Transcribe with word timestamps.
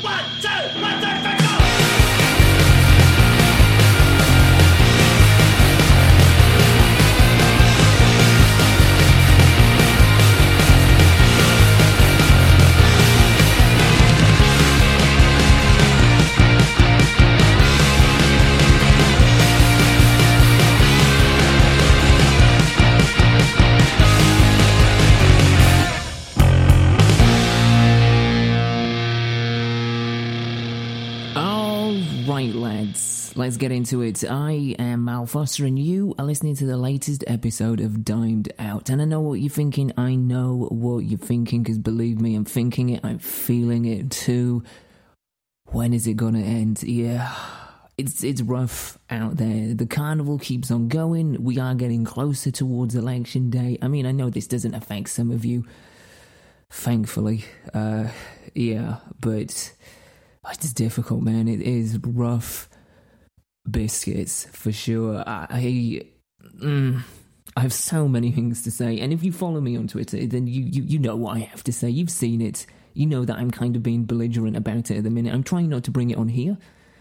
One, 0.00 0.24
two, 0.40 0.48
one, 0.80 1.02
two, 1.02 1.07
get 33.58 33.72
into 33.72 34.02
it. 34.02 34.22
I 34.24 34.76
am 34.78 35.04
Mal 35.04 35.26
Foster, 35.26 35.66
and 35.66 35.76
you 35.76 36.14
are 36.16 36.24
listening 36.24 36.54
to 36.56 36.64
the 36.64 36.76
latest 36.76 37.24
episode 37.26 37.80
of 37.80 38.04
Dimed 38.04 38.52
Out. 38.58 38.88
And 38.88 39.02
I 39.02 39.04
know 39.04 39.20
what 39.20 39.40
you're 39.40 39.50
thinking. 39.50 39.92
I 39.98 40.14
know 40.14 40.68
what 40.70 41.00
you're 41.00 41.18
thinking, 41.18 41.64
because 41.64 41.76
believe 41.76 42.20
me, 42.20 42.36
I'm 42.36 42.44
thinking 42.44 42.90
it. 42.90 43.00
I'm 43.04 43.18
feeling 43.18 43.84
it 43.84 44.12
too. 44.12 44.62
When 45.66 45.92
is 45.92 46.06
it 46.06 46.16
gonna 46.16 46.40
end? 46.40 46.84
Yeah, 46.84 47.34
it's 47.98 48.22
it's 48.22 48.42
rough 48.42 48.96
out 49.10 49.38
there. 49.38 49.74
The 49.74 49.86
carnival 49.86 50.38
keeps 50.38 50.70
on 50.70 50.86
going. 50.86 51.42
We 51.42 51.58
are 51.58 51.74
getting 51.74 52.04
closer 52.04 52.52
towards 52.52 52.94
election 52.94 53.50
day. 53.50 53.76
I 53.82 53.88
mean, 53.88 54.06
I 54.06 54.12
know 54.12 54.30
this 54.30 54.46
doesn't 54.46 54.74
affect 54.74 55.08
some 55.08 55.32
of 55.32 55.44
you, 55.44 55.66
thankfully. 56.70 57.44
Uh, 57.74 58.08
yeah, 58.54 58.98
but. 59.20 59.72
It's 60.50 60.72
difficult, 60.72 61.22
man. 61.22 61.46
It 61.46 61.60
is 61.60 61.98
rough 62.02 62.67
biscuits 63.70 64.46
for 64.52 64.72
sure. 64.72 65.22
I, 65.26 66.02
mm, 66.60 67.02
I 67.56 67.60
have 67.60 67.72
so 67.72 68.08
many 68.08 68.30
things 68.30 68.62
to 68.62 68.70
say, 68.70 68.98
and 69.00 69.12
if 69.12 69.22
you 69.24 69.32
follow 69.32 69.60
me 69.60 69.76
on 69.76 69.88
Twitter, 69.88 70.24
then 70.26 70.46
you, 70.46 70.62
you 70.62 70.82
you 70.82 70.98
know 70.98 71.16
what 71.16 71.36
I 71.36 71.40
have 71.40 71.64
to 71.64 71.72
say. 71.72 71.90
You've 71.90 72.10
seen 72.10 72.40
it. 72.40 72.66
You 72.94 73.06
know 73.06 73.24
that 73.24 73.36
I'm 73.36 73.50
kind 73.50 73.76
of 73.76 73.82
being 73.82 74.04
belligerent 74.04 74.56
about 74.56 74.90
it 74.90 74.98
at 74.98 75.04
the 75.04 75.10
minute. 75.10 75.32
I'm 75.32 75.42
trying 75.44 75.68
not 75.68 75.84
to 75.84 75.90
bring 75.90 76.10
it 76.10 76.18
on 76.18 76.28
here 76.28 76.56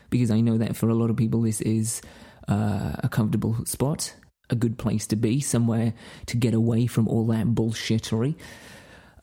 because 0.09 0.31
I 0.31 0.41
know 0.41 0.57
that 0.57 0.75
for 0.75 0.89
a 0.89 0.93
lot 0.93 1.09
of 1.09 1.15
people 1.15 1.41
this 1.41 1.61
is 1.61 2.01
uh, 2.47 2.93
a 2.99 3.09
comfortable 3.09 3.65
spot, 3.65 4.13
a 4.49 4.55
good 4.55 4.77
place 4.77 5.07
to 5.07 5.15
be, 5.15 5.39
somewhere 5.39 5.93
to 6.27 6.37
get 6.37 6.53
away 6.53 6.87
from 6.87 7.07
all 7.07 7.25
that 7.27 7.47
bullshittery. 7.47 8.35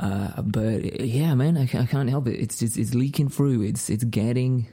Uh, 0.01 0.43
but 0.43 1.01
yeah, 1.01 1.35
man, 1.35 1.57
I, 1.57 1.63
I 1.63 1.87
can't 1.87 2.11
help 2.11 2.27
it. 2.27 2.41
It's 2.41 2.59
just 2.59 2.77
it's 2.77 2.95
leaking 2.95 3.29
through. 3.29 3.63
It's 3.63 3.89
it's 3.89 4.05
getting 4.05 4.67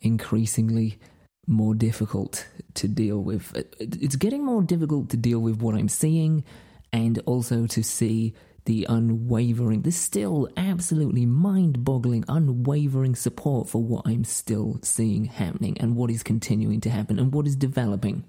increasingly 0.00 0.98
more 1.46 1.74
difficult 1.74 2.46
to 2.74 2.88
deal 2.88 3.22
with. 3.22 3.52
It's 3.78 4.16
getting 4.16 4.44
more 4.44 4.62
difficult 4.62 5.10
to 5.10 5.16
deal 5.16 5.40
with 5.40 5.60
what 5.60 5.74
I'm 5.74 5.88
seeing, 5.88 6.44
and 6.92 7.18
also 7.26 7.66
to 7.66 7.82
see 7.82 8.34
the 8.66 8.86
unwavering, 8.88 9.82
the 9.82 9.90
still 9.90 10.48
absolutely 10.56 11.24
mind-boggling, 11.24 12.24
unwavering 12.28 13.16
support 13.16 13.68
for 13.68 13.82
what 13.82 14.06
I'm 14.06 14.24
still 14.24 14.78
seeing 14.82 15.24
happening 15.24 15.78
and 15.80 15.96
what 15.96 16.10
is 16.10 16.22
continuing 16.22 16.80
to 16.82 16.90
happen 16.90 17.18
and 17.18 17.32
what 17.32 17.46
is 17.46 17.56
developing. 17.56 18.24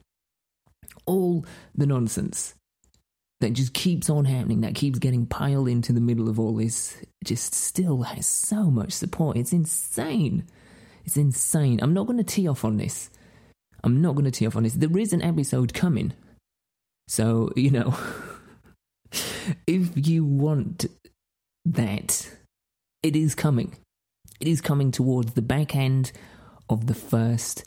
All 1.05 1.45
the 1.75 1.85
nonsense 1.85 2.55
that 3.41 3.53
just 3.53 3.73
keeps 3.73 4.09
on 4.09 4.25
happening, 4.25 4.61
that 4.61 4.75
keeps 4.75 4.99
getting 4.99 5.25
piled 5.25 5.67
into 5.67 5.91
the 5.91 5.99
middle 5.99 6.29
of 6.29 6.39
all 6.39 6.55
this, 6.55 6.95
just 7.25 7.53
still 7.53 8.03
has 8.03 8.25
so 8.25 8.71
much 8.71 8.93
support. 8.93 9.35
It's 9.35 9.51
insane. 9.51 10.45
It's 11.05 11.17
insane. 11.17 11.79
I'm 11.81 11.93
not 11.93 12.07
going 12.07 12.17
to 12.17 12.23
tee 12.23 12.47
off 12.47 12.65
on 12.65 12.77
this. 12.77 13.09
I'm 13.83 14.01
not 14.01 14.13
going 14.13 14.25
to 14.25 14.31
tee 14.31 14.47
off 14.47 14.55
on 14.55 14.63
this. 14.63 14.73
There 14.73 14.97
is 14.97 15.13
an 15.13 15.21
episode 15.21 15.73
coming. 15.73 16.13
So, 17.07 17.51
you 17.55 17.71
know, 17.71 17.97
if 19.67 20.07
you 20.07 20.23
want 20.23 20.85
that, 21.65 22.29
it 23.03 23.15
is 23.15 23.35
coming. 23.35 23.75
It 24.39 24.47
is 24.47 24.61
coming 24.61 24.91
towards 24.91 25.33
the 25.33 25.41
back 25.41 25.75
end 25.75 26.11
of 26.69 26.87
the 26.87 26.93
first 26.93 27.65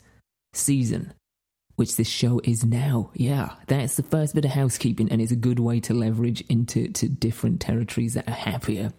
season 0.53 1.13
which 1.75 1.97
this 1.97 2.07
show 2.07 2.39
is 2.43 2.63
now. 2.63 3.11
Yeah, 3.13 3.51
that's 3.67 3.95
the 3.95 4.03
first 4.03 4.33
bit 4.33 4.45
of 4.45 4.51
housekeeping, 4.51 5.11
and 5.11 5.21
it's 5.21 5.31
a 5.31 5.37
good 5.37 5.59
way 5.59 5.79
to 5.81 5.93
leverage 5.93 6.41
into 6.49 6.87
to 6.89 7.09
different 7.09 7.61
territories 7.61 8.13
that 8.13 8.27
are 8.27 8.31
happier. 8.31 8.93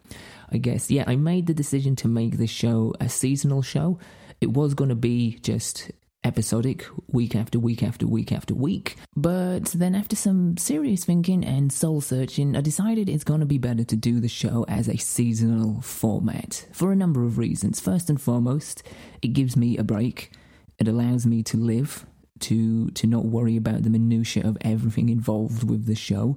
I 0.51 0.59
guess. 0.59 0.91
Yeah, 0.91 1.05
I 1.07 1.17
made 1.17 1.47
the 1.47 1.55
decision 1.55 1.97
to 1.97 2.09
make 2.09 2.37
this 2.37 2.51
show 2.51 2.95
a 3.01 3.09
seasonal 3.09 3.63
show. 3.63 3.99
It 4.41 4.53
was 4.53 4.75
going 4.75 4.91
to 4.91 4.95
be 4.95 5.39
just 5.43 5.91
episodic, 6.27 6.85
week 7.07 7.37
after 7.37 7.59
week 7.59 7.83
after 7.83 8.07
week 8.07 8.33
after 8.33 8.53
week. 8.55 8.97
But 9.15 9.67
then, 9.67 9.95
after 9.95 10.17
some 10.17 10.57
serious 10.57 11.05
thinking 11.05 11.45
and 11.45 11.73
soul 11.73 12.01
searching, 12.01 12.57
I 12.57 12.61
decided 12.61 13.09
it's 13.09 13.25
going 13.25 13.41
to 13.41 13.47
be 13.47 13.59
better 13.59 13.85
to 13.85 13.97
do 13.97 14.21
the 14.21 14.29
show 14.29 14.65
as 14.69 14.89
a 14.89 14.97
seasonal 14.97 15.81
format 15.81 16.67
for 16.73 16.91
a 16.91 16.97
number 16.97 17.25
of 17.25 17.39
reasons. 17.39 17.81
First 17.81 18.11
and 18.11 18.21
foremost, 18.21 18.83
it 19.23 19.29
gives 19.29 19.57
me 19.57 19.79
a 19.79 19.85
break, 19.85 20.33
it 20.79 20.89
allows 20.89 21.27
me 21.27 21.43
to 21.45 21.57
live 21.57 22.05
to 22.41 22.91
to 22.91 23.07
not 23.07 23.25
worry 23.25 23.57
about 23.57 23.83
the 23.83 23.91
minutiae 23.91 24.47
of 24.47 24.59
everything 24.61 25.09
involved 25.09 25.69
with 25.69 25.87
the 25.87 25.95
show. 25.95 26.37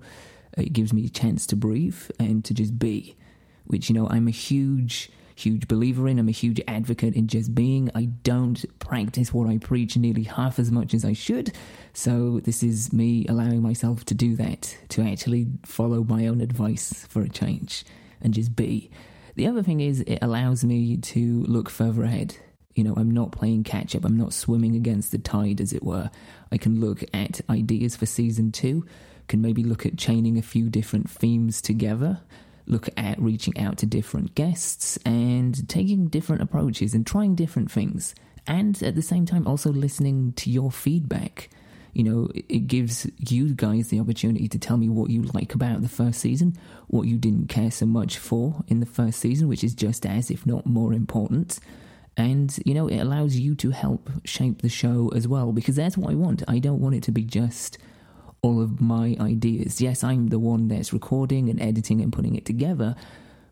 It 0.57 0.73
gives 0.73 0.93
me 0.93 1.05
a 1.05 1.09
chance 1.09 1.45
to 1.47 1.55
breathe 1.55 1.99
and 2.19 2.45
to 2.45 2.53
just 2.53 2.77
be, 2.79 3.15
which 3.65 3.89
you 3.89 3.95
know 3.95 4.07
I'm 4.07 4.27
a 4.27 4.31
huge 4.31 5.11
huge 5.39 5.67
believer 5.67 6.07
in. 6.07 6.19
I'm 6.19 6.27
a 6.27 6.31
huge 6.31 6.61
advocate 6.67 7.15
in 7.15 7.27
just 7.27 7.55
being. 7.55 7.89
I 7.95 8.05
don't 8.05 8.63
practice 8.79 9.33
what 9.33 9.49
I 9.49 9.57
preach 9.57 9.97
nearly 9.97 10.23
half 10.23 10.59
as 10.59 10.71
much 10.71 10.93
as 10.93 11.05
I 11.05 11.13
should. 11.13 11.51
So 11.93 12.39
this 12.41 12.63
is 12.63 12.93
me 12.93 13.25
allowing 13.27 13.61
myself 13.61 14.05
to 14.05 14.13
do 14.13 14.35
that, 14.35 14.77
to 14.89 15.01
actually 15.01 15.47
follow 15.65 16.03
my 16.03 16.27
own 16.27 16.41
advice 16.41 17.05
for 17.07 17.21
a 17.21 17.29
change 17.29 17.85
and 18.21 18.33
just 18.33 18.55
be. 18.55 18.91
The 19.35 19.47
other 19.47 19.63
thing 19.63 19.79
is 19.79 20.01
it 20.01 20.19
allows 20.21 20.63
me 20.63 20.97
to 20.97 21.43
look 21.43 21.69
further 21.69 22.03
ahead 22.03 22.35
you 22.79 22.85
know, 22.85 22.93
I'm 22.95 23.11
not 23.11 23.33
playing 23.33 23.65
catch 23.65 23.93
up. 23.93 24.05
I'm 24.05 24.15
not 24.15 24.31
swimming 24.31 24.73
against 24.73 25.11
the 25.11 25.17
tide, 25.17 25.59
as 25.59 25.73
it 25.73 25.83
were. 25.83 26.09
I 26.49 26.57
can 26.57 26.79
look 26.79 27.03
at 27.13 27.41
ideas 27.49 27.97
for 27.97 28.05
season 28.05 28.53
two, 28.53 28.85
can 29.27 29.41
maybe 29.41 29.65
look 29.65 29.85
at 29.85 29.97
chaining 29.97 30.37
a 30.37 30.41
few 30.41 30.69
different 30.69 31.09
themes 31.09 31.61
together, 31.61 32.21
look 32.69 32.89
at 32.95 33.21
reaching 33.21 33.57
out 33.59 33.77
to 33.79 33.85
different 33.85 34.35
guests 34.35 34.97
and 35.05 35.67
taking 35.67 36.07
different 36.07 36.41
approaches 36.41 36.93
and 36.93 37.05
trying 37.05 37.35
different 37.35 37.71
things. 37.71 38.15
And 38.47 38.81
at 38.81 38.95
the 38.95 39.01
same 39.01 39.25
time, 39.25 39.47
also 39.47 39.71
listening 39.71 40.33
to 40.33 40.49
your 40.49 40.71
feedback. 40.71 41.49
You 41.93 42.03
know, 42.03 42.29
it 42.33 42.67
gives 42.67 43.09
you 43.17 43.53
guys 43.53 43.89
the 43.89 43.99
opportunity 43.99 44.47
to 44.47 44.59
tell 44.59 44.77
me 44.77 44.87
what 44.87 45.09
you 45.09 45.23
like 45.23 45.55
about 45.55 45.81
the 45.81 45.89
first 45.89 46.19
season, 46.21 46.57
what 46.87 47.07
you 47.07 47.17
didn't 47.17 47.47
care 47.47 47.71
so 47.71 47.85
much 47.85 48.17
for 48.17 48.63
in 48.67 48.79
the 48.79 48.85
first 48.85 49.19
season, 49.19 49.47
which 49.47 49.63
is 49.63 49.73
just 49.73 50.05
as, 50.05 50.29
if 50.29 50.45
not 50.45 50.65
more 50.65 50.93
important 50.93 51.59
and 52.17 52.59
you 52.65 52.73
know 52.73 52.87
it 52.87 52.97
allows 52.97 53.37
you 53.37 53.55
to 53.55 53.71
help 53.71 54.09
shape 54.25 54.61
the 54.61 54.67
show 54.67 55.09
as 55.15 55.25
well 55.25 55.53
because 55.53 55.77
that's 55.77 55.97
what 55.97 56.11
I 56.11 56.15
want. 56.15 56.43
I 56.47 56.59
don't 56.59 56.81
want 56.81 56.95
it 56.95 57.03
to 57.03 57.11
be 57.11 57.23
just 57.23 57.77
all 58.41 58.61
of 58.61 58.81
my 58.81 59.15
ideas. 59.19 59.81
Yes, 59.81 60.03
I'm 60.03 60.27
the 60.27 60.39
one 60.39 60.67
that's 60.67 60.93
recording 60.93 61.49
and 61.49 61.61
editing 61.61 62.01
and 62.01 62.13
putting 62.13 62.35
it 62.35 62.45
together, 62.45 62.95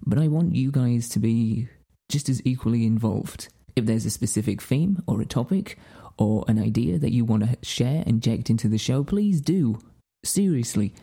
but 0.06 0.18
I 0.18 0.28
want 0.28 0.56
you 0.56 0.72
guys 0.72 1.10
to 1.10 1.20
be 1.20 1.68
just 2.10 2.30
as 2.30 2.42
equally 2.46 2.86
involved. 2.86 3.50
If 3.76 3.86
there's 3.86 4.06
a 4.06 4.10
specific 4.10 4.62
theme 4.62 5.04
or 5.08 5.22
a 5.22 5.26
topic 5.26 5.78
or 6.18 6.46
an 6.48 6.58
idea 6.58 6.98
that 6.98 7.14
you 7.14 7.26
want 7.26 7.44
to 7.44 7.58
share, 7.62 8.04
inject 8.08 8.50
into 8.50 8.68
the 8.68 8.78
show, 8.78 9.04
please 9.04 9.42
do. 9.42 9.80
Seriously, 10.24 10.94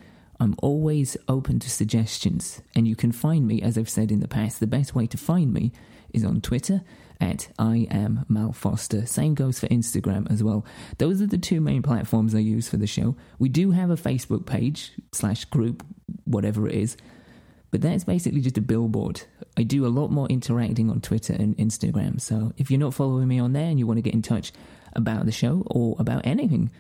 I'm 0.41 0.57
always 0.59 1.17
open 1.29 1.61
to 1.61 1.71
suggestions, 1.71 2.61
and 2.75 2.89
you 2.89 2.97
can 2.97 3.13
find 3.13 3.47
me, 3.47 3.63
as 3.63 3.79
I've 3.79 3.89
said 3.89 4.11
in 4.11 4.21
the 4.21 4.29
past, 4.29 4.59
the 4.59 4.67
best 4.67 4.95
way 4.95 5.07
to 5.07 5.17
find 5.17 5.53
me 5.53 5.73
is 6.13 6.25
on 6.25 6.41
Twitter 6.41 6.83
at 7.21 7.49
I 7.59 7.87
am 7.91 8.25
Mal 8.29 8.53
Foster. 8.53 9.07
Same 9.07 9.35
goes 9.35 9.59
for 9.59 9.67
Instagram 9.69 10.31
as 10.31 10.43
well. 10.43 10.65
Those 10.99 11.23
are 11.23 11.27
the 11.27 11.39
two 11.39 11.61
main 11.61 11.83
platforms 11.83 12.35
I 12.35 12.39
use 12.39 12.69
for 12.69 12.77
the 12.77 12.87
show. 12.87 13.17
We 13.39 13.49
do 13.49 13.71
have 13.71 13.91
a 13.91 13.97
Facebook 13.97 14.47
page 14.47 14.93
slash 15.13 15.45
group, 15.47 15.85
whatever 16.25 16.69
it 16.69 16.75
is, 16.75 16.97
but 17.71 17.81
that's 17.81 18.05
basically 18.05 18.41
just 18.41 18.59
a 18.59 18.63
billboard. 18.63 19.23
I 19.57 19.63
do 19.63 19.87
a 19.87 19.89
lot 19.89 20.11
more 20.11 20.27
interacting 20.29 20.91
on 20.91 21.01
Twitter 21.01 21.33
and 21.33 21.57
Instagram. 21.57 22.21
So 22.21 22.53
if 22.57 22.71
you're 22.71 22.81
not 22.81 22.95
following 22.95 23.29
me 23.29 23.39
on 23.39 23.53
there 23.53 23.67
and 23.67 23.79
you 23.79 23.87
want 23.87 23.99
to 23.99 24.03
get 24.03 24.15
in 24.15 24.23
touch 24.23 24.53
about 24.95 25.27
the 25.27 25.33
show 25.33 25.65
or 25.67 25.97
about 25.99 26.27
anything, 26.27 26.71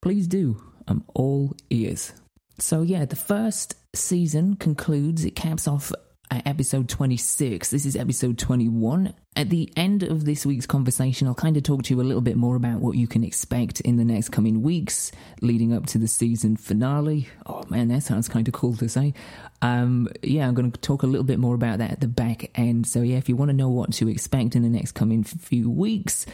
please 0.00 0.26
do. 0.26 0.62
I'm 0.86 1.04
all 1.14 1.54
ears. 1.70 2.12
So 2.58 2.82
yeah, 2.82 3.04
the 3.04 3.16
first 3.16 3.74
season 3.94 4.56
concludes. 4.56 5.24
It 5.24 5.36
caps 5.36 5.68
off 5.68 5.92
episode 6.30 6.88
26. 6.88 7.70
This 7.70 7.86
is 7.86 7.96
episode 7.96 8.38
21. 8.38 9.14
At 9.36 9.50
the 9.50 9.72
end 9.76 10.02
of 10.02 10.24
this 10.24 10.44
week's 10.44 10.66
conversation, 10.66 11.28
I'll 11.28 11.34
kind 11.34 11.56
of 11.56 11.62
talk 11.62 11.84
to 11.84 11.94
you 11.94 12.00
a 12.00 12.02
little 12.02 12.20
bit 12.20 12.36
more 12.36 12.56
about 12.56 12.80
what 12.80 12.96
you 12.96 13.06
can 13.06 13.24
expect 13.24 13.80
in 13.80 13.96
the 13.96 14.04
next 14.04 14.30
coming 14.30 14.62
weeks 14.62 15.12
leading 15.40 15.72
up 15.72 15.86
to 15.86 15.98
the 15.98 16.08
season 16.08 16.56
finale. 16.56 17.28
Oh 17.46 17.64
man, 17.68 17.88
that 17.88 18.02
sounds 18.02 18.28
kind 18.28 18.48
of 18.48 18.54
cool 18.54 18.76
to 18.76 18.88
say. 18.88 19.14
Um, 19.62 20.08
yeah, 20.22 20.46
I'm 20.46 20.54
going 20.54 20.72
to 20.72 20.80
talk 20.80 21.02
a 21.02 21.06
little 21.06 21.24
bit 21.24 21.38
more 21.38 21.54
about 21.54 21.78
that 21.78 21.92
at 21.92 22.00
the 22.00 22.08
back 22.08 22.50
end. 22.58 22.86
So, 22.86 23.02
yeah, 23.02 23.16
if 23.16 23.28
you 23.28 23.36
want 23.36 23.50
to 23.50 23.56
know 23.56 23.68
what 23.68 23.92
to 23.94 24.08
expect 24.08 24.56
in 24.56 24.62
the 24.62 24.68
next 24.68 24.92
coming 24.92 25.24
few 25.24 25.70
weeks, 25.70 26.26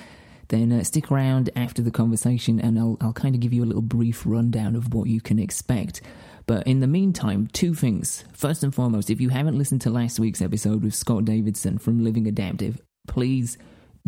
then 0.48 0.72
uh, 0.72 0.82
stick 0.84 1.10
around 1.10 1.50
after 1.56 1.82
the 1.82 1.90
conversation 1.90 2.60
and 2.60 2.78
I'll, 2.78 2.96
I'll 3.00 3.12
kind 3.12 3.34
of 3.34 3.40
give 3.40 3.52
you 3.52 3.64
a 3.64 3.66
little 3.66 3.82
brief 3.82 4.24
rundown 4.26 4.76
of 4.76 4.94
what 4.94 5.08
you 5.08 5.20
can 5.20 5.38
expect. 5.38 6.02
But 6.46 6.66
in 6.66 6.80
the 6.80 6.86
meantime, 6.86 7.48
two 7.52 7.74
things. 7.74 8.24
First 8.32 8.62
and 8.62 8.74
foremost, 8.74 9.10
if 9.10 9.20
you 9.20 9.30
haven't 9.30 9.58
listened 9.58 9.80
to 9.82 9.90
last 9.90 10.20
week's 10.20 10.42
episode 10.42 10.82
with 10.82 10.94
Scott 10.94 11.24
Davidson 11.24 11.78
from 11.78 12.04
Living 12.04 12.26
Adaptive, 12.26 12.80
please 13.06 13.56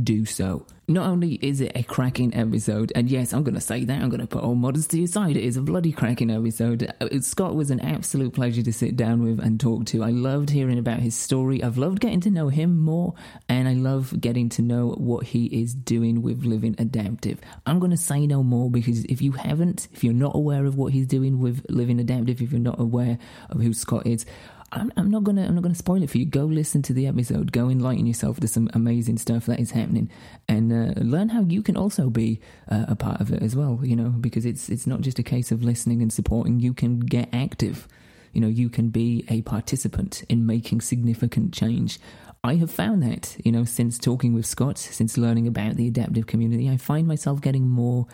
do 0.03 0.25
so. 0.25 0.67
Not 0.89 1.09
only 1.09 1.35
is 1.35 1.61
it 1.61 1.73
a 1.75 1.83
cracking 1.83 2.33
episode, 2.35 2.93
and 2.95 3.11
yes, 3.11 3.33
I'm 3.33 3.43
going 3.43 3.57
to 3.57 3.61
say 3.61 3.85
that, 3.85 4.03
I'm 4.03 4.09
going 4.09 4.21
to 4.21 4.27
put 4.27 4.45
all 4.45 4.55
modesty 4.55 5.03
aside, 5.03 5.37
it 5.37 5.43
is 5.43 5.57
a 5.57 5.63
bloody 5.63 5.91
cracking 5.91 6.31
episode. 6.31 6.93
Uh, 7.01 7.21
Scott 7.21 7.57
was 7.57 7.73
an 7.73 7.81
absolute 7.81 8.33
pleasure 8.35 8.63
to 8.63 8.73
sit 8.73 8.97
down 8.97 9.25
with 9.25 9.41
and 9.41 9.59
talk 9.59 9.87
to. 9.87 10.05
I 10.05 10.11
loved 10.11 10.51
hearing 10.51 10.79
about 10.79 11.01
his 11.01 11.17
story. 11.17 11.61
I've 11.61 11.79
loved 11.79 11.99
getting 12.01 12.21
to 12.21 12.31
know 12.31 12.49
him 12.49 12.79
more, 12.79 13.15
and 13.49 13.67
I 13.67 13.73
love 13.73 14.21
getting 14.21 14.49
to 14.51 14.63
know 14.63 14.91
what 14.91 15.27
he 15.27 15.47
is 15.47 15.75
doing 15.75 16.23
with 16.23 16.45
Living 16.45 16.77
Adaptive. 16.79 17.41
I'm 17.65 17.81
going 17.81 17.91
to 17.91 17.97
say 17.97 18.27
no 18.27 18.45
more 18.45 18.71
because 18.71 19.05
if 19.07 19.21
you 19.21 19.33
haven't, 19.33 19.89
if 19.93 20.05
you're 20.05 20.13
not 20.13 20.37
aware 20.37 20.67
of 20.67 20.77
what 20.77 20.93
he's 20.93 21.07
doing 21.07 21.41
with 21.41 21.67
Living 21.69 21.99
Adaptive, 21.99 22.41
if 22.41 22.53
you're 22.53 22.61
not 22.61 22.79
aware 22.79 23.19
of 23.51 23.61
who 23.61 23.73
Scott 23.73 24.07
is, 24.07 24.25
I'm, 24.73 24.93
I'm 24.97 25.11
not 25.11 25.25
gonna 25.25 25.47
I'm 25.47 25.55
not 25.55 25.63
gonna 25.63 25.75
spoil 25.75 26.03
it 26.03 26.11
for 26.11 26.19
you. 26.19 26.25
Go 26.25 26.45
listen 26.45 26.83
to 26.83 26.93
the 26.93 27.07
episode. 27.07 27.53
Go 27.53 27.69
enlighten 27.69 28.07
yourself 28.07 28.41
to 28.41 28.49
some 28.49 28.69
amazing 28.75 29.19
stuff 29.19 29.47
that 29.47 29.61
is 29.61 29.71
happening, 29.71 30.11
and 30.49 30.73
uh, 30.73 31.01
learn 31.01 31.29
how 31.29 31.43
you 31.43 31.63
can 31.63 31.77
also 31.77 32.11
be 32.11 32.41
uh, 32.69 32.87
a 32.89 32.97
part 32.97 33.21
of 33.21 33.33
it 33.33 33.43
as 33.43 33.55
well. 33.55 33.81
You 33.83 33.95
know, 33.95 34.09
because 34.09 34.45
it's 34.45 34.69
it's 34.69 34.87
not 34.87 35.03
just 35.03 35.19
a 35.19 35.23
case 35.23 35.53
of 35.53 35.63
listening 35.63 36.03
and 36.03 36.13
supporting. 36.13 36.61
You 36.61 36.75
can 36.75 37.01
get 37.01 37.29
active. 37.33 37.87
You 38.33 38.41
know, 38.41 38.49
you 38.49 38.69
can 38.69 38.89
be 38.91 39.25
a 39.29 39.43
participant 39.43 40.25
in 40.29 40.47
making 40.47 40.81
significant 40.81 41.55
change. 41.55 41.99
I 42.45 42.57
have 42.57 42.71
found 42.71 43.03
that 43.03 43.37
you 43.45 43.53
know 43.53 43.65
since 43.65 43.99
talking 43.99 44.35
with 44.35 44.47
Scott, 44.47 44.79
since 44.79 45.17
learning 45.17 45.47
about 45.47 45.77
the 45.77 45.87
adaptive 45.87 46.27
community, 46.27 46.69
I 46.69 46.77
find 46.77 47.07
myself 47.07 47.41
getting 47.41 47.69
more 47.69 48.07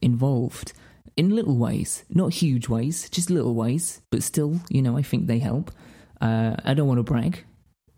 involved 0.00 0.72
in 1.16 1.34
little 1.34 1.56
ways, 1.56 2.04
not 2.10 2.32
huge 2.34 2.68
ways, 2.68 3.08
just 3.10 3.30
little 3.30 3.54
ways, 3.54 4.02
but 4.10 4.22
still, 4.22 4.60
you 4.68 4.82
know, 4.82 4.96
I 4.96 5.02
think 5.02 5.26
they 5.26 5.38
help. 5.38 5.70
Uh, 6.20 6.56
I 6.64 6.74
don't 6.74 6.88
want 6.88 6.98
to 6.98 7.02
brag. 7.02 7.44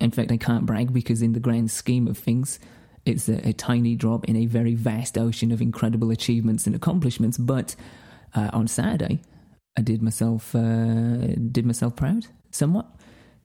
In 0.00 0.11
fact, 0.11 0.31
I 0.31 0.37
can't 0.37 0.67
brag 0.67 0.93
because, 0.93 1.23
in 1.23 1.32
the 1.32 1.41
grand 1.41 1.70
scheme 1.70 2.06
of 2.06 2.17
things, 2.17 2.59
it's 3.05 3.29
a, 3.29 3.49
a 3.49 3.53
tiny 3.53 3.97
drop 3.97 4.26
in 4.26 4.37
a 4.37 4.47
very 4.47 4.75
vast 4.75 5.19
ocean 5.19 5.50
of 5.50 5.61
incredible 5.61 6.11
achievements 6.11 6.67
and 6.67 6.76
accomplishments. 6.76 7.38
But 7.38 7.75
uh, 8.35 8.50
on 8.53 8.69
Saturday, 8.69 9.20
I 9.76 9.82
did 9.82 10.03
myself 10.03 10.55
uh, 10.55 11.35
did 11.53 11.65
myself 11.65 11.97
proud 11.97 12.26
somewhat. 12.50 12.87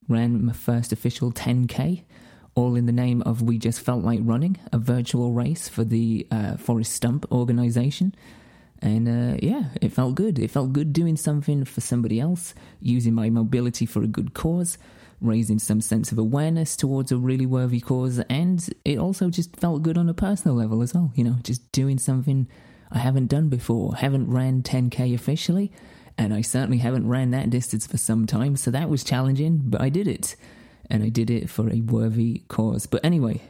Ran 0.08 0.46
my 0.46 0.54
first 0.54 0.92
official 0.92 1.32
10k, 1.32 2.04
all 2.56 2.76
in 2.76 2.86
the 2.86 2.92
name 2.92 3.22
of 3.22 3.42
We 3.42 3.58
Just 3.58 3.80
Felt 3.80 4.04
Like 4.04 4.20
Running, 4.22 4.58
a 4.72 4.78
virtual 4.78 5.32
race 5.32 5.70
for 5.70 5.84
the 5.84 6.28
uh, 6.30 6.58
Forest 6.58 6.92
Stump 6.92 7.26
organization. 7.32 8.14
And 8.84 9.08
uh, 9.08 9.38
yeah, 9.42 9.70
it 9.82 9.94
felt 9.94 10.16
good. 10.16 10.38
It 10.38 10.52
felt 10.52 10.74
good 10.74 10.92
doing 10.92 11.16
something 11.16 11.64
for 11.64 11.80
somebody 11.80 12.20
else, 12.20 12.54
using 12.82 13.14
my 13.14 13.30
mobility 13.30 13.86
for 13.86 14.04
a 14.04 14.08
good 14.08 14.34
cause, 14.34 14.78
raising 15.22 15.58
some 15.58 15.80
sense 15.80 16.12
of 16.12 16.18
awareness 16.18 16.76
towards 16.76 17.10
a 17.10 17.18
really 17.18 17.46
worthy 17.46 17.80
cause. 17.80 18.20
And 18.30 18.70
it 18.84 19.00
also 19.00 19.30
just 19.30 19.56
felt 19.56 19.84
good 19.84 19.98
on 19.98 20.10
a 20.10 20.14
personal 20.14 20.58
level 20.58 20.82
as 20.82 20.94
well. 20.94 21.14
You 21.16 21.24
know, 21.24 21.38
just 21.44 21.72
doing 21.72 21.98
something 21.98 22.46
I 22.92 22.98
haven't 22.98 23.28
done 23.28 23.48
before. 23.48 23.96
Haven't 23.96 24.30
ran 24.30 24.64
10K 24.64 25.16
officially, 25.16 25.72
and 26.18 26.34
I 26.34 26.42
certainly 26.42 26.80
haven't 26.80 27.08
ran 27.08 27.32
that 27.32 27.50
distance 27.50 27.88
for 27.88 27.98
some 27.98 28.28
time. 28.28 28.58
So 28.58 28.70
that 28.72 28.90
was 28.90 29.06
challenging, 29.06 29.62
but 29.64 29.80
I 29.80 29.88
did 29.88 30.10
it. 30.10 30.36
And 30.90 31.02
I 31.04 31.08
did 31.08 31.30
it 31.30 31.50
for 31.50 31.72
a 31.72 31.80
worthy 31.80 32.44
cause. 32.50 32.86
But 32.86 33.06
anyway, 33.06 33.42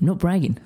I'm 0.00 0.06
not 0.06 0.18
bragging. 0.18 0.58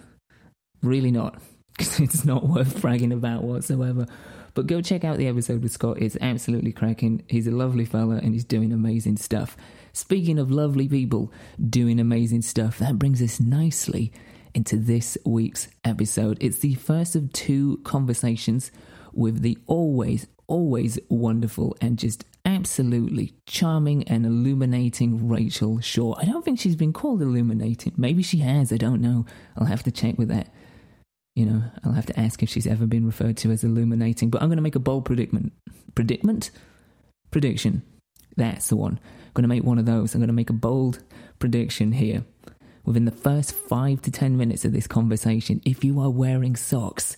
Really 0.83 1.11
not 1.11 1.41
because 1.79 1.99
it's 2.01 2.25
not 2.25 2.49
worth 2.49 2.81
bragging 2.81 3.13
about 3.13 3.43
whatsoever. 3.43 4.07
But 4.55 4.69
go 4.69 4.81
check 4.81 5.03
out 5.03 5.19
the 5.19 5.27
episode 5.27 5.63
with 5.63 5.73
Scott. 5.73 6.01
It's 6.01 6.17
absolutely 6.21 6.73
cracking. 6.73 7.25
He's 7.29 7.49
a 7.49 7.51
lovely 7.51 7.85
fella 7.85 8.17
and 8.17 8.33
he's 8.33 8.45
doing 8.45 8.73
amazing 8.73 9.17
stuff. 9.17 9.57
Speaking 9.93 10.39
of 10.39 10.53
lovely 10.53 10.89
people 10.89 11.33
doing 11.69 11.99
amazing 11.99 12.43
stuff, 12.43 12.79
that 12.79 12.99
brings 12.99 13.21
us 13.21 13.41
nicely 13.41 14.13
into 14.55 14.77
this 14.77 15.19
week's 15.27 15.67
episode. 15.85 16.39
It's 16.41 16.61
the 16.61 16.75
first 16.75 17.17
of 17.17 17.33
two 17.33 17.81
conversations 17.83 18.71
with 19.13 19.43
the 19.43 19.59
always, 19.67 20.29
always 20.47 21.01
wonderful 21.09 21.77
and 21.81 21.99
just 21.99 22.25
absolutely 22.45 23.35
charming 23.47 24.05
and 24.05 24.25
illuminating 24.25 25.29
Rachel 25.29 25.81
Shaw. 25.81 26.15
I 26.19 26.25
don't 26.25 26.45
think 26.45 26.61
she's 26.61 26.77
been 26.77 26.93
called 26.93 27.23
illuminating. 27.23 27.95
Maybe 27.97 28.23
she 28.23 28.39
has. 28.39 28.73
I 28.73 28.77
don't 28.77 29.01
know. 29.01 29.27
I'll 29.57 29.67
have 29.67 29.83
to 29.85 29.91
check 29.91 30.19
with 30.19 30.29
that. 30.29 30.53
You 31.35 31.47
know, 31.47 31.63
I'll 31.85 31.93
have 31.93 32.07
to 32.07 32.19
ask 32.19 32.43
if 32.43 32.49
she's 32.49 32.67
ever 32.67 32.87
been 32.87 33.07
referred 33.07 33.37
to 33.39 33.51
as 33.51 33.65
illuminating, 33.65 34.31
but 34.31 34.41
I'm 34.41 34.49
going 34.49 34.57
to 34.57 34.63
make 34.63 34.77
a 34.77 34.81
bold 34.81 35.05
predicament. 35.05 35.53
Predicament? 35.95 36.51
Prediction. 37.31 37.83
That's 38.37 38.69
the 38.69 38.77
one. 38.77 39.01
I'm 39.03 39.33
going 39.35 39.43
to 39.43 39.49
make 39.49 39.65
one 39.65 39.79
of 39.79 39.87
those. 39.87 40.15
I'm 40.15 40.21
going 40.21 40.29
to 40.29 40.35
make 40.35 40.51
a 40.51 40.55
bold 40.55 41.03
prediction 41.39 41.93
here. 41.93 42.25
Within 42.85 43.05
the 43.05 43.11
first 43.11 43.53
five 43.53 44.03
to 44.03 44.11
ten 44.11 44.37
minutes 44.37 44.65
of 44.65 44.73
this 44.73 44.87
conversation, 44.87 45.61
if 45.65 45.83
you 45.83 46.01
are 46.01 46.11
wearing 46.11 46.55
socks, 46.55 47.17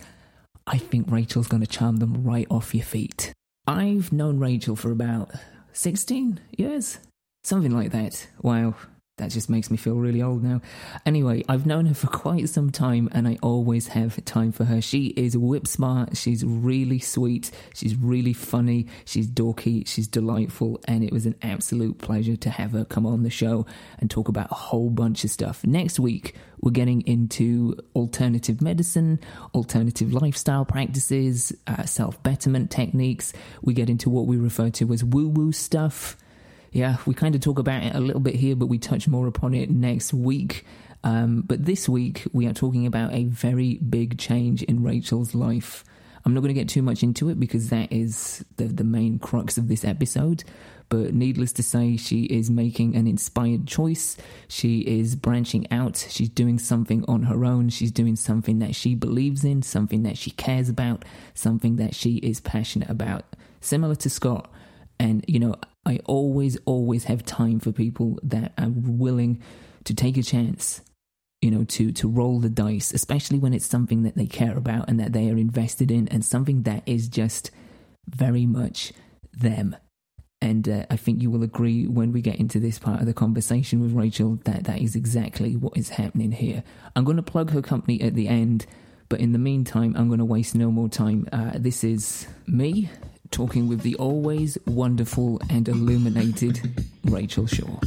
I 0.66 0.78
think 0.78 1.10
Rachel's 1.10 1.48
going 1.48 1.62
to 1.62 1.66
charm 1.66 1.96
them 1.96 2.24
right 2.24 2.46
off 2.50 2.74
your 2.74 2.84
feet. 2.84 3.32
I've 3.66 4.12
known 4.12 4.38
Rachel 4.38 4.76
for 4.76 4.90
about 4.90 5.32
16 5.72 6.40
years, 6.56 6.98
something 7.44 7.72
like 7.72 7.90
that. 7.92 8.28
Wow, 8.40 8.74
that 9.18 9.30
just 9.30 9.48
makes 9.48 9.70
me 9.70 9.78
feel 9.78 9.96
really 9.96 10.20
old 10.20 10.42
now. 10.42 10.60
Anyway, 11.06 11.42
I've 11.48 11.64
known 11.64 11.86
her 11.86 11.94
for 11.94 12.06
quite 12.24 12.48
some 12.50 12.70
time 12.70 13.08
and 13.12 13.26
I 13.26 13.38
always 13.42 13.88
have 13.88 14.22
time 14.26 14.52
for 14.52 14.64
her. 14.64 14.82
She 14.82 15.06
is 15.16 15.36
whip 15.36 15.66
smart, 15.66 16.16
she's 16.16 16.44
really 16.44 16.98
sweet, 16.98 17.50
she's 17.74 17.96
really 17.96 18.34
funny, 18.34 18.86
she's 19.06 19.26
dorky, 19.26 19.86
she's 19.86 20.06
delightful, 20.06 20.80
and 20.86 21.02
it 21.02 21.12
was 21.12 21.24
an 21.24 21.34
absolute 21.40 21.98
pleasure 21.98 22.36
to 22.36 22.50
have 22.50 22.72
her 22.72 22.84
come 22.84 23.06
on 23.06 23.22
the 23.22 23.30
show 23.30 23.64
and 23.98 24.10
talk 24.10 24.28
about 24.28 24.50
a 24.50 24.54
whole 24.54 24.90
bunch 24.90 25.24
of 25.24 25.30
stuff. 25.30 25.64
Next 25.64 25.98
week, 25.98 26.34
we're 26.60 26.70
getting 26.72 27.00
into 27.02 27.76
alternative 27.94 28.60
medicine, 28.60 29.20
alternative 29.54 30.12
lifestyle 30.12 30.64
practices, 30.64 31.52
uh, 31.66 31.84
self 31.84 32.22
betterment 32.22 32.70
techniques. 32.70 33.32
We 33.62 33.72
get 33.72 33.88
into 33.88 34.10
what 34.10 34.26
we 34.26 34.36
refer 34.36 34.70
to 34.70 34.92
as 34.92 35.02
woo 35.04 35.28
woo 35.28 35.52
stuff 35.52 36.16
yeah, 36.76 36.98
we 37.06 37.14
kind 37.14 37.34
of 37.34 37.40
talk 37.40 37.58
about 37.58 37.82
it 37.82 37.94
a 37.94 38.00
little 38.00 38.20
bit 38.20 38.34
here, 38.34 38.54
but 38.54 38.66
we 38.66 38.78
touch 38.78 39.08
more 39.08 39.26
upon 39.26 39.54
it 39.54 39.70
next 39.70 40.12
week. 40.12 40.66
Um, 41.02 41.40
but 41.40 41.64
this 41.64 41.88
week, 41.88 42.24
we 42.34 42.46
are 42.46 42.52
talking 42.52 42.84
about 42.84 43.14
a 43.14 43.24
very 43.24 43.76
big 43.76 44.18
change 44.18 44.62
in 44.62 44.82
Rachel's 44.82 45.34
life. 45.34 45.84
I'm 46.22 46.34
not 46.34 46.40
going 46.40 46.54
to 46.54 46.60
get 46.60 46.68
too 46.68 46.82
much 46.82 47.02
into 47.02 47.30
it 47.30 47.40
because 47.40 47.70
that 47.70 47.90
is 47.90 48.44
the, 48.56 48.64
the 48.64 48.84
main 48.84 49.18
crux 49.18 49.56
of 49.56 49.68
this 49.68 49.86
episode. 49.86 50.44
But 50.90 51.14
needless 51.14 51.52
to 51.54 51.62
say, 51.62 51.96
she 51.96 52.24
is 52.24 52.50
making 52.50 52.94
an 52.94 53.06
inspired 53.06 53.66
choice. 53.66 54.18
She 54.46 54.80
is 54.80 55.16
branching 55.16 55.66
out. 55.72 56.06
She's 56.10 56.28
doing 56.28 56.58
something 56.58 57.06
on 57.08 57.22
her 57.22 57.46
own. 57.46 57.70
She's 57.70 57.90
doing 57.90 58.16
something 58.16 58.58
that 58.58 58.74
she 58.74 58.94
believes 58.94 59.44
in, 59.44 59.62
something 59.62 60.02
that 60.02 60.18
she 60.18 60.30
cares 60.30 60.68
about, 60.68 61.06
something 61.32 61.76
that 61.76 61.94
she 61.94 62.16
is 62.16 62.38
passionate 62.40 62.90
about. 62.90 63.24
Similar 63.62 63.94
to 63.94 64.10
Scott. 64.10 64.52
And, 64.98 65.24
you 65.26 65.38
know, 65.38 65.56
I 65.86 66.00
always, 66.04 66.58
always 66.64 67.04
have 67.04 67.24
time 67.24 67.60
for 67.60 67.70
people 67.70 68.18
that 68.24 68.52
are 68.58 68.68
willing 68.68 69.40
to 69.84 69.94
take 69.94 70.16
a 70.16 70.22
chance, 70.22 70.82
you 71.40 71.50
know, 71.50 71.64
to, 71.64 71.92
to 71.92 72.08
roll 72.08 72.40
the 72.40 72.50
dice, 72.50 72.92
especially 72.92 73.38
when 73.38 73.54
it's 73.54 73.66
something 73.66 74.02
that 74.02 74.16
they 74.16 74.26
care 74.26 74.58
about 74.58 74.88
and 74.88 74.98
that 74.98 75.12
they 75.12 75.30
are 75.30 75.36
invested 75.36 75.92
in 75.92 76.08
and 76.08 76.24
something 76.24 76.64
that 76.64 76.82
is 76.86 77.08
just 77.08 77.52
very 78.08 78.46
much 78.46 78.92
them. 79.32 79.76
And 80.42 80.68
uh, 80.68 80.86
I 80.90 80.96
think 80.96 81.22
you 81.22 81.30
will 81.30 81.44
agree 81.44 81.86
when 81.86 82.12
we 82.12 82.20
get 82.20 82.36
into 82.36 82.58
this 82.58 82.78
part 82.78 83.00
of 83.00 83.06
the 83.06 83.14
conversation 83.14 83.80
with 83.80 83.92
Rachel 83.92 84.40
that 84.44 84.64
that 84.64 84.82
is 84.82 84.96
exactly 84.96 85.56
what 85.56 85.76
is 85.76 85.90
happening 85.90 86.32
here. 86.32 86.64
I'm 86.94 87.04
going 87.04 87.16
to 87.16 87.22
plug 87.22 87.50
her 87.50 87.62
company 87.62 88.00
at 88.02 88.14
the 88.14 88.28
end, 88.28 88.66
but 89.08 89.20
in 89.20 89.32
the 89.32 89.38
meantime, 89.38 89.94
I'm 89.96 90.08
going 90.08 90.18
to 90.18 90.24
waste 90.24 90.54
no 90.54 90.70
more 90.70 90.88
time. 90.88 91.28
Uh, 91.32 91.52
this 91.54 91.84
is 91.84 92.26
me 92.46 92.90
talking 93.30 93.68
with 93.68 93.80
the 93.80 93.94
always 93.96 94.58
wonderful 94.66 95.40
and 95.50 95.68
illuminated 95.68 96.60
Rachel 97.04 97.46
Shaw. 97.46 97.78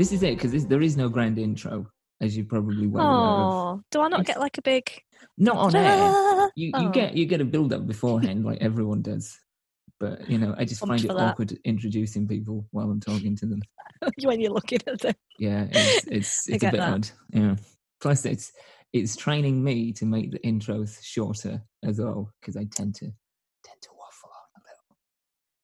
this 0.00 0.12
is 0.12 0.22
it 0.22 0.34
because 0.34 0.66
there 0.66 0.82
is 0.82 0.96
no 0.96 1.08
grand 1.08 1.38
intro 1.38 1.86
as 2.20 2.36
you 2.36 2.44
probably 2.44 2.86
well 2.86 3.04
aware 3.06 3.18
of. 3.18 3.78
Oh, 3.78 3.82
do 3.90 4.00
I 4.02 4.08
not 4.08 4.20
It's- 4.20 4.34
get 4.34 4.40
like 4.40 4.58
a 4.58 4.62
big? 4.62 4.90
Not 5.38 5.56
on 5.56 5.76
air. 5.76 5.96
Ta-da! 5.96 6.48
You 6.56 6.66
you 6.66 6.72
Oh. 6.74 6.90
get 6.90 7.16
you 7.16 7.26
get 7.26 7.40
a 7.40 7.44
build 7.44 7.72
up 7.72 7.86
beforehand, 7.86 8.44
like 8.44 8.58
everyone 8.60 9.02
does. 9.02 9.38
But 9.98 10.28
you 10.30 10.38
know, 10.38 10.54
I 10.56 10.64
just 10.64 10.80
Pumped 10.80 11.02
find 11.02 11.04
it 11.04 11.08
that. 11.14 11.30
awkward 11.32 11.58
introducing 11.64 12.26
people 12.26 12.66
while 12.72 12.90
I'm 12.90 13.00
talking 13.00 13.36
to 13.36 13.46
them. 13.46 13.60
when 14.22 14.40
you're 14.40 14.52
looking 14.52 14.80
at 14.86 15.00
them. 15.00 15.14
Yeah, 15.38 15.66
it's 15.70 16.06
it's, 16.06 16.48
it's 16.48 16.64
a 16.64 16.70
bit 16.70 16.78
that. 16.78 16.92
odd. 16.92 17.10
Yeah. 17.32 17.56
Plus, 18.00 18.24
it's 18.24 18.52
it's 18.92 19.14
training 19.14 19.62
me 19.62 19.92
to 19.92 20.04
make 20.06 20.30
the 20.32 20.38
intros 20.40 20.98
shorter 21.02 21.62
as 21.84 22.00
well 22.00 22.32
because 22.40 22.56
I 22.56 22.64
tend 22.64 22.94
to 22.96 23.04
tend 23.04 23.80
to 23.82 23.90
waffle 23.96 24.30
on 24.34 24.60
a 24.60 24.60
little. 24.64 24.96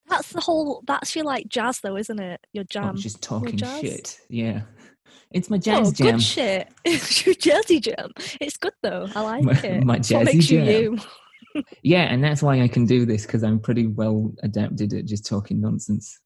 That's 0.08 0.32
the 0.32 0.40
whole. 0.40 0.82
That's 0.86 1.16
your 1.16 1.24
like 1.24 1.48
jazz, 1.48 1.80
though, 1.80 1.96
isn't 1.96 2.20
it? 2.20 2.40
Your 2.52 2.62
I'm 2.62 2.66
jam. 2.68 2.96
just 2.96 3.22
talking 3.22 3.56
shit. 3.58 4.20
Yeah, 4.28 4.62
it's 5.30 5.50
my 5.50 5.56
oh, 5.56 5.60
jazz 5.60 5.92
jam. 5.92 6.12
good 6.12 6.22
shit. 6.22 6.68
It's 6.84 7.26
your 7.26 7.34
jazzy 7.34 7.80
jam. 7.80 8.10
It's 8.40 8.56
good 8.56 8.72
though. 8.82 9.08
I 9.14 9.20
like 9.22 9.42
My- 9.44 9.52
it. 9.62 9.84
my 9.84 9.96
It's 9.96 10.10
what 10.12 10.22
jazzy 10.26 10.34
makes 10.34 10.46
jam. 10.46 10.66
you. 10.66 10.98
Yeah, 11.82 12.02
and 12.02 12.22
that's 12.22 12.42
why 12.42 12.60
I 12.60 12.68
can 12.68 12.84
do 12.84 13.06
this 13.06 13.24
because 13.24 13.42
I'm 13.42 13.58
pretty 13.58 13.86
well 13.86 14.30
adapted 14.42 14.92
at 14.92 15.06
just 15.06 15.24
talking 15.24 15.58
nonsense. 15.58 16.20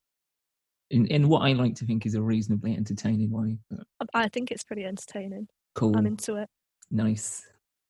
In 0.90 1.06
in 1.06 1.28
what 1.28 1.42
I 1.42 1.52
like 1.52 1.76
to 1.76 1.84
think 1.86 2.04
is 2.04 2.16
a 2.16 2.22
reasonably 2.22 2.74
entertaining 2.76 3.30
way. 3.30 3.58
But 3.70 4.08
I 4.12 4.28
think 4.28 4.50
it's 4.50 4.64
pretty 4.64 4.84
entertaining. 4.84 5.46
cool. 5.76 5.96
I'm 5.96 6.04
into 6.06 6.34
it. 6.34 6.48
Nice. 6.90 7.46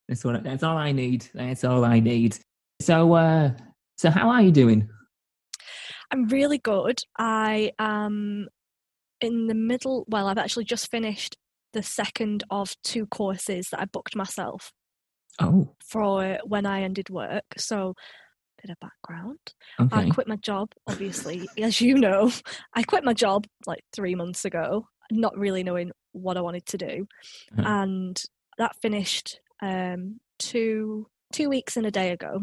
That's 0.07 0.23
what. 0.23 0.43
That's 0.43 0.61
all 0.61 0.77
I 0.77 0.91
need. 0.91 1.27
That's 1.33 1.63
all 1.63 1.83
I 1.83 1.99
need. 1.99 2.37
So, 2.79 3.13
uh, 3.13 3.53
so 3.97 4.11
how 4.11 4.29
are 4.29 4.41
you 4.43 4.51
doing? 4.51 4.87
I'm 6.11 6.27
really 6.27 6.59
good. 6.59 6.99
I 7.17 7.71
am 7.79 8.49
in 9.21 9.47
the 9.47 9.53
middle. 9.55 10.05
Well, 10.07 10.27
I've 10.27 10.37
actually 10.37 10.65
just 10.65 10.89
finished 10.91 11.37
the 11.73 11.83
second 11.83 12.43
of 12.49 12.75
two 12.83 13.05
courses 13.07 13.69
that 13.71 13.79
I 13.79 13.85
booked 13.85 14.15
myself 14.15 14.71
Oh, 15.39 15.75
for 15.87 16.39
when 16.45 16.65
I 16.65 16.81
ended 16.83 17.09
work. 17.09 17.45
So, 17.57 17.93
bit 18.61 18.71
of 18.71 18.77
background. 18.79 19.39
I 19.91 20.09
quit 20.09 20.27
my 20.27 20.35
job, 20.35 20.73
obviously, 20.87 21.47
as 21.57 21.79
you 21.81 21.95
know. 21.95 22.31
I 22.75 22.83
quit 22.83 23.03
my 23.03 23.13
job 23.13 23.47
like 23.65 23.81
three 23.93 24.13
months 24.15 24.43
ago, 24.45 24.87
not 25.09 25.37
really 25.37 25.63
knowing 25.63 25.91
what 26.11 26.35
I 26.37 26.41
wanted 26.41 26.65
to 26.67 26.77
do, 26.77 27.07
Uh-huh. 27.57 27.63
and 27.65 28.21
that 28.57 28.75
finished 28.81 29.39
um, 29.61 30.19
two 30.39 31.07
two 31.31 31.47
weeks 31.49 31.77
and 31.77 31.85
a 31.85 31.91
day 31.91 32.11
ago. 32.11 32.41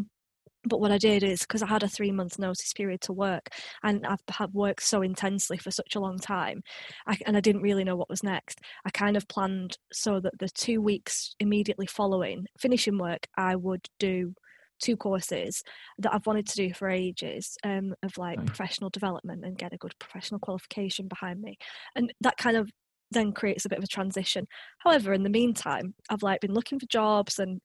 But 0.65 0.79
what 0.81 0.91
I 0.91 0.97
did 0.97 1.23
is 1.23 1.41
because 1.41 1.61
I 1.63 1.67
had 1.67 1.83
a 1.83 1.87
three 1.87 2.11
month 2.11 2.37
notice 2.37 2.73
period 2.73 3.01
to 3.01 3.13
work, 3.13 3.49
and 3.83 4.05
I've 4.05 4.19
had 4.29 4.53
worked 4.53 4.83
so 4.83 5.01
intensely 5.01 5.57
for 5.57 5.71
such 5.71 5.95
a 5.95 5.99
long 5.99 6.19
time, 6.19 6.61
I, 7.07 7.17
and 7.25 7.37
I 7.37 7.39
didn't 7.39 7.61
really 7.61 7.83
know 7.83 7.95
what 7.95 8.09
was 8.09 8.23
next. 8.23 8.59
I 8.85 8.89
kind 8.89 9.15
of 9.17 9.27
planned 9.27 9.77
so 9.93 10.19
that 10.19 10.37
the 10.39 10.49
two 10.49 10.81
weeks 10.81 11.35
immediately 11.39 11.87
following 11.87 12.45
finishing 12.59 12.97
work, 12.97 13.27
I 13.37 13.55
would 13.55 13.87
do 13.99 14.33
two 14.81 14.95
courses 14.95 15.61
that 15.97 16.13
I've 16.13 16.25
wanted 16.25 16.47
to 16.47 16.55
do 16.55 16.73
for 16.73 16.89
ages 16.89 17.57
um, 17.63 17.93
of 18.03 18.17
like 18.17 18.39
Right. 18.39 18.45
professional 18.45 18.89
development 18.89 19.43
and 19.45 19.57
get 19.57 19.73
a 19.73 19.77
good 19.77 19.93
professional 19.99 20.39
qualification 20.39 21.07
behind 21.07 21.41
me, 21.41 21.57
and 21.95 22.13
that 22.21 22.37
kind 22.37 22.57
of 22.57 22.69
then 23.11 23.31
creates 23.33 23.65
a 23.65 23.69
bit 23.69 23.79
of 23.79 23.83
a 23.83 23.87
transition. 23.87 24.45
However, 24.79 25.13
in 25.13 25.23
the 25.23 25.29
meantime, 25.29 25.95
I've 26.09 26.21
like 26.23 26.41
been 26.41 26.53
looking 26.53 26.79
for 26.79 26.85
jobs 26.85 27.39
and 27.39 27.59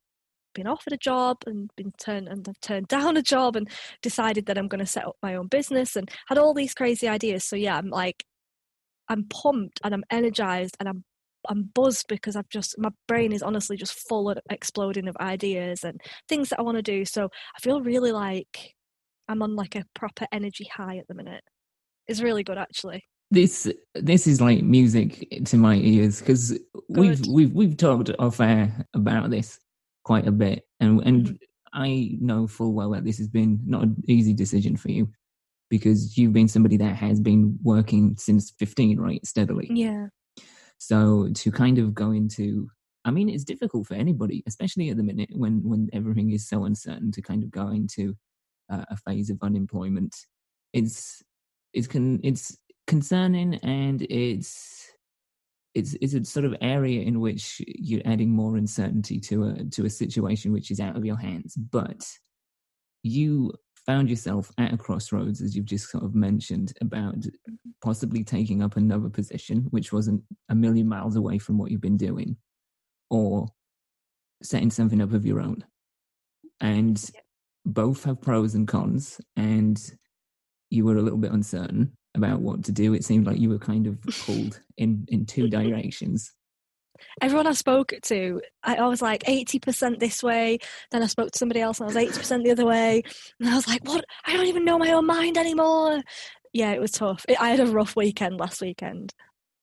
been 0.55 0.67
offered 0.67 0.93
a 0.93 0.99
job 0.99 1.39
and 1.47 1.71
been 1.77 1.93
turned 1.99 2.29
and 2.29 2.49
I've 2.49 2.61
turned 2.61 2.89
down 2.89 3.17
a 3.17 3.23
job 3.23 3.57
and 3.57 3.69
decided 4.03 4.47
that 4.47 4.59
I'm 4.59 4.69
going 4.69 4.85
to 4.85 4.87
set 4.87 5.07
up 5.07 5.17
my 5.23 5.35
own 5.35 5.49
business 5.49 5.97
and 5.97 6.11
had 6.29 6.39
all 6.39 6.55
these 6.55 6.75
crazy 6.75 7.09
ideas. 7.09 7.45
So 7.45 7.57
yeah, 7.57 7.77
I'm 7.77 7.91
like, 7.91 8.25
I'm 9.09 9.25
pumped 9.25 9.81
and 9.85 9.93
I'm 9.93 10.05
energized 10.11 10.77
and 10.81 10.89
I'm 10.89 11.05
I'm 11.49 11.71
buzzed 11.75 12.07
because 12.09 12.37
I've 12.37 12.49
just 12.49 12.79
my 12.79 12.91
brain 13.07 13.31
is 13.31 13.43
honestly 13.43 13.77
just 13.77 14.09
full 14.09 14.31
of 14.31 14.39
exploding 14.51 15.09
of 15.09 15.17
ideas 15.21 15.85
and 15.85 16.01
things 16.27 16.49
that 16.49 16.59
I 16.59 16.63
want 16.63 16.77
to 16.77 16.83
do. 16.83 17.05
So 17.05 17.25
I 17.25 17.61
feel 17.61 17.83
really 17.83 18.13
like 18.13 18.75
I'm 19.29 19.43
on 19.43 19.55
like 19.57 19.77
a 19.77 19.85
proper 19.95 20.27
energy 20.33 20.69
high 20.73 20.97
at 20.97 21.09
the 21.09 21.15
minute. 21.15 21.43
It's 22.07 22.23
really 22.23 22.45
good 22.45 22.59
actually. 22.59 23.05
This 23.31 23.71
this 23.95 24.27
is 24.27 24.41
like 24.41 24.63
music 24.63 25.29
to 25.47 25.57
my 25.57 25.77
ears 25.77 26.21
because 26.21 26.59
we've 26.89 27.27
we've 27.27 27.53
we've 27.53 27.77
talked 27.77 28.11
off 28.19 28.41
air 28.41 28.87
about 28.95 29.31
this 29.31 29.59
quite 30.05 30.27
a 30.27 30.33
bit, 30.33 30.65
and 30.81 31.01
and 31.03 31.27
Mhm. 31.29 31.39
I 31.73 32.17
know 32.21 32.47
full 32.47 32.73
well 32.73 32.91
that 32.93 33.05
this 33.05 33.19
has 33.19 33.29
been 33.29 33.61
not 33.67 33.83
an 33.83 33.97
easy 34.09 34.33
decision 34.35 34.77
for 34.77 34.91
you 34.91 35.11
because 35.71 36.17
you've 36.17 36.33
been 36.33 36.47
somebody 36.49 36.77
that 36.77 36.95
has 36.97 37.21
been 37.21 37.59
working 37.65 38.17
since 38.17 38.53
15, 38.59 39.01
right, 39.01 39.25
steadily. 39.27 39.69
Yeah. 39.73 40.09
So 40.79 41.31
to 41.35 41.51
kind 41.51 41.79
of 41.79 41.95
go 41.95 42.13
into, 42.13 42.69
I 43.05 43.11
mean, 43.11 43.29
it's 43.29 43.45
difficult 43.45 43.87
for 43.89 43.95
anybody, 43.95 44.43
especially 44.47 44.91
at 44.91 44.97
the 44.97 45.03
minute 45.03 45.31
when 45.33 45.63
when 45.65 45.89
everything 45.93 46.31
is 46.33 46.49
so 46.49 46.65
uncertain. 46.65 47.11
To 47.13 47.23
kind 47.23 47.43
of 47.43 47.51
go 47.51 47.69
into 47.71 48.15
uh, 48.71 48.85
a 48.91 48.97
phase 48.97 49.31
of 49.31 49.39
unemployment, 49.43 50.15
it's 50.73 51.23
it's 51.73 51.87
con- 51.89 52.21
it's 52.23 52.57
concerning 52.87 53.55
and 53.57 54.03
it's 54.11 54.91
it's 55.75 55.95
it's 56.00 56.14
a 56.14 56.25
sort 56.25 56.45
of 56.45 56.54
area 56.61 57.02
in 57.02 57.21
which 57.21 57.61
you're 57.66 58.02
adding 58.04 58.31
more 58.31 58.57
uncertainty 58.57 59.19
to 59.19 59.45
a 59.45 59.64
to 59.64 59.85
a 59.85 59.90
situation 59.90 60.52
which 60.52 60.71
is 60.71 60.81
out 60.81 60.97
of 60.97 61.04
your 61.04 61.16
hands. 61.16 61.54
But 61.57 62.07
you 63.02 63.52
found 63.85 64.09
yourself 64.09 64.50
at 64.57 64.73
a 64.73 64.78
crossroads, 64.78 65.43
as 65.43 65.54
you've 65.54 65.66
just 65.66 65.90
sort 65.90 66.04
of 66.04 66.14
mentioned, 66.14 66.73
about 66.81 67.16
possibly 67.83 68.25
taking 68.25 68.62
up 68.62 68.76
another 68.76 69.11
position, 69.11 69.66
which 69.71 69.93
wasn't 69.93 70.23
a 70.49 70.54
million 70.54 70.88
miles 70.88 71.16
away 71.16 71.38
from 71.38 71.59
what 71.59 71.71
you've 71.71 71.81
been 71.81 71.97
doing, 71.97 72.37
or 73.11 73.49
setting 74.43 74.71
something 74.71 75.02
up 75.02 75.12
of 75.12 75.26
your 75.26 75.40
own. 75.40 75.64
And 76.61 77.02
both 77.66 78.04
have 78.04 78.23
pros 78.23 78.54
and 78.54 78.69
cons, 78.69 79.21
and 79.37 79.81
you 80.71 80.85
were 80.85 80.97
a 80.97 81.02
little 81.02 81.19
bit 81.19 81.33
uncertain 81.33 81.97
about 82.14 82.40
what 82.40 82.64
to 82.64 82.73
do. 82.73 82.94
It 82.94 83.04
seemed 83.04 83.26
like 83.26 83.38
you 83.38 83.49
were 83.49 83.59
kind 83.59 83.87
of 83.87 84.00
pulled 84.02 84.61
in, 84.76 85.06
in 85.09 85.26
two 85.26 85.49
directions. 85.50 86.33
everyone 87.21 87.47
I 87.47 87.52
spoke 87.52 87.92
to, 88.02 88.40
I, 88.62 88.87
was 88.87 89.02
like 89.02 89.25
80% 89.25 89.99
this 89.99 90.23
way. 90.23 90.59
Then 90.90 91.02
I 91.02 91.06
spoke 91.06 91.33
to 91.33 91.38
somebody 91.38 91.61
else 91.61 91.80
and 91.80 91.90
I 91.90 91.94
was 91.94 92.16
80% 92.16 92.44
the 92.44 92.50
other 92.50 92.66
way. 92.66 93.02
And 93.40 93.49
I 93.49 93.54
was 93.54 93.68
like, 93.68 93.87
what? 93.87 94.04
I 94.26 94.37
don't 94.37 94.47
even 94.47 94.64
know 94.64 94.78
my 94.78 94.92
own 94.92 95.06
mind 95.06 95.37
anymore. 95.37 96.02
Yeah, 96.52 96.71
it 96.71 96.80
was 96.80 96.92
tough. 96.92 97.25
I 97.40 97.50
had 97.50 97.61
a 97.61 97.66
rough 97.66 97.97
weekend 97.97 98.38
last 98.38 98.61
weekend. 98.61 99.12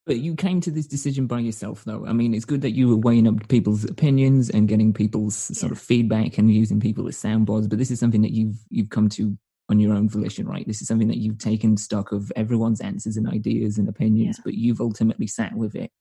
But 0.06 0.18
you 0.18 0.36
came 0.36 0.60
to 0.62 0.72
this 0.72 0.88
decision 0.88 1.28
by 1.28 1.40
yourself, 1.40 1.84
though. 1.86 2.06
I 2.08 2.14
mean, 2.14 2.34
it's 2.34 2.44
good 2.44 2.62
that 2.62 2.72
you 2.72 2.88
were 2.88 2.98
weighing 2.98 3.28
up 3.28 3.48
people's 3.50 3.86
opinions 3.86 4.50
and 4.50 4.68
getting 4.68 4.94
people's 4.94 5.36
sort 5.36 5.72
of 5.72 5.80
feedback 5.80 6.38
and 6.38 6.52
using 6.52 6.80
people 6.80 7.08
as 7.08 7.16
soundboards. 7.16 7.70
But 7.70 7.78
this 7.78 7.92
is 7.92 8.00
something 8.00 8.22
that 8.24 8.32
you've 8.32 8.58
you've 8.70 8.90
come 8.90 9.10
to 9.10 9.38
on 9.72 9.80
your 9.80 9.94
own 9.96 10.10
volition, 10.10 10.48
right? 10.48 10.66
This 10.68 10.82
is 10.82 10.88
something 10.88 11.08
that 11.08 11.18
you've 11.18 11.40
taken 11.40 11.78
stock 11.78 12.12
of 12.12 12.32
everyone's 12.36 12.82
answers 12.82 13.18
and 13.18 13.28
ideas 13.28 13.78
and 13.78 13.88
opinions, 13.90 14.38
Yeah. 14.38 14.42
but 14.46 14.54
you've 14.56 14.82
ultimately 14.82 15.28
sat 15.28 15.56
with 15.56 15.76
it. 15.76 15.92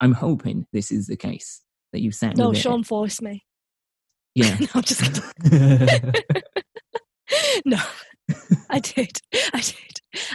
I'm 0.00 0.12
hoping 0.12 0.66
this 0.72 0.90
is 0.90 1.06
the 1.06 1.16
case 1.16 1.62
that 1.92 2.00
you've 2.00 2.14
sat 2.14 2.36
No, 2.36 2.50
with 2.50 2.58
Sean 2.58 2.80
it. 2.80 2.86
forced 2.86 3.22
me. 3.22 3.44
Yeah. 4.34 4.56
no, 4.60 4.66
I'm 4.74 4.82
just 4.82 5.20
no, 7.64 7.78
I 8.70 8.78
did. 8.80 9.18
I 9.52 9.60
did. 9.60 9.74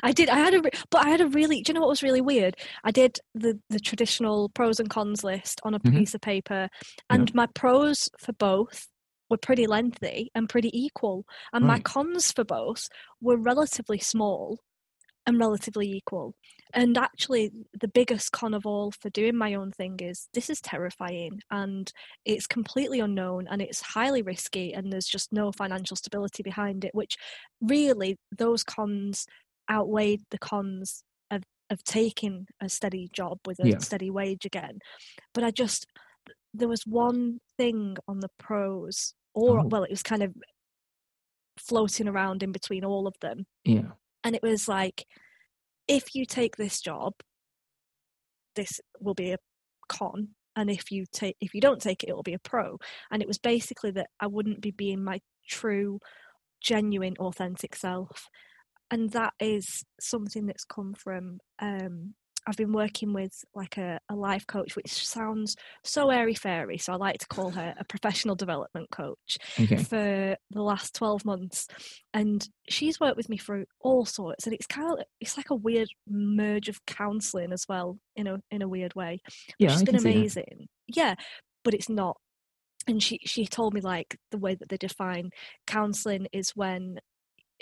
I 0.04 0.12
did. 0.12 0.30
I 0.30 0.38
had 0.38 0.54
a, 0.54 0.62
re- 0.62 0.70
but 0.90 1.06
I 1.06 1.10
had 1.10 1.22
a 1.22 1.28
really. 1.28 1.62
Do 1.62 1.70
you 1.70 1.74
know 1.74 1.82
what 1.82 1.90
was 1.90 2.04
really 2.04 2.22
weird? 2.22 2.56
I 2.84 2.92
did 2.92 3.20
the 3.34 3.60
the 3.70 3.80
traditional 3.80 4.50
pros 4.50 4.80
and 4.80 4.90
cons 4.90 5.24
list 5.24 5.60
on 5.64 5.74
a 5.74 5.80
Mhm. 5.80 6.00
piece 6.00 6.14
of 6.14 6.22
paper, 6.22 6.70
and 7.10 7.34
my 7.34 7.48
pros 7.56 8.10
for 8.20 8.34
both 8.34 8.88
were 9.36 9.48
pretty 9.48 9.68
lengthy 9.68 10.32
and 10.34 10.48
pretty 10.48 10.72
equal, 10.74 11.26
and 11.52 11.66
my 11.66 11.80
cons 11.80 12.32
for 12.32 12.46
both 12.46 12.88
were 13.22 13.38
relatively 13.38 14.00
small 14.00 14.60
and 15.28 15.40
relatively 15.40 15.92
equal. 15.92 16.36
And 16.74 16.98
actually, 16.98 17.52
the 17.82 17.88
biggest 17.88 18.32
con 18.32 18.54
of 18.54 18.66
all 18.66 18.92
for 18.92 19.10
doing 19.10 19.36
my 19.36 19.56
own 19.56 19.72
thing 19.72 20.00
is 20.00 20.30
this 20.34 20.50
is 20.50 20.62
terrifying 20.62 21.40
and 21.52 21.92
it's 22.24 22.48
completely 22.48 23.00
unknown 23.02 23.48
and 23.50 23.62
it's 23.62 23.82
highly 23.82 24.22
risky 24.22 24.74
and 24.74 24.92
there's 24.94 25.08
just 25.08 25.34
no 25.34 25.52
financial 25.52 25.98
stability 25.98 26.44
behind 26.44 26.86
it, 26.86 26.92
which 26.94 27.16
really 27.60 28.18
those 28.38 28.64
cons 28.64 29.26
outweighed 29.70 30.22
the 30.32 30.38
cons 30.38 31.04
of, 31.32 31.44
of 31.70 31.84
taking 31.84 32.46
a 32.62 32.70
steady 32.70 33.10
job 33.12 33.40
with 33.46 33.60
a 33.60 33.68
Yeah. 33.68 33.80
steady 33.80 34.12
wage 34.12 34.46
again. 34.46 34.80
But 35.34 35.44
I 35.44 35.52
just, 35.52 35.88
there 36.54 36.70
was 36.70 36.84
one 36.86 37.40
thing 37.58 37.98
on 38.08 38.20
the 38.20 38.30
pros, 38.38 39.14
or 39.36 39.60
Oh. 39.60 39.68
well, 39.68 39.84
it 39.84 39.92
was 39.92 40.02
kind 40.04 40.24
of 40.24 40.34
floating 41.60 42.08
around 42.08 42.42
in 42.44 42.52
between 42.52 42.84
all 42.84 43.08
of 43.08 43.14
them 43.22 43.46
yeah. 43.64 43.92
and 44.24 44.36
it 44.36 44.44
was 44.44 44.68
like 44.68 45.06
if 45.88 46.16
you 46.16 46.26
take 46.26 46.58
this 46.58 46.82
job 46.82 47.14
this 48.56 48.82
will 49.00 49.14
be 49.14 49.32
a 49.32 49.38
con 49.88 50.30
and 50.56 50.70
if 50.70 50.92
you 50.92 51.06
take 51.14 51.38
if 51.40 51.54
you 51.54 51.62
don't 51.62 51.82
take 51.82 52.04
it 52.04 52.10
it 52.10 52.16
will 52.16 52.24
be 52.24 52.34
a 52.34 52.40
pro 52.40 52.78
and 53.12 53.22
it 53.22 53.28
was 53.28 53.38
basically 53.38 53.92
that 53.92 54.08
i 54.20 54.28
wouldn't 54.28 54.62
be 54.62 54.72
being 54.72 55.04
my 55.04 55.20
true 55.48 56.00
genuine 56.62 57.16
authentic 57.20 57.76
self 57.76 58.28
and 58.92 59.12
that 59.12 59.34
is 59.40 59.86
something 60.00 60.46
that's 60.48 60.66
come 60.66 60.94
from 60.94 61.38
um 61.60 62.14
I've 62.48 62.58
been 62.58 62.72
working 62.74 63.12
with 63.14 63.34
like 63.56 63.78
a, 63.78 64.00
a 64.10 64.16
life 64.16 64.46
coach, 64.48 64.76
which 64.76 64.92
sounds 65.08 65.56
so 65.84 66.10
airy 66.10 66.36
fairy. 66.36 66.78
So 66.78 66.94
I 66.94 66.96
like 66.98 67.18
to 67.20 67.28
call 67.28 67.50
her 67.52 67.74
a 67.80 67.84
professional 67.86 68.36
development 68.36 68.92
coach 68.92 69.38
Okay. 69.60 69.78
for 69.78 70.36
the 70.52 70.62
last 70.62 70.94
12 70.96 71.26
months. 71.26 71.68
And 72.14 72.48
she's 72.70 73.00
worked 73.00 73.18
with 73.18 73.30
me 73.30 73.38
through 73.38 73.66
all 73.80 74.06
sorts. 74.06 74.46
And 74.46 74.54
it's 74.54 74.68
kind 74.68 74.92
of, 74.92 75.00
it's 75.20 75.38
like 75.38 75.50
a 75.50 75.56
weird 75.56 75.90
merge 76.08 76.70
of 76.70 76.86
counseling 76.86 77.52
as 77.52 77.66
well, 77.68 77.98
in 78.16 78.28
a, 78.28 78.40
in 78.52 78.62
a 78.62 78.68
weird 78.68 78.94
way. 78.96 79.22
Yeah, 79.58 79.70
She's 79.72 79.82
I 79.82 79.86
been 79.86 79.94
can 79.96 80.02
see 80.04 80.10
that. 80.12 80.18
amazing. 80.18 80.68
Yeah, 80.88 81.16
but 81.64 81.74
it's 81.74 81.90
not. 81.90 82.18
And 82.88 83.02
she, 83.02 83.20
she 83.26 83.48
told 83.48 83.74
me 83.74 83.82
like 83.82 84.18
the 84.30 84.38
way 84.38 84.54
that 84.54 84.70
they 84.70 84.78
define 84.78 85.32
counseling 85.66 86.28
is 86.32 86.52
when 86.52 87.00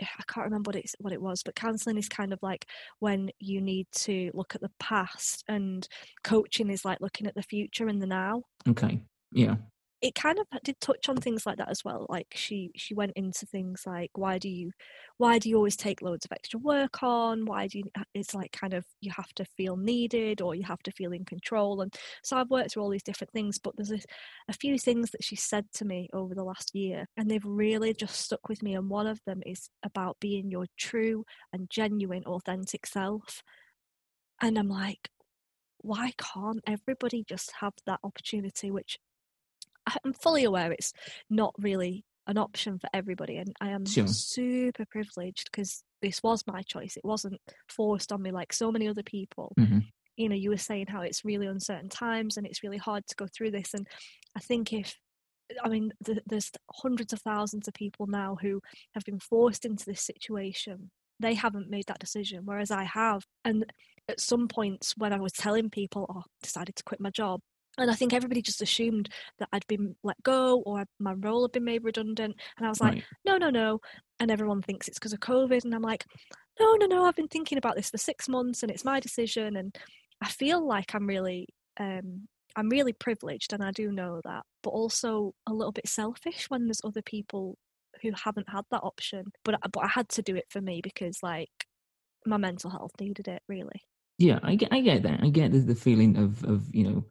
I 0.01 0.23
can't 0.27 0.45
remember 0.45 0.69
what 0.69 0.75
it's 0.75 0.95
what 0.99 1.13
it 1.13 1.21
was, 1.21 1.43
but 1.43 1.55
counselling 1.55 1.97
is 1.97 2.09
kind 2.09 2.33
of 2.33 2.39
like 2.41 2.65
when 2.99 3.29
you 3.39 3.61
need 3.61 3.87
to 3.97 4.31
look 4.33 4.55
at 4.55 4.61
the 4.61 4.71
past, 4.79 5.43
and 5.47 5.87
coaching 6.23 6.69
is 6.69 6.85
like 6.85 6.99
looking 7.01 7.27
at 7.27 7.35
the 7.35 7.43
future 7.43 7.87
and 7.87 8.01
the 8.01 8.07
now. 8.07 8.43
Okay. 8.67 9.01
Yeah. 9.31 9.55
It 10.03 10.15
kind 10.15 10.37
of 10.37 10.45
did 10.63 10.81
touch 10.81 11.07
on 11.07 11.15
things 11.15 11.45
like 11.45 11.57
that 11.59 11.69
as 11.69 11.85
well. 11.85 12.05
Like 12.09 12.27
she 12.35 12.71
she 12.75 12.93
went 12.93 13.13
into 13.15 13.45
things 13.45 13.83
like 13.87 14.11
why 14.15 14.37
do 14.37 14.49
you 14.49 14.71
why 15.17 15.39
do 15.39 15.47
you 15.49 15.55
always 15.55 15.77
take 15.77 16.01
loads 16.01 16.25
of 16.25 16.33
extra 16.33 16.59
work 16.59 17.01
on? 17.03 17.45
Why 17.45 17.67
do 17.67 17.79
you? 17.79 17.85
Uh, 17.97 18.03
it's 18.13 18.35
like 18.35 18.51
kind 18.51 18.73
of 18.73 18.85
you 18.99 19.11
have 19.15 19.33
to 19.35 19.45
feel 19.57 19.77
needed 19.77 20.41
or 20.41 20.55
you 20.55 20.63
have 20.63 20.83
to 20.83 20.91
feel 20.91 21.13
in 21.13 21.23
control. 21.23 21.81
And 21.81 21.95
so 22.21 22.35
I've 22.37 22.49
worked 22.49 22.71
through 22.73 22.83
all 22.83 22.89
these 22.89 23.01
different 23.03 23.31
things, 23.31 23.59
but 23.59 23.75
there's 23.77 23.91
a, 23.93 23.99
a 24.49 24.53
few 24.53 24.77
things 24.77 25.11
that 25.11 25.23
she 25.23 25.37
said 25.37 25.65
to 25.75 25.85
me 25.85 26.09
over 26.13 26.35
the 26.35 26.43
last 26.43 26.75
year, 26.75 27.07
and 27.17 27.31
they've 27.31 27.45
really 27.45 27.93
just 27.93 28.17
stuck 28.19 28.49
with 28.49 28.61
me. 28.61 28.75
And 28.75 28.89
one 28.89 29.07
of 29.07 29.21
them 29.25 29.41
is 29.45 29.69
about 29.83 30.17
being 30.19 30.51
your 30.51 30.65
true 30.77 31.23
and 31.53 31.69
genuine, 31.69 32.25
authentic 32.25 32.85
self. 32.85 33.41
And 34.41 34.57
I'm 34.59 34.69
like, 34.69 35.09
why 35.79 36.11
can't 36.17 36.61
everybody 36.67 37.23
just 37.27 37.53
have 37.61 37.73
that 37.85 37.99
opportunity? 38.03 38.71
Which 38.71 38.97
I'm 40.03 40.13
fully 40.13 40.43
aware 40.43 40.71
it's 40.71 40.93
not 41.29 41.53
really 41.59 42.05
an 42.27 42.37
option 42.37 42.79
for 42.79 42.89
everybody, 42.93 43.37
and 43.37 43.53
I 43.59 43.69
am 43.69 43.85
Sure. 43.85 44.07
super 44.07 44.85
privileged 44.85 45.49
because 45.51 45.83
this 46.01 46.21
was 46.23 46.43
my 46.47 46.61
choice. 46.63 46.95
It 46.97 47.05
wasn't 47.05 47.39
forced 47.67 48.11
on 48.11 48.21
me 48.21 48.31
like 48.31 48.53
so 48.53 48.71
many 48.71 48.87
other 48.87 49.03
people 49.03 49.53
hmm 49.57 49.79
you 50.15 50.29
know 50.29 50.35
you 50.35 50.51
were 50.51 50.57
saying 50.57 50.85
how 50.87 51.01
it's 51.01 51.25
really 51.25 51.47
uncertain 51.47 51.89
times 51.89 52.37
and 52.37 52.45
it's 52.45 52.61
really 52.61 52.77
hard 52.77 53.03
to 53.07 53.15
go 53.15 53.25
through 53.35 53.49
this 53.49 53.73
and 53.73 53.87
i 54.35 54.39
think 54.39 54.71
if 54.71 54.95
i 55.63 55.67
mean 55.67 55.91
th- 56.05 56.19
there's 56.27 56.51
hundreds 56.71 57.13
of 57.13 57.19
thousands 57.21 57.67
of 57.67 57.73
people 57.73 58.05
now 58.07 58.37
who 58.39 58.61
have 58.93 59.03
been 59.05 59.19
forced 59.19 59.65
into 59.65 59.85
this 59.85 60.01
situation 60.01 60.91
they 61.19 61.33
haven't 61.33 61.69
made 61.69 61.85
that 61.87 61.97
decision 61.97 62.41
whereas 62.45 62.69
i 62.69 62.83
have 62.83 63.23
and 63.43 63.65
at 64.07 64.19
some 64.19 64.47
points 64.47 64.93
when 64.97 65.13
i 65.13 65.19
was 65.19 65.31
telling 65.33 65.69
people 65.69 66.05
oh, 66.09 66.19
I 66.19 66.23
decided 66.43 66.75
to 66.75 66.83
quit 66.83 67.01
my 67.01 67.09
job 67.09 67.39
and 67.77 67.89
I 67.89 67.95
think 67.95 68.13
everybody 68.13 68.41
just 68.41 68.61
assumed 68.61 69.09
that 69.39 69.49
I'd 69.51 69.65
been 69.67 69.95
let 70.03 70.21
go 70.23 70.61
or 70.65 70.85
my 70.99 71.13
role 71.13 71.43
had 71.43 71.51
been 71.51 71.63
made 71.63 71.83
redundant. 71.83 72.35
And 72.57 72.65
I 72.65 72.69
was 72.69 72.79
like, 72.81 72.93
Right. 72.93 73.03
no, 73.25 73.37
no, 73.37 73.49
no. 73.49 73.79
And 74.19 74.29
everyone 74.29 74.61
thinks 74.61 74.87
it's 74.87 74.99
because 74.99 75.13
of 75.13 75.19
COVID. 75.21 75.63
And 75.65 75.73
I'm 75.73 75.81
like, 75.81 76.05
no, 76.59 76.75
no, 76.75 76.85
no. 76.85 77.05
I've 77.05 77.15
been 77.15 77.27
thinking 77.27 77.57
about 77.57 77.75
this 77.75 77.89
for 77.89 77.97
six 77.97 78.29
months 78.29 78.61
and 78.61 78.71
it's 78.71 78.85
my 78.85 78.99
decision. 78.99 79.55
And 79.55 79.75
I 80.21 80.29
feel 80.29 80.65
like 80.65 80.93
I'm 80.93 81.07
really, 81.07 81.47
um, 81.79 82.27
I'm 82.55 82.69
really 82.69 82.93
privileged 82.93 83.53
and 83.53 83.63
I 83.63 83.71
do 83.71 83.91
know 83.91 84.21
that, 84.23 84.43
but 84.61 84.69
also 84.69 85.33
a 85.47 85.53
little 85.53 85.71
bit 85.71 85.87
selfish 85.87 86.45
when 86.49 86.67
there's 86.67 86.81
other 86.83 87.01
people 87.01 87.57
who 88.03 88.11
haven't 88.23 88.49
had 88.49 88.65
that 88.69 88.81
option. 88.83 89.25
But 89.43 89.55
I- 89.55 89.67
but 89.71 89.83
I 89.83 89.87
had 89.87 90.09
to 90.09 90.21
do 90.21 90.35
it 90.35 90.45
for 90.49 90.61
me 90.61 90.81
because 90.83 91.17
like 91.23 91.49
my 92.25 92.37
mental 92.37 92.69
health 92.69 92.91
needed 92.99 93.27
it 93.27 93.41
really. 93.47 93.81
Yeah, 94.19 94.39
I 94.43 94.55
get, 94.55 94.71
I 94.71 94.81
get 94.81 95.01
that. 95.03 95.21
I 95.23 95.29
get 95.29 95.51
the, 95.51 95.59
the 95.59 95.75
feeling 95.75 96.17
of, 96.17 96.43
of 96.43 96.67
you 96.73 96.83
know, 96.83 97.05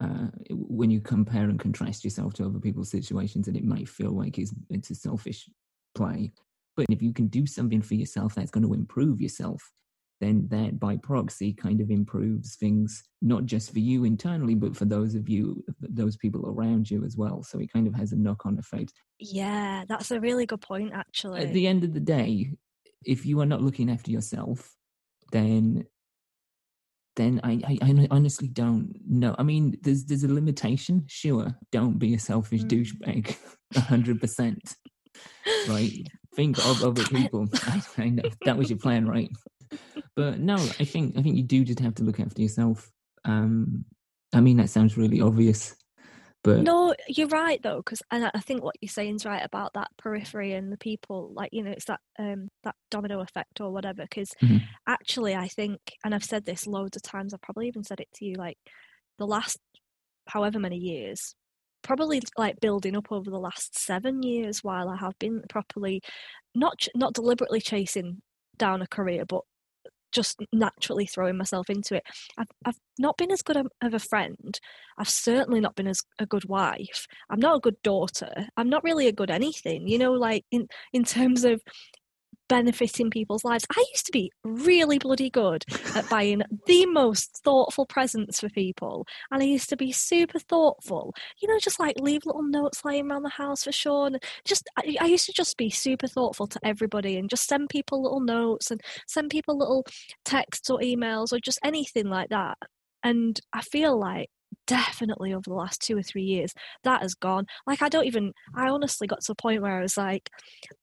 uh, 0.00 0.28
when 0.50 0.90
you 0.90 1.00
compare 1.00 1.44
and 1.44 1.60
contrast 1.60 2.04
yourself 2.04 2.34
to 2.34 2.46
other 2.46 2.58
people's 2.58 2.90
situations, 2.90 3.48
and 3.48 3.56
it 3.56 3.64
might 3.64 3.88
feel 3.88 4.12
like 4.12 4.38
it's 4.38 4.54
it's 4.70 4.90
a 4.90 4.94
selfish 4.94 5.48
play. 5.94 6.32
But 6.76 6.86
if 6.88 7.02
you 7.02 7.12
can 7.12 7.26
do 7.26 7.46
something 7.46 7.82
for 7.82 7.94
yourself 7.94 8.34
that's 8.34 8.50
going 8.50 8.66
to 8.66 8.74
improve 8.74 9.20
yourself, 9.20 9.60
then 10.20 10.46
that 10.50 10.78
by 10.78 10.96
proxy 10.96 11.52
kind 11.52 11.80
of 11.80 11.90
improves 11.90 12.56
things 12.56 13.02
not 13.22 13.44
just 13.44 13.72
for 13.72 13.78
you 13.78 14.04
internally, 14.04 14.54
but 14.54 14.76
for 14.76 14.84
those 14.84 15.14
of 15.14 15.28
you, 15.28 15.62
those 15.80 16.16
people 16.16 16.46
around 16.46 16.90
you 16.90 17.04
as 17.04 17.16
well. 17.16 17.42
So 17.42 17.58
it 17.58 17.72
kind 17.72 17.86
of 17.86 17.94
has 17.94 18.12
a 18.12 18.16
knock-on 18.16 18.58
effect. 18.58 18.92
Yeah, 19.18 19.84
that's 19.88 20.10
a 20.10 20.20
really 20.20 20.46
good 20.46 20.60
point 20.60 20.92
actually. 20.94 21.40
At 21.40 21.52
the 21.52 21.66
end 21.66 21.84
of 21.84 21.92
the 21.92 22.00
day, 22.00 22.52
if 23.04 23.26
you 23.26 23.40
are 23.40 23.46
not 23.46 23.62
looking 23.62 23.90
after 23.90 24.10
yourself, 24.10 24.74
then 25.32 25.84
then 27.20 27.40
I, 27.44 27.60
I, 27.66 27.78
I 27.82 28.08
honestly 28.10 28.48
don't 28.48 28.94
know. 29.06 29.36
I 29.38 29.42
mean, 29.42 29.76
there's 29.82 30.04
there's 30.06 30.24
a 30.24 30.32
limitation. 30.32 31.04
Sure, 31.06 31.54
don't 31.70 31.98
be 31.98 32.14
a 32.14 32.18
selfish 32.18 32.62
Mm. 32.64 32.68
douchebag, 32.70 33.36
a 33.76 33.80
hundred 33.80 34.20
percent. 34.20 34.76
Right? 35.68 36.06
Think 36.34 36.58
of 36.58 36.82
other 36.82 37.04
people. 37.16 37.46
I, 37.66 37.82
I 37.98 38.08
know 38.08 38.22
that 38.44 38.56
was 38.56 38.70
your 38.70 38.78
plan, 38.78 39.06
right? 39.06 39.30
But 40.16 40.40
no, 40.40 40.56
I 40.56 40.84
think 40.84 41.16
I 41.18 41.22
think 41.22 41.36
you 41.36 41.42
do 41.42 41.64
just 41.64 41.80
have 41.80 41.94
to 41.96 42.04
look 42.04 42.20
after 42.20 42.40
yourself. 42.42 42.90
Um, 43.24 43.84
I 44.32 44.40
mean, 44.40 44.56
that 44.58 44.70
sounds 44.70 44.96
really 44.96 45.20
obvious, 45.20 45.74
but 46.42 46.66
No, 46.66 46.94
you're 47.08 47.28
right 47.28 47.62
though, 47.62 47.78
because 47.78 48.02
and 48.10 48.30
I 48.34 48.40
think 48.40 48.62
what 48.62 48.76
you're 48.80 48.88
saying 48.88 49.16
is 49.16 49.24
right 49.24 49.44
about 49.44 49.72
that 49.74 49.88
periphery 49.98 50.52
and 50.52 50.72
the 50.72 50.76
people. 50.78 51.32
Like 51.32 51.50
you 51.52 51.62
know, 51.62 51.70
it's 51.70 51.84
that 51.86 52.00
um 52.18 52.48
that 52.64 52.74
domino 52.90 53.20
effect 53.20 53.60
or 53.60 53.72
whatever. 53.72 54.02
Because 54.02 54.32
Mhm. 54.42 54.76
actually, 54.86 55.34
I 55.34 55.48
think, 55.48 55.80
and 56.04 56.14
I've 56.14 56.24
said 56.24 56.44
this 56.44 56.66
loads 56.66 56.96
of 56.96 57.02
times. 57.02 57.32
I've 57.34 57.40
probably 57.42 57.68
even 57.68 57.84
said 57.84 58.00
it 58.00 58.08
to 58.14 58.24
you. 58.26 58.34
Like 58.36 58.58
the 59.18 59.26
last 59.26 59.58
however 60.28 60.58
many 60.60 60.76
years, 60.78 61.34
probably 61.82 62.20
like 62.38 62.60
building 62.60 62.96
up 62.96 63.12
over 63.12 63.30
the 63.30 63.38
last 63.40 63.78
seven 63.78 64.22
years, 64.22 64.62
while 64.64 64.88
I 64.90 64.96
have 64.98 65.18
been 65.18 65.42
properly 65.48 66.00
not 66.54 66.88
not 66.96 67.14
deliberately 67.14 67.60
chasing 67.60 68.22
down 68.58 68.82
a 68.82 68.86
career, 68.88 69.24
but 69.26 69.42
just 70.12 70.40
naturally 70.52 71.06
throwing 71.06 71.36
myself 71.36 71.70
into 71.70 71.96
it. 71.96 72.02
I've, 72.38 72.48
I've 72.64 72.78
not 72.98 73.16
been 73.16 73.30
as 73.30 73.42
good 73.42 73.56
of 73.56 73.68
a 73.82 73.98
friend. 73.98 74.58
I've 74.98 75.08
certainly 75.08 75.60
not 75.60 75.76
been 75.76 75.86
as 75.86 76.02
a 76.18 76.26
good 76.26 76.44
wife. 76.46 77.06
I'm 77.30 77.40
not 77.40 77.56
a 77.56 77.60
good 77.60 77.80
daughter. 77.82 78.32
I'm 78.56 78.68
not 78.68 78.84
really 78.84 79.06
a 79.06 79.12
good 79.12 79.30
anything. 79.30 79.88
You 79.88 79.98
know, 79.98 80.12
like 80.12 80.44
in 80.50 80.68
in 80.92 81.04
terms 81.04 81.44
of 81.44 81.62
benefiting 82.50 83.10
people's 83.10 83.44
lives. 83.44 83.64
I 83.74 83.84
used 83.92 84.04
to 84.06 84.12
be 84.12 84.32
really 84.44 84.98
bloody 84.98 85.30
good 85.30 85.64
at 85.94 86.08
buying 86.10 86.42
the 86.66 86.84
most 86.86 87.40
thoughtful 87.44 87.86
presents 87.86 88.40
for 88.40 88.48
people, 88.50 89.06
and 89.30 89.40
I 89.40 89.46
used 89.46 89.68
to 89.70 89.76
be 89.76 89.92
super 89.92 90.40
thoughtful. 90.40 91.14
You 91.40 91.48
know, 91.48 91.58
just 91.60 91.78
like 91.78 92.00
leave 92.00 92.26
little 92.26 92.42
notes 92.42 92.84
lying 92.84 93.08
around 93.10 93.22
the 93.22 93.30
house 93.30 93.64
for 93.64 93.72
Sean. 93.72 94.18
Just 94.44 94.68
I, 94.76 94.96
I 95.00 95.06
used 95.06 95.26
to 95.26 95.32
just 95.32 95.56
be 95.56 95.70
super 95.70 96.08
thoughtful 96.08 96.48
to 96.48 96.60
everybody 96.64 97.16
and 97.16 97.30
just 97.30 97.46
send 97.46 97.68
people 97.68 98.02
little 98.02 98.20
notes 98.20 98.70
and 98.72 98.80
send 99.06 99.30
people 99.30 99.56
little 99.56 99.86
texts 100.24 100.68
or 100.68 100.80
emails 100.80 101.32
or 101.32 101.38
just 101.38 101.60
anything 101.62 102.08
like 102.08 102.30
that. 102.30 102.58
And 103.04 103.40
I 103.52 103.62
feel 103.62 103.98
like 103.98 104.28
definitely 104.70 105.34
over 105.34 105.42
the 105.46 105.52
last 105.52 105.80
two 105.82 105.98
or 105.98 106.02
three 106.02 106.22
years 106.22 106.54
that 106.84 107.02
has 107.02 107.12
gone 107.14 107.44
like 107.66 107.82
i 107.82 107.88
don't 107.88 108.06
even 108.06 108.32
i 108.54 108.68
honestly 108.68 109.08
got 109.08 109.20
to 109.20 109.32
a 109.32 109.34
point 109.34 109.60
where 109.60 109.76
i 109.76 109.82
was 109.82 109.96
like 109.96 110.30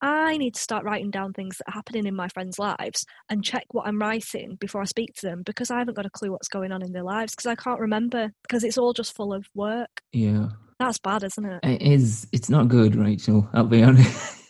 i 0.01 0.35
need 0.35 0.53
to 0.53 0.59
start 0.59 0.83
writing 0.83 1.09
down 1.09 1.31
things 1.31 1.57
that 1.57 1.69
are 1.69 1.73
happening 1.73 2.05
in 2.05 2.13
my 2.13 2.27
friends 2.27 2.59
lives 2.59 3.05
and 3.29 3.45
check 3.45 3.63
what 3.71 3.87
i'm 3.87 3.97
writing 3.97 4.57
before 4.59 4.81
i 4.81 4.83
speak 4.83 5.13
to 5.13 5.25
them 5.25 5.41
because 5.45 5.71
i 5.71 5.79
haven't 5.79 5.95
got 5.95 6.05
a 6.05 6.09
clue 6.09 6.29
what's 6.29 6.49
going 6.49 6.73
on 6.73 6.81
in 6.81 6.91
their 6.91 7.01
lives 7.01 7.31
because 7.33 7.45
i 7.45 7.55
can't 7.55 7.79
remember 7.79 8.29
because 8.41 8.65
it's 8.65 8.77
all 8.77 8.91
just 8.91 9.15
full 9.15 9.33
of 9.33 9.45
work 9.55 10.01
yeah, 10.11 10.47
that's 10.79 10.99
bad 10.99 11.23
isn't 11.23 11.45
it 11.45 11.59
it 11.63 11.81
is. 11.81 12.27
It's 12.33 12.49
not 12.49 12.67
good, 12.67 12.95
Rachel. 12.95 13.47
I'll 13.53 13.65
be 13.65 13.83
honest. 13.83 14.35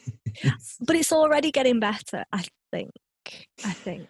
But 0.81 0.95
it's 0.95 1.11
already 1.11 1.51
getting 1.51 1.79
better 1.79 2.23
i 2.31 2.43
think 2.71 2.91
i 3.65 3.71
think 3.71 4.07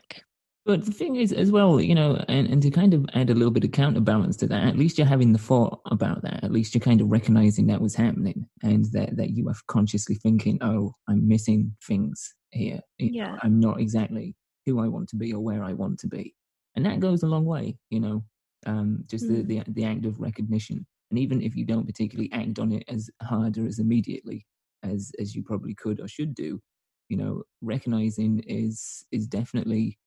But 0.68 0.86
the 0.86 0.92
thing 0.92 1.16
is, 1.16 1.32
as 1.32 1.50
well, 1.50 1.80
you 1.80 1.96
know, 1.96 2.24
and, 2.28 2.46
and 2.48 2.62
to 2.62 2.70
kind 2.70 2.94
of 2.94 3.06
add 3.14 3.30
a 3.30 3.34
little 3.34 3.52
bit 3.52 3.64
of 3.64 3.72
counterbalance 3.72 4.36
to 4.38 4.48
that, 4.48 4.66
at 4.66 4.78
least 4.78 4.98
you're 4.98 5.08
having 5.08 5.32
the 5.32 5.40
thought 5.40 5.80
about 5.90 6.22
that. 6.24 6.44
At 6.44 6.52
least 6.52 6.76
you're 6.76 6.82
kind 6.82 7.00
of 7.00 7.10
recognizing 7.10 7.68
that 7.68 7.82
was 7.82 7.96
happening 7.96 8.46
and 8.64 8.84
that, 8.92 9.16
that 9.16 9.32
you 9.32 9.48
are 9.48 9.56
consciously 9.68 10.16
thinking, 10.16 10.60
oh, 10.62 10.92
I'm 11.08 11.26
missing 11.26 11.74
things 11.88 12.36
here. 12.52 12.82
Yeah. 13.00 13.38
I'm 13.44 13.60
not 13.62 13.80
exactly 13.80 14.36
who 14.66 14.82
I 14.84 14.90
want 14.90 15.08
to 15.10 15.16
be 15.16 15.32
or 15.34 15.40
where 15.40 15.64
I 15.64 15.72
want 15.72 16.00
to 16.00 16.08
be. 16.08 16.36
And 16.76 16.86
that 16.86 17.00
goes 17.00 17.24
a 17.24 17.28
long 17.28 17.46
way, 17.46 17.78
you 17.90 18.02
know, 18.02 18.24
um, 18.66 19.06
just 19.08 19.26
Mm. 19.26 19.48
the, 19.48 19.60
the, 19.60 19.72
the 19.72 19.86
act 19.86 20.06
of 20.06 20.20
recognition. 20.20 20.86
And 21.12 21.18
even 21.18 21.42
if 21.42 21.56
you 21.56 21.64
don't 21.64 21.86
particularly 21.88 22.30
act 22.34 22.60
on 22.60 22.74
it 22.74 22.84
as 22.90 23.10
hard 23.22 23.58
or 23.58 23.66
as 23.66 23.80
immediately 23.80 24.46
as, 24.84 25.14
as 25.18 25.34
you 25.34 25.44
probably 25.44 25.74
could 25.76 26.02
or 26.02 26.10
should 26.10 26.36
do, 26.36 26.60
you 27.08 27.16
know, 27.16 27.44
recognizing 27.62 28.42
is 28.48 29.06
is 29.14 29.28
definitely 29.28 29.98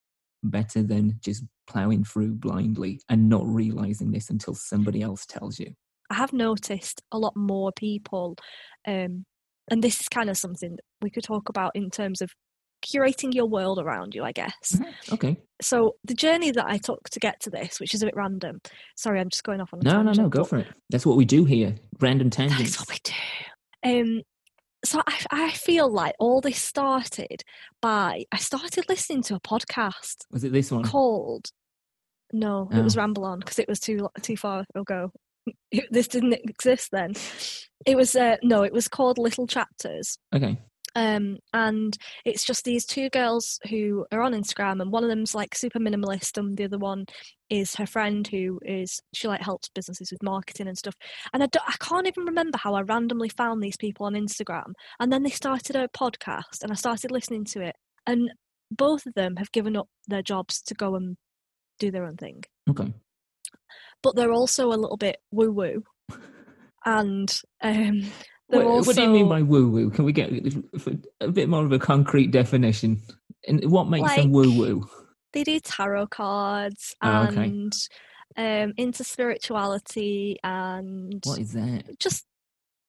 better 0.43 0.83
than 0.83 1.19
just 1.21 1.45
plowing 1.67 2.05
through 2.05 2.35
blindly 2.35 3.01
and 3.09 3.29
not 3.29 3.47
realizing 3.47 4.11
this 4.11 4.31
until 4.31 4.55
somebody 4.55 5.03
else 5.03 5.27
tells 5.27 5.59
you. 5.59 5.73
I 6.11 6.15
have 6.15 6.33
noticed 6.33 7.03
a 7.13 7.19
lot 7.19 7.37
more 7.37 7.71
people, 7.73 8.37
um, 8.87 9.25
and 9.71 9.83
this 9.83 10.01
is 10.01 10.09
kind 10.09 10.29
of 10.29 10.37
something 10.37 10.71
that 10.73 10.83
we 11.01 11.11
could 11.11 11.23
talk 11.25 11.49
about 11.49 11.73
in 11.77 11.91
terms 11.91 12.21
of 12.21 12.31
curating 12.85 13.35
your 13.35 13.47
world 13.47 13.79
around 13.79 14.15
you, 14.15 14.25
I 14.25 14.33
guess. 14.33 14.73
Mhm. 14.73 15.13
Okay. 15.13 15.37
So 15.61 15.97
the 16.05 16.15
journey 16.15 16.51
that 16.51 16.65
I 16.67 16.79
took 16.79 17.11
to 17.11 17.21
get 17.21 17.39
to 17.41 17.51
this, 17.51 17.79
which 17.79 17.95
is 17.95 18.03
a 18.03 18.07
bit 18.07 18.17
random. 18.17 18.61
Sorry, 18.97 19.21
I'm 19.21 19.29
just 19.29 19.45
going 19.45 19.61
off 19.61 19.73
on 19.75 19.81
a 19.81 19.85
No, 19.85 19.99
no, 19.99 20.05
tangent. 20.07 20.25
no. 20.25 20.29
Go 20.31 20.45
for 20.45 20.59
it. 20.59 20.67
That's 20.89 21.05
what 21.05 21.17
we 21.19 21.27
do 21.27 21.45
here. 21.45 21.77
Random 22.01 22.31
tangents. 22.31 22.59
That 22.63 22.69
is 22.69 22.79
what 22.79 22.89
we 22.89 22.99
do. 23.05 24.17
Um, 24.17 24.23
so 24.85 25.03
I, 25.07 25.19
I 25.31 25.51
feel 25.51 25.91
like 25.91 26.15
all 26.19 26.41
this 26.41 26.59
started 26.63 27.43
by 27.83 28.25
I 28.33 28.37
started 28.39 28.87
listening 28.89 29.23
to 29.25 29.35
a 29.35 29.41
podcast 29.41 30.25
Was 30.31 30.45
it 30.45 30.53
this 30.53 30.71
one? 30.71 30.83
called. 30.85 31.51
No, 32.33 32.69
it 32.73 32.81
was 32.83 32.97
Oh. 32.97 33.01
Ramble 33.01 33.25
On 33.25 33.39
because 33.41 33.59
it 33.59 33.69
was 33.69 33.81
too 33.81 34.09
too 34.23 34.37
far 34.37 34.65
ago. 34.75 35.13
This 35.91 36.09
didn't 36.09 36.35
exist 36.35 36.89
then. 36.93 37.15
It 37.87 37.97
was 37.97 38.15
uh, 38.15 38.37
no, 38.43 38.63
it 38.63 38.73
was 38.73 38.89
called 38.89 39.19
Little 39.19 39.47
Chapters. 39.47 40.19
Okay. 40.35 40.59
Um, 40.95 41.39
and 41.53 41.97
it's 42.25 42.45
just 42.45 42.65
these 42.65 42.85
two 42.85 43.09
girls 43.11 43.59
who 43.69 44.07
are 44.13 44.23
on 44.23 44.33
Instagram, 44.33 44.81
and 44.81 44.91
one 44.91 45.05
of 45.05 45.11
them's 45.11 45.35
like 45.35 45.55
super 45.55 45.79
minimalist, 45.79 46.37
and 46.37 46.57
the 46.57 46.65
other 46.65 46.79
one 46.79 47.05
is 47.49 47.75
her 47.75 47.87
friend 47.87 48.27
who 48.29 48.61
is 48.65 49.01
she 49.15 49.27
like 49.29 49.43
helps 49.43 49.69
businesses 49.71 50.11
with 50.13 50.23
marketing 50.23 50.69
and 50.69 50.79
stuff. 50.79 50.95
And 51.33 51.43
I, 51.43 51.47
don't, 51.47 51.69
I 51.69 51.75
can't 51.81 52.07
even 52.07 52.25
remember 52.25 52.59
how 52.59 52.75
I 52.75 52.83
randomly 52.83 53.29
found 53.29 53.63
these 53.63 53.77
people 53.77 54.07
on 54.07 54.15
Instagram, 54.15 54.73
and 54.99 55.13
then 55.13 55.23
they 55.23 55.31
started 55.31 55.77
a 55.77 55.89
podcast, 55.89 56.63
and 56.63 56.73
I 56.73 56.75
started 56.75 57.11
listening 57.11 57.45
to 57.47 57.63
it, 57.63 57.77
and 58.07 58.31
both 58.71 59.07
of 59.07 59.15
them 59.15 59.37
have 59.37 59.53
given 59.53 59.77
up 59.77 59.89
their 60.09 60.23
jobs 60.23 60.61
to 60.63 60.75
go 60.75 60.95
and 60.97 61.17
do 61.79 61.91
their 61.91 62.05
own 62.05 62.17
thing, 62.17 62.43
Okay. 62.69 62.93
but 64.03 64.15
they're 64.17 64.33
also 64.33 64.69
a 64.69 64.79
little 64.81 64.97
bit 64.97 65.17
woo 65.31 65.51
woo, 65.51 65.83
and 66.85 67.41
um, 67.63 68.03
What, 68.51 68.67
also 68.67 68.87
what 68.89 68.97
do 68.97 69.03
you 69.03 69.09
mean 69.09 69.29
by 69.29 69.43
woo 69.43 69.69
woo? 69.71 69.91
Can 69.91 70.05
we 70.05 70.13
get 70.13 70.31
a 71.21 71.29
bit 71.29 71.49
more 71.49 71.65
of 71.65 71.73
a 71.73 71.79
concrete 71.79 72.29
definition? 72.31 73.01
And 73.47 73.65
what 73.71 73.89
makes 73.89 74.15
them 74.15 74.33
woo 74.33 74.53
woo? 74.53 74.89
they 75.33 75.45
do 75.45 75.61
tarot 75.61 76.09
cards 76.09 76.97
Oh, 77.03 77.27
okay. 77.29 77.45
and 77.45 77.73
um 78.37 78.73
into 78.77 79.05
spirituality 79.05 80.39
and 80.43 81.23
What 81.25 81.39
is 81.39 81.53
that? 81.53 81.99
just 82.01 82.25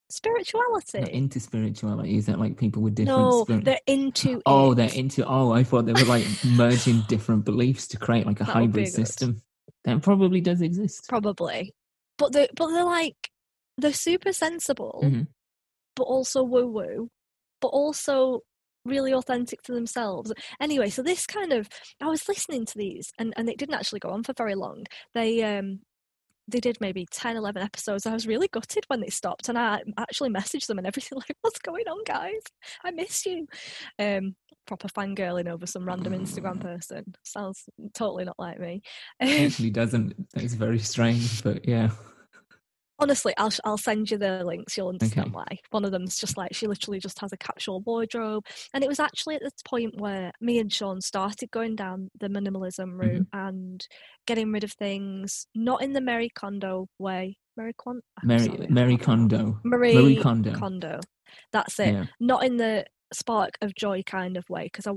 Not 0.10 0.14
spirituality 0.16 1.12
into 1.14 1.40
spirituality. 1.40 2.18
Is 2.18 2.26
that 2.26 2.40
like 2.40 2.58
people 2.58 2.82
with 2.82 2.96
different 2.96 3.18
no 3.18 3.46
they're 3.46 3.80
into 3.88 4.42
Oh, 4.46 4.72
it. 4.72 4.76
they're 4.76 4.94
into. 4.94 5.26
Oh, 5.26 5.52
I 5.52 5.64
thought 5.64 5.86
they 5.86 5.94
were 5.94 6.04
like 6.06 6.26
merging 6.44 7.02
different 7.08 7.46
beliefs 7.46 7.88
to 7.90 7.98
create 7.98 8.26
like 8.26 8.42
a 8.42 8.44
That 8.46 8.54
hybrid 8.54 8.88
system. 8.90 9.42
That 9.86 10.02
probably 10.02 10.42
does 10.42 10.62
exist. 10.62 11.08
probably 11.08 11.74
but 12.18 12.34
they 12.34 12.50
but 12.56 12.68
they're 12.72 12.84
like 12.84 13.30
they're 13.78 13.94
super 13.94 14.34
sensible 14.34 15.02
Mhm. 15.04 15.28
But 15.96 16.04
also 16.04 16.44
woo 16.44 16.68
woo 16.68 17.10
but 17.62 17.68
also 17.70 18.42
really 18.84 19.14
authentic 19.14 19.62
to 19.62 19.74
themselves. 19.74 20.34
Anyway 20.60 20.90
so 20.90 21.02
this 21.04 21.26
kind 21.26 21.54
of 21.54 21.70
i 22.02 22.08
was 22.08 22.28
listening 22.28 22.66
to 22.66 22.78
these 22.78 23.12
and 23.20 23.34
and 23.38 23.50
it 23.50 23.58
didn't 23.58 23.76
actually 23.76 24.00
go 24.00 24.10
on 24.10 24.24
for 24.24 24.34
very 24.34 24.56
long. 24.56 24.86
They 25.14 25.44
um 25.44 25.80
they 26.48 26.60
did 26.60 26.78
maybe 26.82 27.06
10 27.12 27.38
11 27.38 27.62
episodes. 27.62 28.06
I 28.06 28.14
was 28.14 28.28
really 28.28 28.50
gutted 28.52 28.84
when 28.88 29.00
they 29.00 29.10
stopped 29.10 29.50
and 29.50 29.58
i 29.58 29.82
actually 29.98 30.32
messaged 30.32 30.68
them 30.68 30.80
and 30.80 30.88
everything 30.88 31.18
like 31.28 31.38
what's 31.42 31.60
going 31.60 31.88
on 31.88 32.04
guys? 32.06 32.42
I 32.84 32.92
miss 32.92 33.26
you. 33.26 33.48
Um 34.00 34.36
proper 34.68 34.88
fangirling 34.88 35.50
over 35.50 35.66
some 35.66 35.86
random 35.86 36.14
instagram 36.14 36.60
person. 36.60 37.04
Sounds 37.24 37.64
totally 37.94 38.26
not 38.26 38.40
like 38.40 38.60
me. 38.60 38.82
It 39.20 39.52
actually 39.52 39.72
doesn't. 39.72 40.32
That's 40.34 40.54
very 40.54 40.80
strange, 40.80 41.44
but 41.44 41.68
yeah. 41.68 41.92
Honestly 43.02 43.34
I'll, 43.38 43.52
I'll 43.66 43.78
send 43.78 44.12
you 44.12 44.18
the 44.18 44.44
links 44.46 44.78
you'll 44.78 44.90
understand 44.90 45.28
Okay. 45.28 45.32
why 45.34 45.60
one 45.72 45.84
of 45.84 45.92
them's 45.92 46.18
just 46.18 46.38
like 46.38 46.54
she 46.54 46.68
literally 46.68 47.00
just 47.00 47.20
has 47.20 47.34
a 47.34 47.38
capsule 47.38 47.82
wardrobe 47.82 48.46
and 48.74 48.84
it 48.84 48.88
was 48.88 49.00
actually 49.00 49.36
at 49.36 49.42
the 49.42 49.52
point 49.66 50.00
where 50.00 50.32
me 50.40 50.60
and 50.60 50.72
sean 50.72 51.02
started 51.02 51.50
going 51.52 51.76
down 51.76 52.10
the 52.20 52.28
minimalism 52.30 52.92
mm-hmm. 52.92 53.00
route 53.00 53.28
and 53.34 53.88
getting 54.28 54.52
rid 54.52 54.64
of 54.64 54.72
things 54.74 55.46
not 55.56 55.82
in 55.82 55.94
the 55.94 56.02
mary 56.02 56.30
kondo 56.34 56.88
way 57.00 57.36
mary 57.58 57.74
Kon- 57.78 58.02
I'm 58.22 58.28
Mary 58.28 58.68
Mary 58.70 58.98
Kondo. 58.98 59.60
marie, 59.66 59.96
Marie 59.96 60.22
Kondo. 60.22 60.54
kondo 60.54 61.00
that's 61.52 61.80
it 61.80 61.94
Yeah. 61.94 62.06
not 62.20 62.44
in 62.46 62.58
the 62.58 62.86
spark 63.14 63.58
of 63.62 63.76
joy 63.76 64.04
kind 64.06 64.38
of 64.38 64.46
way 64.50 64.64
because 64.66 64.88
i 64.88 64.94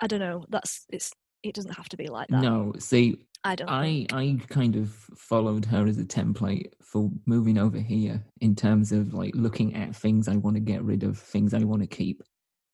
i 0.00 0.06
don't 0.06 0.20
know 0.20 0.44
that's 0.48 0.84
it's 0.90 1.12
it 1.42 1.54
doesn't 1.54 1.74
have 1.74 1.88
to 1.88 1.96
be 1.96 2.08
like 2.08 2.28
that 2.28 2.42
No, 2.42 2.72
see, 2.78 3.16
i 3.44 3.54
don't 3.54 3.68
I 3.68 3.82
think. 3.82 4.12
I 4.12 4.38
kind 4.48 4.76
of 4.76 4.90
followed 5.16 5.64
her 5.66 5.86
as 5.86 5.98
a 5.98 6.04
template 6.04 6.72
for 6.82 7.10
moving 7.26 7.58
over 7.58 7.78
here 7.78 8.22
in 8.40 8.54
terms 8.54 8.92
of 8.92 9.14
like 9.14 9.34
looking 9.34 9.74
at 9.74 9.96
things 9.96 10.28
I 10.28 10.36
want 10.36 10.56
to 10.56 10.60
get 10.60 10.82
rid 10.82 11.02
of, 11.02 11.18
things 11.18 11.54
I 11.54 11.64
want 11.64 11.82
to 11.82 11.88
keep. 11.88 12.22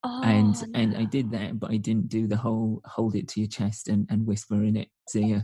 oh, 0.05 0.23
and 0.23 0.55
and 0.75 0.97
I 0.97 1.05
did 1.05 1.31
that, 1.33 1.59
but 1.59 1.71
I 1.71 1.77
didn't 1.77 2.09
do 2.09 2.27
the 2.27 2.37
whole 2.37 2.81
hold 2.85 3.15
it 3.15 3.29
to 3.29 3.41
your 3.41 3.49
chest 3.49 3.89
and, 3.89 4.07
and 4.11 4.27
whisper 4.27 4.57
in 4.57 4.77
it 4.77 4.89
to 5.11 5.21
you 5.21 5.43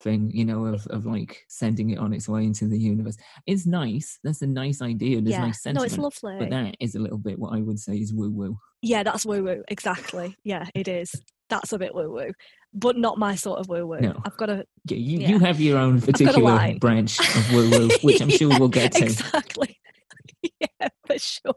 thing, 0.00 0.30
you 0.32 0.44
know, 0.44 0.66
of, 0.66 0.86
of 0.88 1.06
like 1.06 1.44
sending 1.48 1.90
it 1.90 1.98
on 1.98 2.12
its 2.12 2.28
way 2.28 2.44
into 2.44 2.66
the 2.66 2.78
universe. 2.78 3.16
It's 3.46 3.66
nice. 3.66 4.18
That's 4.22 4.42
a 4.42 4.46
nice 4.46 4.82
idea. 4.82 5.20
There's 5.20 5.36
yeah 5.36 5.40
nice 5.40 5.64
no 5.66 5.82
it's 5.82 5.98
lovely 5.98 6.36
but 6.38 6.50
that 6.50 6.76
is 6.80 6.94
a 6.94 6.98
little 6.98 7.18
bit 7.18 7.38
what 7.38 7.54
I 7.56 7.60
would 7.60 7.78
say 7.78 7.96
is 7.96 8.12
woo 8.12 8.30
woo. 8.30 8.58
Yeah, 8.82 9.02
that's 9.02 9.24
woo 9.24 9.42
woo. 9.42 9.64
Exactly. 9.68 10.36
Yeah, 10.44 10.68
it 10.74 10.88
is. 10.88 11.14
That's 11.48 11.72
a 11.72 11.78
bit 11.78 11.94
woo 11.94 12.10
woo, 12.12 12.32
but 12.74 12.96
not 12.96 13.18
my 13.18 13.34
sort 13.36 13.60
of 13.60 13.68
woo 13.68 13.86
woo. 13.86 14.00
No. 14.00 14.20
I've 14.24 14.36
got 14.36 14.46
to. 14.46 14.66
Yeah, 14.86 14.96
you, 14.96 15.18
Yeah. 15.20 15.28
you 15.28 15.38
have 15.40 15.60
your 15.60 15.78
own 15.78 16.00
particular 16.00 16.74
branch 16.78 17.20
of 17.20 17.52
woo 17.52 17.70
woo, 17.70 17.88
which 18.02 18.20
I'm 18.20 18.30
sure 18.30 18.48
we'll 18.58 18.68
get 18.68 18.92
to. 18.94 19.04
Exactly. 19.04 19.78
yeah, 20.60 20.88
for 21.06 21.18
sure. 21.18 21.54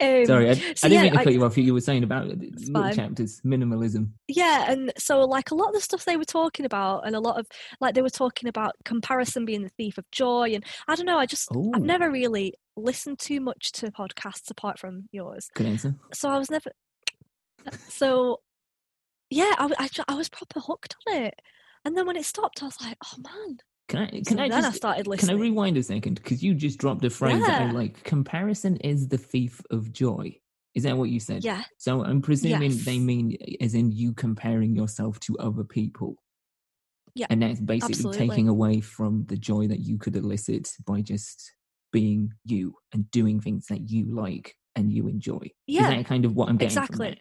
Um, 0.00 0.26
Sorry, 0.26 0.50
I, 0.50 0.54
so 0.54 0.60
I 0.60 0.88
didn't 0.88 0.92
yeah, 0.92 1.02
mean 1.04 1.12
to 1.14 1.18
I- 1.20 1.24
cut 1.24 1.32
you 1.32 1.44
off. 1.44 1.56
You 1.56 1.72
were 1.72 1.80
saying 1.80 2.02
about 2.02 2.24
uh, 2.26 2.34
little 2.34 2.72
fine. 2.82 2.94
chapters, 2.94 3.40
minimalism. 3.46 4.10
Yeah, 4.26 4.70
and 4.70 4.92
so 4.98 5.20
like 5.24 5.50
a 5.50 5.54
lot 5.54 5.68
of 5.68 5.74
the 5.74 5.80
stuff 5.80 6.04
they 6.04 6.18
were 6.18 6.24
talking 6.26 6.66
about, 6.66 7.06
and 7.06 7.16
a 7.16 7.20
lot 7.20 7.38
of 7.40 7.46
like 7.80 7.94
they 7.94 8.02
were 8.02 8.10
talking 8.10 8.48
about 8.48 8.72
comparison 8.84 9.46
being 9.46 9.62
the 9.62 9.70
thief 9.70 9.96
of 9.96 10.04
joy, 10.12 10.50
and 10.54 10.64
I 10.86 10.96
don't 10.96 11.06
know. 11.06 11.18
I 11.18 11.24
just 11.26 11.48
Oh, 11.54 11.72
I've 11.74 11.82
never 11.82 12.10
really 12.10 12.52
listened 12.76 13.18
too 13.20 13.40
much 13.40 13.72
to 13.72 13.90
podcasts 13.90 14.50
apart 14.50 14.78
from 14.78 15.08
yours, 15.12 15.48
good 15.54 15.66
answer. 15.66 15.94
so 16.12 16.28
I 16.28 16.38
was 16.38 16.50
never. 16.50 16.70
So, 17.88 18.40
yeah, 19.30 19.54
I, 19.58 19.88
ju- 19.92 20.02
I 20.08 20.14
was 20.14 20.28
proper 20.28 20.60
hooked 20.60 20.96
on 21.08 21.22
it, 21.22 21.34
and 21.84 21.96
then 21.96 22.06
when 22.06 22.16
it 22.16 22.24
stopped, 22.24 22.62
I 22.62 22.66
was 22.66 22.80
like, 22.80 22.96
oh 23.04 23.16
man. 23.22 23.58
Can 23.88 24.00
I? 24.00 24.06
Can 24.10 24.24
so 24.24 24.34
I 24.42 24.48
then 24.48 24.64
I 24.64 24.68
just? 24.68 24.76
started 24.76 25.06
Can 25.18 25.30
I 25.30 25.34
rewind 25.34 25.78
a 25.78 25.82
second? 25.82 26.16
Because 26.16 26.42
you 26.42 26.54
just 26.54 26.78
dropped 26.78 27.02
a 27.06 27.10
phrase 27.10 27.40
that 27.40 27.62
I 27.62 27.64
Yeah. 27.66 27.72
like. 27.72 28.04
Comparison 28.04 28.76
is 28.78 29.08
the 29.08 29.16
thief 29.16 29.62
of 29.70 29.92
joy. 29.92 30.36
Is 30.74 30.82
that 30.82 30.96
what 30.98 31.08
you 31.08 31.18
said? 31.18 31.42
yeah, 31.42 31.64
So 31.78 32.04
I'm 32.04 32.20
presuming 32.20 32.76
they 32.84 32.98
mean 32.98 33.36
as 33.62 33.74
in 33.74 33.90
you 33.90 34.12
comparing 34.12 34.76
yourself 34.76 35.18
to 35.20 35.38
other 35.38 35.64
people. 35.64 36.16
Yeah, 37.14 37.26
And 37.30 37.42
that's 37.42 37.58
basically 37.60 37.94
absolutely. 37.94 38.28
taking 38.28 38.48
away 38.48 38.80
from 38.80 39.24
the 39.26 39.36
joy 39.38 39.66
that 39.68 39.80
you 39.80 39.96
could 39.98 40.14
elicit 40.14 40.70
by 40.86 41.00
just 41.00 41.50
being 41.90 42.32
you 42.44 42.74
and 42.92 43.10
doing 43.10 43.40
things 43.40 43.66
that 43.70 43.90
you 43.90 44.14
like 44.14 44.54
and 44.76 44.92
you 44.92 45.08
enjoy. 45.08 45.50
Yeah, 45.66 45.88
Is 45.90 45.96
that 45.96 46.06
kind 46.06 46.24
of 46.26 46.36
what 46.36 46.48
I'm 46.50 46.58
getting 46.58 46.74
from 46.76 46.84
exactly. 46.84 47.20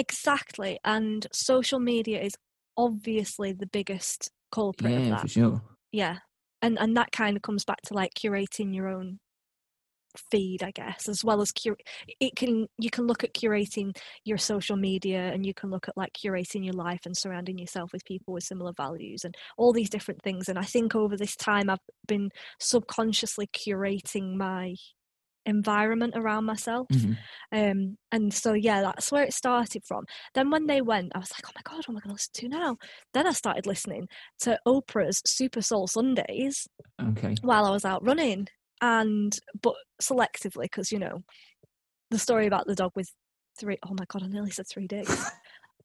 Exactly. 0.00 0.78
And 0.82 1.26
social 1.30 1.78
media 1.78 2.22
is 2.22 2.32
obviously 2.76 3.52
the 3.52 3.66
biggest 3.66 4.30
culprit 4.50 4.96
of 4.96 5.02
Yeah, 5.04 5.10
that. 5.10 5.20
for 5.20 5.28
sure. 5.28 5.62
Yeah. 5.92 6.18
And 6.62 6.78
and 6.78 6.96
that 6.96 7.12
kind 7.12 7.36
of 7.36 7.42
comes 7.42 7.64
back 7.64 7.80
to 7.86 7.94
like 7.94 8.12
curating 8.14 8.74
your 8.74 8.88
own 8.88 9.18
feed, 10.30 10.62
I 10.62 10.70
guess, 10.72 11.08
as 11.08 11.22
well 11.22 11.40
as 11.40 11.52
cur- 11.52 11.76
it 12.18 12.34
can 12.34 12.66
you 12.78 12.90
can 12.90 13.06
look 13.06 13.22
at 13.24 13.34
curating 13.34 13.96
your 14.24 14.38
social 14.38 14.76
media 14.76 15.30
and 15.32 15.44
you 15.46 15.54
can 15.54 15.70
look 15.70 15.88
at 15.88 15.96
like 15.96 16.12
curating 16.14 16.64
your 16.64 16.74
life 16.74 17.00
and 17.06 17.16
surrounding 17.16 17.58
yourself 17.58 17.92
with 17.92 18.04
people 18.04 18.34
with 18.34 18.44
similar 18.44 18.72
values 18.76 19.24
and 19.24 19.34
all 19.58 19.72
these 19.72 19.90
different 19.90 20.22
things. 20.22 20.48
And 20.48 20.58
I 20.58 20.64
think 20.64 20.94
over 20.94 21.16
this 21.16 21.36
time 21.36 21.70
I've 21.70 21.78
been 22.08 22.30
subconsciously 22.58 23.48
curating 23.48 24.34
my 24.36 24.74
environment 25.46 26.14
around 26.16 26.44
myself. 26.44 26.86
Mhm. 26.92 27.16
Um, 27.52 27.96
and 28.12 28.32
so 28.32 28.52
yeah, 28.52 28.82
that's 28.82 29.10
where 29.10 29.24
it 29.24 29.32
started 29.34 29.82
from. 29.86 30.04
Then 30.34 30.50
when 30.50 30.66
they 30.66 30.80
went, 30.82 31.12
I 31.14 31.18
was 31.18 31.32
like, 31.32 31.42
oh 31.46 31.52
my 31.56 31.62
god, 31.64 31.78
what 31.78 31.88
am 31.88 31.96
I 31.96 32.00
going 32.00 32.10
to 32.10 32.12
listen 32.14 32.32
to 32.34 32.48
now? 32.48 32.76
Then 33.14 33.26
I 33.26 33.32
started 33.32 33.66
listening 33.66 34.06
to 34.40 34.58
Oprah's 34.66 35.22
Super 35.26 35.62
Soul 35.62 35.86
Sundays 35.86 36.66
Okay. 37.02 37.34
while 37.42 37.64
I 37.64 37.70
was 37.70 37.84
out 37.84 38.04
running, 38.04 38.46
and 38.82 39.36
but 39.62 39.74
selectively 40.02 40.62
because 40.64 40.90
you 40.92 40.98
know 40.98 41.22
the 42.10 42.18
story 42.18 42.46
about 42.46 42.66
the 42.66 42.74
dog 42.74 42.92
with 42.94 43.08
three 43.58 43.78
oh 43.86 43.94
my 43.98 44.04
god, 44.08 44.22
I 44.22 44.26
nearly 44.26 44.50
said 44.50 44.66
three 44.68 44.86
days. 44.86 45.08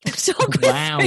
Wow. 0.61 0.99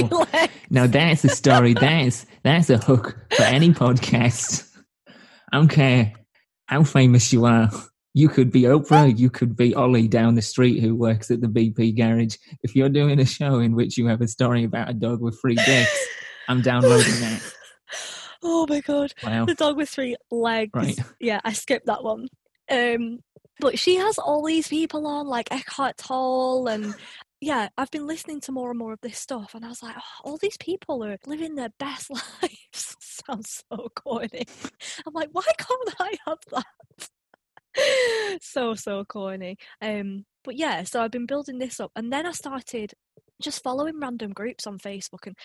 Now 0.69 0.85
that's 0.87 1.23
a 1.23 1.29
story. 1.29 1.73
that's 1.73 2.25
that's 2.43 2.69
a 2.69 2.77
hook 2.77 3.17
for 3.31 3.43
any 3.43 3.69
podcast. 3.83 4.67
I 5.07 5.57
don't 5.57 5.67
care 5.69 6.13
how 6.67 6.83
famous 6.83 7.31
you 7.31 7.45
are. 7.45 7.69
You 8.13 8.27
could 8.29 8.51
be 8.51 8.63
Oprah. 8.63 9.17
You 9.17 9.29
could 9.29 9.55
be 9.55 9.75
Ollie 9.75 10.07
down 10.07 10.35
the 10.35 10.41
street 10.41 10.81
who 10.81 10.95
works 10.95 11.29
at 11.31 11.41
the 11.41 11.47
BP 11.47 11.95
garage. 11.95 12.37
If 12.63 12.75
you're 12.75 12.89
doing 12.89 13.19
a 13.19 13.25
show 13.25 13.59
in 13.59 13.75
which 13.75 13.97
you 13.97 14.07
have 14.07 14.21
a 14.21 14.27
story 14.27 14.63
about 14.63 14.89
a 14.89 14.93
dog 14.93 15.21
with 15.21 15.39
three 15.39 15.55
dicks, 15.55 16.07
I'm 16.47 16.61
downloading 16.61 17.19
that. 17.21 17.53
Oh 18.41 18.65
my 18.69 18.79
god. 18.79 19.13
Wow. 19.21 19.43
the 19.43 19.53
dog 19.53 19.75
with 19.75 19.89
three 19.89 20.15
legs. 20.31 20.71
Right. 20.73 20.97
Yeah, 21.19 21.41
I 21.43 21.51
skipped 21.51 21.87
that 21.87 22.05
one. 22.05 22.29
Um, 22.71 23.19
but 23.59 23.77
she 23.77 23.97
has 23.97 24.17
all 24.17 24.45
these 24.45 24.69
people 24.69 25.05
on, 25.07 25.27
like 25.27 25.51
Eckhart 25.51 25.97
Tolle 25.97 26.67
and 26.67 26.95
yeah, 27.41 27.69
I've 27.77 27.91
been 27.91 28.05
listening 28.07 28.41
to 28.41 28.51
more 28.51 28.69
and 28.69 28.79
more 28.79 28.93
of 28.93 29.01
this 29.01 29.17
stuff, 29.17 29.55
and 29.55 29.63
I 29.63 29.69
was 29.69 29.81
like, 29.81 29.95
oh, 29.97 30.29
all 30.29 30.37
these 30.37 30.57
people 30.57 31.03
are 31.05 31.17
living 31.25 31.55
their 31.55 31.71
best 31.79 32.09
lives. 32.41 32.95
Sounds 32.99 33.63
so 33.69 33.89
corny. 33.95 34.45
I'm 35.05 35.13
like, 35.13 35.29
why 35.31 35.43
can't 35.57 35.95
I 35.99 36.13
have 36.27 36.39
that? 36.51 37.09
so 38.41 38.75
so 38.75 39.03
corny. 39.05 39.57
Um, 39.81 40.25
but 40.43 40.57
yeah, 40.57 40.83
so 40.83 41.01
I've 41.01 41.11
been 41.11 41.25
building 41.25 41.59
this 41.59 41.79
up, 41.79 41.91
and 41.95 42.11
then 42.11 42.25
I 42.25 42.31
started 42.31 42.93
just 43.41 43.63
following 43.63 43.99
random 43.99 44.33
groups 44.33 44.67
on 44.67 44.77
Facebook 44.77 45.25
and 45.25 45.35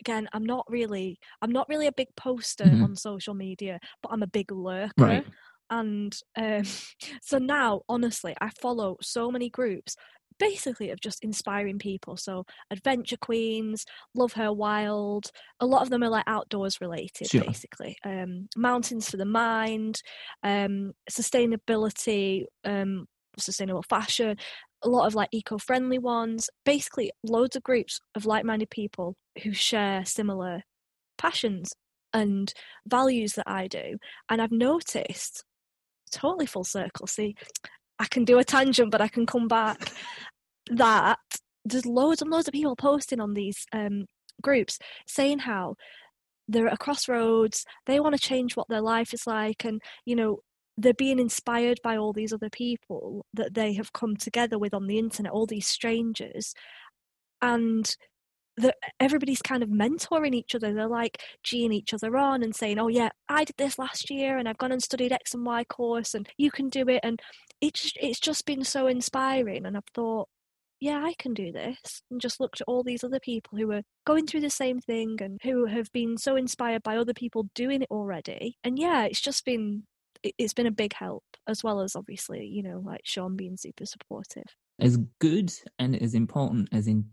again 0.00 0.28
I'm 0.32 0.44
not 0.44 0.64
really 0.68 1.18
I'm 1.42 1.52
not 1.52 1.68
really 1.68 1.86
a 1.86 1.92
big 1.92 2.08
poster 2.16 2.64
mm-hmm. 2.64 2.82
on 2.82 2.96
social 2.96 3.34
media 3.34 3.78
but 4.02 4.12
I'm 4.12 4.22
a 4.22 4.26
big 4.26 4.50
lurker 4.50 4.92
right. 4.98 5.26
and 5.70 6.16
um, 6.36 6.64
so 7.22 7.38
now 7.38 7.82
honestly 7.88 8.34
I 8.40 8.50
follow 8.60 8.96
so 9.00 9.30
many 9.30 9.48
groups 9.48 9.96
basically 10.38 10.90
of 10.90 11.00
just 11.00 11.22
inspiring 11.22 11.78
people. 11.78 12.16
So 12.16 12.44
adventure 12.70 13.16
queens, 13.16 13.84
love 14.14 14.32
her 14.34 14.52
wild. 14.52 15.30
A 15.60 15.66
lot 15.66 15.82
of 15.82 15.90
them 15.90 16.02
are 16.02 16.08
like 16.08 16.24
outdoors 16.26 16.80
related, 16.80 17.28
sure. 17.28 17.44
basically. 17.44 17.96
Um, 18.04 18.48
mountains 18.56 19.10
for 19.10 19.16
the 19.16 19.24
mind, 19.24 20.00
um, 20.42 20.92
sustainability, 21.10 22.44
um, 22.64 23.06
sustainable 23.38 23.84
fashion. 23.88 24.36
A 24.84 24.88
lot 24.88 25.06
of 25.06 25.14
like 25.14 25.28
eco-friendly 25.32 25.98
ones. 25.98 26.50
Basically, 26.64 27.10
loads 27.22 27.56
of 27.56 27.62
groups 27.62 27.98
of 28.14 28.26
like-minded 28.26 28.70
people 28.70 29.16
who 29.42 29.52
share 29.52 30.04
similar 30.04 30.62
passions 31.18 31.72
and 32.12 32.52
values 32.86 33.32
that 33.34 33.48
I 33.48 33.68
do. 33.68 33.96
And 34.28 34.40
I've 34.40 34.52
noticed 34.52 35.44
totally 36.12 36.46
full 36.46 36.64
circle. 36.64 37.06
See, 37.06 37.34
I 37.98 38.06
can 38.06 38.24
do 38.24 38.38
a 38.38 38.44
tangent, 38.44 38.90
but 38.90 39.00
I 39.00 39.08
can 39.08 39.26
come 39.26 39.48
back. 39.48 39.92
that 40.70 41.18
there's 41.64 41.86
loads 41.86 42.22
and 42.22 42.30
loads 42.30 42.48
of 42.48 42.52
people 42.52 42.76
posting 42.76 43.20
on 43.20 43.34
these 43.34 43.66
um, 43.72 44.06
groups 44.42 44.78
saying 45.06 45.40
how 45.40 45.76
they're 46.48 46.68
at 46.68 46.74
a 46.74 46.78
crossroads, 46.78 47.64
they 47.86 47.98
want 47.98 48.14
to 48.14 48.20
change 48.20 48.56
what 48.56 48.68
their 48.68 48.80
life 48.80 49.12
is 49.12 49.26
like, 49.26 49.64
and 49.64 49.80
you 50.04 50.14
know 50.14 50.40
they're 50.78 50.94
being 50.94 51.18
inspired 51.18 51.80
by 51.82 51.96
all 51.96 52.12
these 52.12 52.32
other 52.32 52.50
people 52.50 53.24
that 53.32 53.54
they 53.54 53.72
have 53.72 53.92
come 53.92 54.16
together 54.16 54.58
with 54.58 54.74
on 54.74 54.86
the 54.86 54.98
internet, 54.98 55.32
all 55.32 55.46
these 55.46 55.66
strangers, 55.66 56.54
and 57.42 57.96
that 58.58 58.76
everybody's 59.00 59.42
kind 59.42 59.62
of 59.62 59.68
mentoring 59.68 60.34
each 60.34 60.54
other. 60.54 60.72
They're 60.72 60.88
like 60.88 61.22
geeing 61.44 61.72
each 61.72 61.92
other 61.94 62.16
on 62.16 62.42
and 62.42 62.54
saying, 62.54 62.78
"Oh 62.78 62.88
yeah, 62.88 63.10
I 63.28 63.44
did 63.44 63.56
this 63.58 63.78
last 63.78 64.10
year, 64.10 64.38
and 64.38 64.48
I've 64.48 64.58
gone 64.58 64.72
and 64.72 64.82
studied 64.82 65.12
X 65.12 65.34
and 65.34 65.44
Y 65.44 65.64
course, 65.64 66.14
and 66.14 66.28
you 66.38 66.50
can 66.50 66.68
do 66.68 66.88
it." 66.88 67.00
And 67.02 67.20
it's 67.60 67.92
it's 68.00 68.20
just 68.20 68.46
been 68.46 68.64
so 68.64 68.86
inspiring. 68.86 69.66
And 69.66 69.76
I've 69.76 69.84
thought, 69.94 70.28
yeah, 70.80 71.02
I 71.04 71.14
can 71.18 71.34
do 71.34 71.52
this. 71.52 72.02
And 72.10 72.20
just 72.20 72.40
looked 72.40 72.60
at 72.60 72.66
all 72.68 72.82
these 72.82 73.04
other 73.04 73.20
people 73.20 73.58
who 73.58 73.70
are 73.72 73.82
going 74.06 74.26
through 74.26 74.42
the 74.42 74.50
same 74.50 74.80
thing 74.80 75.16
and 75.20 75.38
who 75.42 75.66
have 75.66 75.90
been 75.92 76.18
so 76.18 76.36
inspired 76.36 76.82
by 76.82 76.96
other 76.96 77.14
people 77.14 77.48
doing 77.54 77.82
it 77.82 77.88
already. 77.90 78.56
And 78.64 78.78
yeah, 78.78 79.04
it's 79.04 79.20
just 79.20 79.44
been 79.44 79.84
it's 80.38 80.54
been 80.54 80.66
a 80.66 80.72
big 80.72 80.92
help 80.94 81.24
as 81.46 81.62
well 81.62 81.80
as 81.80 81.94
obviously 81.94 82.44
you 82.46 82.62
know 82.62 82.82
like 82.84 83.00
sean 83.04 83.36
being 83.36 83.56
super 83.56 83.84
supportive 83.86 84.44
as 84.80 84.98
good 85.20 85.52
and 85.78 86.00
as 86.00 86.14
important 86.14 86.68
as 86.72 86.86
in 86.86 87.04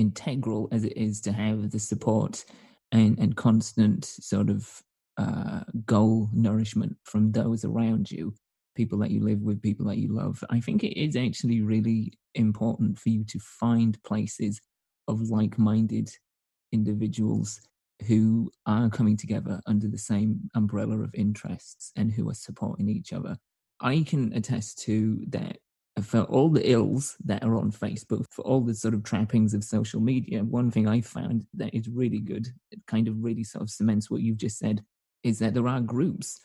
integral 0.00 0.68
as 0.72 0.84
it 0.84 0.96
is 0.96 1.20
to 1.20 1.32
have 1.32 1.70
the 1.70 1.78
support 1.78 2.44
and, 2.90 3.18
and 3.18 3.36
constant 3.36 4.04
sort 4.04 4.50
of 4.50 4.82
uh, 5.18 5.60
goal 5.84 6.28
nourishment 6.32 6.96
from 7.04 7.30
those 7.32 7.64
around 7.64 8.10
you, 8.10 8.34
people 8.74 8.98
that 8.98 9.10
you 9.10 9.20
live 9.20 9.42
with, 9.42 9.62
people 9.62 9.86
that 9.86 9.98
you 9.98 10.08
love. 10.12 10.42
I 10.50 10.60
think 10.60 10.82
it 10.82 10.98
is 10.98 11.14
actually 11.14 11.60
really 11.60 12.14
important 12.34 12.98
for 12.98 13.10
you 13.10 13.24
to 13.24 13.38
find 13.38 14.02
places 14.02 14.60
of 15.06 15.20
like 15.28 15.58
minded 15.58 16.10
individuals 16.72 17.60
who 18.06 18.50
are 18.64 18.88
coming 18.88 19.16
together 19.16 19.60
under 19.66 19.86
the 19.86 19.98
same 19.98 20.48
umbrella 20.54 21.00
of 21.00 21.14
interests 21.14 21.92
and 21.96 22.10
who 22.10 22.30
are 22.30 22.34
supporting 22.34 22.88
each 22.88 23.12
other. 23.12 23.36
I 23.80 24.04
can 24.06 24.32
attest 24.32 24.78
to 24.84 25.22
that 25.28 25.58
for 26.00 26.22
all 26.22 26.48
the 26.48 26.68
ills 26.70 27.16
that 27.24 27.44
are 27.44 27.56
on 27.56 27.70
Facebook, 27.70 28.26
for 28.30 28.42
all 28.42 28.60
the 28.60 28.74
sort 28.74 28.94
of 28.94 29.02
trappings 29.02 29.54
of 29.54 29.64
social 29.64 30.00
media, 30.00 30.42
one 30.44 30.70
thing 30.70 30.88
I 30.88 31.00
found 31.00 31.46
that 31.54 31.74
is 31.74 31.88
really 31.88 32.20
good, 32.20 32.48
it 32.70 32.80
kind 32.86 33.08
of 33.08 33.22
really 33.22 33.44
sort 33.44 33.62
of 33.62 33.70
cements 33.70 34.10
what 34.10 34.22
you've 34.22 34.36
just 34.36 34.58
said, 34.58 34.82
is 35.22 35.38
that 35.38 35.54
there 35.54 35.68
are 35.68 35.80
groups 35.80 36.40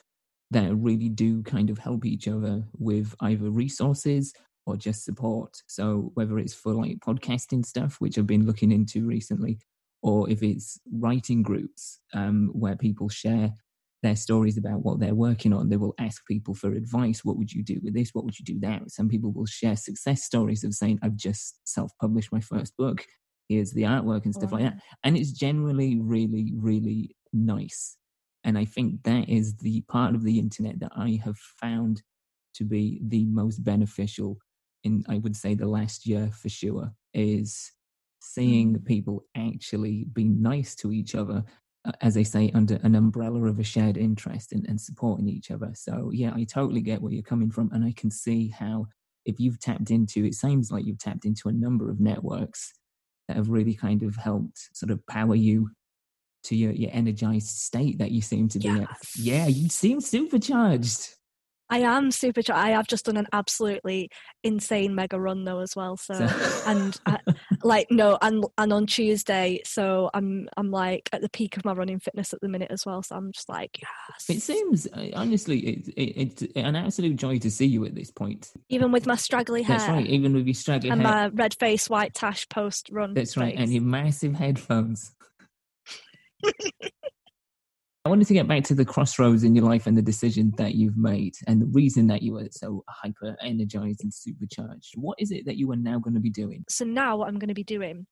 that 0.52 0.74
really 0.76 1.10
do 1.10 1.44
kind 1.44 1.70
of 1.70 1.78
help 1.78 2.06
each 2.06 2.28
other 2.28 2.63
with 2.78 3.15
either 3.22 3.50
resources 3.50 4.34
or 4.65 4.76
just 4.76 5.04
support. 5.04 5.62
So 5.68 6.12
whether 6.13 6.39
it's 6.39 6.54
for 6.54 6.74
like 6.74 7.00
podcasting 7.00 7.65
stuff, 7.65 7.98
which 8.00 8.18
I've 8.18 8.28
been 8.28 8.46
looking 8.46 8.72
into 8.72 9.06
recently, 9.06 9.60
or 10.02 10.30
if 10.30 10.44
it's 10.44 10.80
writing 10.91 11.41
groups 11.41 12.00
um, 12.13 12.50
where 12.54 12.76
people 12.76 13.10
share 13.10 13.54
their 14.06 14.15
stories 14.15 14.56
about 14.56 14.84
what 14.84 15.00
they're 15.00 15.15
working 15.15 15.52
on. 15.52 15.68
They 15.68 15.78
will 15.78 15.96
ask 16.00 16.26
people 16.28 16.54
for 16.54 16.72
advice. 16.72 17.26
What 17.26 17.38
would 17.38 17.52
you 17.52 17.63
do 17.63 17.80
with 17.84 17.96
this? 17.96 18.12
What 18.13 18.24
would 18.24 18.38
you 18.38 18.46
do 18.46 18.60
that? 18.60 18.91
Some 18.91 19.10
people 19.10 19.32
will 19.32 19.48
share 19.48 19.76
success 19.76 20.24
stories 20.24 20.63
of 20.63 20.76
saying, 20.76 21.00
I've 21.02 21.15
just 21.15 21.60
self 21.68 21.91
published 22.00 22.32
my 22.32 22.39
first 22.39 22.78
book. 22.78 23.04
Here's 23.50 23.72
the 23.72 23.82
artwork 23.82 24.26
and 24.26 24.34
stuff 24.34 24.52
wow. 24.52 24.60
like 24.60 24.74
that. 24.74 24.82
And 25.04 25.18
it's 25.18 25.32
generally 25.32 26.00
really, 26.00 26.54
really 26.56 27.15
nice. 27.34 27.98
And 28.44 28.60
I 28.60 28.65
think 28.65 29.02
that 29.04 29.28
is 29.28 29.56
the 29.58 29.82
part 29.89 30.13
of 30.13 30.24
the 30.24 30.38
internet 30.38 30.80
that 30.82 30.91
I 30.96 31.20
have 31.24 31.38
found 31.38 32.04
to 32.56 32.63
be 32.63 33.02
the 33.04 33.26
most 33.26 33.63
beneficial 33.63 34.38
in, 34.84 35.04
I 35.10 35.18
would 35.18 35.36
say, 35.36 35.56
the 35.56 35.68
last 35.68 36.06
year 36.06 36.30
for 36.32 36.50
sure, 36.50 36.91
is 37.15 37.72
seeing 38.22 38.76
mm. 38.76 38.86
people 38.86 39.26
actually 39.36 40.06
be 40.13 40.26
nice 40.26 40.76
to 40.76 40.91
each 40.91 41.15
other 41.15 41.44
Uh, 41.86 41.91
as 42.02 42.15
they 42.15 42.24
say, 42.24 42.52
under 42.56 42.80
an 42.82 42.95
umbrella 42.95 43.45
of 43.45 43.60
a 43.60 43.63
shared 43.63 43.95
interest 43.95 44.52
and, 44.52 44.65
and 44.67 44.82
supporting 44.82 45.30
each 45.30 45.52
other. 45.52 45.71
So, 45.76 46.10
yeah, 46.12 46.32
I 46.34 46.43
totally 46.43 46.82
get 46.82 47.00
where 47.00 47.13
you're 47.13 47.21
coming 47.21 47.52
from. 47.52 47.69
And 47.71 47.86
I 47.86 47.93
can 47.95 48.10
see 48.10 48.48
how, 48.48 48.88
if 49.24 49.39
you've 49.39 49.60
tapped 49.60 49.91
into, 49.91 50.26
it 50.26 50.34
seems 50.34 50.71
like 50.71 50.86
you've 50.86 50.98
tapped 50.98 51.26
into 51.26 51.48
a 51.48 51.54
number 51.54 51.91
of 51.91 52.00
networks 52.00 52.74
that 53.28 53.38
have 53.38 53.50
really 53.50 53.76
kind 53.76 54.02
of 54.02 54.15
helped 54.15 54.69
sort 54.74 54.89
of 54.91 55.06
power 55.06 55.36
you 55.36 55.69
to 56.45 56.56
your, 56.56 56.71
your 56.71 56.89
energized 56.91 57.50
state 57.50 58.00
that 58.00 58.12
you 58.12 58.21
seem 58.21 58.50
to 58.50 58.60
be 58.60 58.67
yes. 58.67 58.88
at. 58.89 58.98
Yeah, 59.19 59.48
you 59.48 59.69
seem 59.69 60.02
supercharged. 60.02 61.10
I 61.69 61.80
am 61.80 62.12
super. 62.12 62.41
I 62.54 62.71
have 62.71 62.88
just 62.88 63.06
done 63.06 63.17
an 63.17 63.28
absolutely 63.34 64.10
insane 64.43 64.93
mega 64.93 65.19
run 65.19 65.45
though 65.45 65.60
as 65.60 65.75
well. 65.75 65.97
So, 65.97 66.13
and 66.67 66.99
I, 67.06 67.19
like 67.63 67.88
no, 67.89 68.17
and 68.21 68.45
and 68.58 68.71
on 68.71 68.86
Tuesday, 68.86 69.62
so 69.65 70.10
I'm 70.13 70.47
I'm 70.58 70.69
like 70.69 71.10
at 71.12 71.21
the 71.21 71.30
peak 71.30 71.58
of 71.58 71.65
my 71.65 71.73
running 71.73 71.99
fitness 71.99 72.34
at 72.34 72.41
the 72.41 72.49
minute 72.49 72.69
as 72.71 72.86
well. 72.86 73.01
So 73.01 73.15
I'm 73.15 73.32
just 73.32 73.49
like, 73.49 73.80
yes. 73.82 74.38
It 74.38 74.41
seems 74.41 74.88
uh, 74.88 75.10
honestly, 75.15 75.60
it, 75.60 75.88
it, 75.95 76.41
it's 76.41 76.43
an 76.56 76.75
absolute 76.75 77.15
joy 77.15 77.39
to 77.39 77.49
see 77.49 77.65
you 77.65 77.86
at 77.86 77.95
this 77.95 78.12
point. 78.12 78.51
Even 78.69 78.91
with 78.91 79.08
my 79.08 79.15
straggly 79.15 79.63
hair. 79.63 79.78
That's 79.78 79.89
right. 79.89 80.06
Even 80.06 80.34
with 80.34 80.45
your 80.45 80.54
straggly 80.54 80.91
and 80.91 81.01
hair 81.01 81.25
and 81.25 81.36
my 81.36 81.43
red 81.43 81.56
face, 81.56 81.89
white 81.89 82.13
tash 82.13 82.47
post 82.47 82.89
run. 82.91 83.15
That's 83.15 83.38
right, 83.38 83.56
face. 83.56 83.63
and 83.63 83.73
your 83.73 83.84
massive 83.84 84.36
headphones. 84.36 85.15
I 88.06 88.10
wanted 88.10 88.28
to 88.28 88.36
get 88.36 88.48
back 88.48 88.63
to 88.65 88.76
the 88.76 88.86
crossroads 88.86 89.44
in 89.44 89.56
your 89.56 89.65
life 89.65 89.88
and 89.88 89.98
the 89.98 90.02
decision 90.02 90.54
that 90.58 90.76
you've 90.76 90.96
made 90.96 91.34
and 91.48 91.60
the 91.60 91.65
reason 91.65 92.06
that 92.08 92.22
you 92.22 92.34
were 92.34 92.48
so 92.52 92.84
hyper 92.88 93.36
energized 93.41 94.04
and 94.04 94.13
supercharged. 94.13 94.94
What 94.96 95.20
is 95.20 95.32
it 95.32 95.46
that 95.48 95.58
you 95.58 95.72
are 95.72 95.76
now 95.76 95.98
going 95.98 96.13
to 96.13 96.20
be 96.20 96.30
doing? 96.30 96.63
So 96.70 96.86
now 96.86 97.18
what 97.18 97.28
I'm 97.28 97.39
going 97.39 97.50
to 97.50 97.56
be 97.56 97.63
doing, 97.63 98.06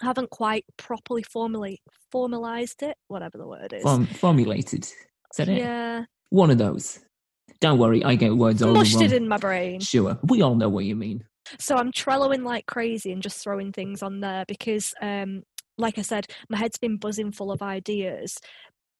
I 0.00 0.06
haven't 0.06 0.30
quite 0.30 0.64
properly 0.78 1.22
formally 1.22 1.82
formalized 2.10 2.82
it, 2.82 2.96
whatever 3.08 3.36
the 3.36 3.46
word 3.46 3.74
is. 3.74 3.82
Form, 3.82 4.06
formulated. 4.06 4.84
Is 4.84 4.94
that 5.36 5.50
it? 5.50 5.58
Yeah. 5.58 6.04
One 6.30 6.50
of 6.50 6.56
those. 6.56 7.00
Don't 7.60 7.78
worry, 7.78 8.02
I 8.04 8.14
get 8.14 8.34
words 8.34 8.62
all 8.62 8.72
Mushed 8.72 9.02
it 9.02 9.12
in 9.12 9.28
my 9.28 9.36
brain. 9.36 9.80
Sure, 9.80 10.18
we 10.22 10.40
all 10.40 10.54
know 10.54 10.70
what 10.70 10.86
you 10.86 10.96
mean. 10.96 11.24
So 11.58 11.76
I'm 11.76 11.92
trelloing 11.92 12.42
like 12.42 12.64
crazy 12.64 13.12
and 13.12 13.22
just 13.22 13.42
throwing 13.42 13.70
things 13.72 14.02
on 14.02 14.20
there 14.20 14.44
because 14.48 14.94
um, 15.02 15.42
like 15.78 15.98
I 15.98 16.02
said, 16.02 16.26
my 16.48 16.58
head's 16.58 16.78
been 16.78 16.96
buzzing 16.96 17.32
full 17.32 17.52
of 17.52 17.62
ideas, 17.62 18.38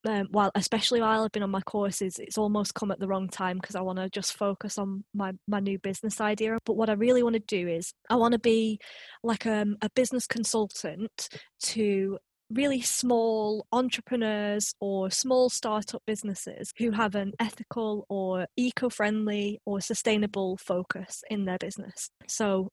um, 0.04 0.28
while 0.30 0.50
especially 0.54 1.00
while 1.00 1.24
I've 1.24 1.32
been 1.32 1.42
on 1.42 1.50
my 1.50 1.60
courses, 1.62 2.18
it's 2.18 2.38
almost 2.38 2.74
come 2.74 2.90
at 2.90 3.00
the 3.00 3.08
wrong 3.08 3.28
time 3.28 3.58
because 3.58 3.76
I 3.76 3.80
want 3.80 3.98
to 3.98 4.08
just 4.08 4.36
focus 4.36 4.78
on 4.78 5.04
my 5.14 5.32
my 5.48 5.60
new 5.60 5.78
business 5.78 6.20
idea. 6.20 6.58
But 6.64 6.76
what 6.76 6.90
I 6.90 6.94
really 6.94 7.22
want 7.22 7.34
to 7.34 7.40
do 7.40 7.68
is 7.68 7.92
I 8.08 8.16
want 8.16 8.32
to 8.32 8.38
be 8.38 8.78
like 9.22 9.46
um, 9.46 9.76
a 9.82 9.90
business 9.90 10.26
consultant 10.26 11.28
to 11.62 12.18
really 12.50 12.80
small 12.80 13.66
entrepreneurs 13.72 14.72
or 14.80 15.10
small 15.10 15.50
startup 15.50 16.02
businesses 16.06 16.72
who 16.78 16.92
have 16.92 17.16
an 17.16 17.32
ethical 17.40 18.06
or 18.08 18.46
eco-friendly 18.56 19.60
or 19.64 19.80
sustainable 19.80 20.56
focus 20.56 21.24
in 21.28 21.44
their 21.44 21.58
business. 21.58 22.08
So 22.28 22.70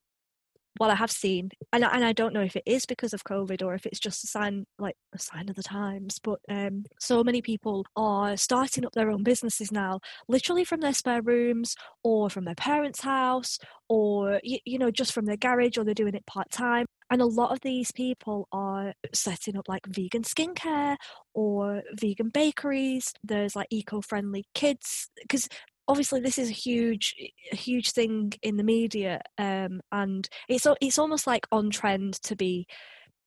what 0.77 0.89
I 0.89 0.95
have 0.95 1.11
seen, 1.11 1.49
and 1.71 1.85
I, 1.85 1.95
and 1.95 2.03
I 2.03 2.13
don't 2.13 2.33
know 2.33 2.41
if 2.41 2.55
it 2.55 2.63
is 2.65 2.85
because 2.85 3.13
of 3.13 3.23
COVID 3.23 3.63
or 3.63 3.73
if 3.75 3.85
it's 3.85 3.99
just 3.99 4.23
a 4.23 4.27
sign, 4.27 4.65
like 4.79 4.95
a 5.13 5.19
sign 5.19 5.49
of 5.49 5.55
the 5.55 5.63
times, 5.63 6.19
but 6.19 6.39
um, 6.49 6.85
so 6.99 7.23
many 7.23 7.41
people 7.41 7.85
are 7.95 8.35
starting 8.37 8.85
up 8.85 8.93
their 8.93 9.11
own 9.11 9.23
businesses 9.23 9.71
now, 9.71 9.99
literally 10.27 10.63
from 10.63 10.81
their 10.81 10.93
spare 10.93 11.21
rooms 11.21 11.75
or 12.03 12.29
from 12.29 12.45
their 12.45 12.55
parents' 12.55 13.01
house 13.01 13.59
or 13.89 14.39
you, 14.43 14.57
you 14.65 14.79
know 14.79 14.89
just 14.91 15.13
from 15.13 15.25
their 15.25 15.37
garage 15.37 15.77
or 15.77 15.83
they're 15.83 15.93
doing 15.93 16.15
it 16.15 16.25
part 16.25 16.49
time. 16.49 16.85
And 17.09 17.21
a 17.21 17.25
lot 17.25 17.51
of 17.51 17.59
these 17.61 17.91
people 17.91 18.47
are 18.51 18.93
setting 19.13 19.55
up 19.55 19.67
like 19.67 19.85
vegan 19.85 20.23
skincare 20.23 20.95
or 21.35 21.83
vegan 21.93 22.29
bakeries. 22.29 23.13
There's 23.23 23.55
like 23.55 23.67
eco-friendly 23.69 24.45
kids 24.55 25.09
because 25.21 25.47
obviously 25.87 26.19
this 26.19 26.37
is 26.37 26.49
a 26.49 26.53
huge 26.53 27.15
a 27.51 27.55
huge 27.55 27.91
thing 27.91 28.33
in 28.41 28.57
the 28.57 28.63
media 28.63 29.21
um, 29.37 29.81
and 29.91 30.29
it's 30.47 30.67
it's 30.81 30.97
almost 30.97 31.27
like 31.27 31.47
on 31.51 31.69
trend 31.69 32.13
to 32.23 32.35
be 32.35 32.65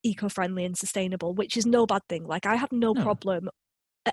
eco-friendly 0.02 0.64
and 0.64 0.76
sustainable 0.76 1.34
which 1.34 1.56
is 1.56 1.66
no 1.66 1.86
bad 1.86 2.02
thing 2.08 2.26
like 2.26 2.46
i 2.46 2.54
have 2.54 2.70
no, 2.72 2.92
no. 2.92 3.02
problem 3.02 3.48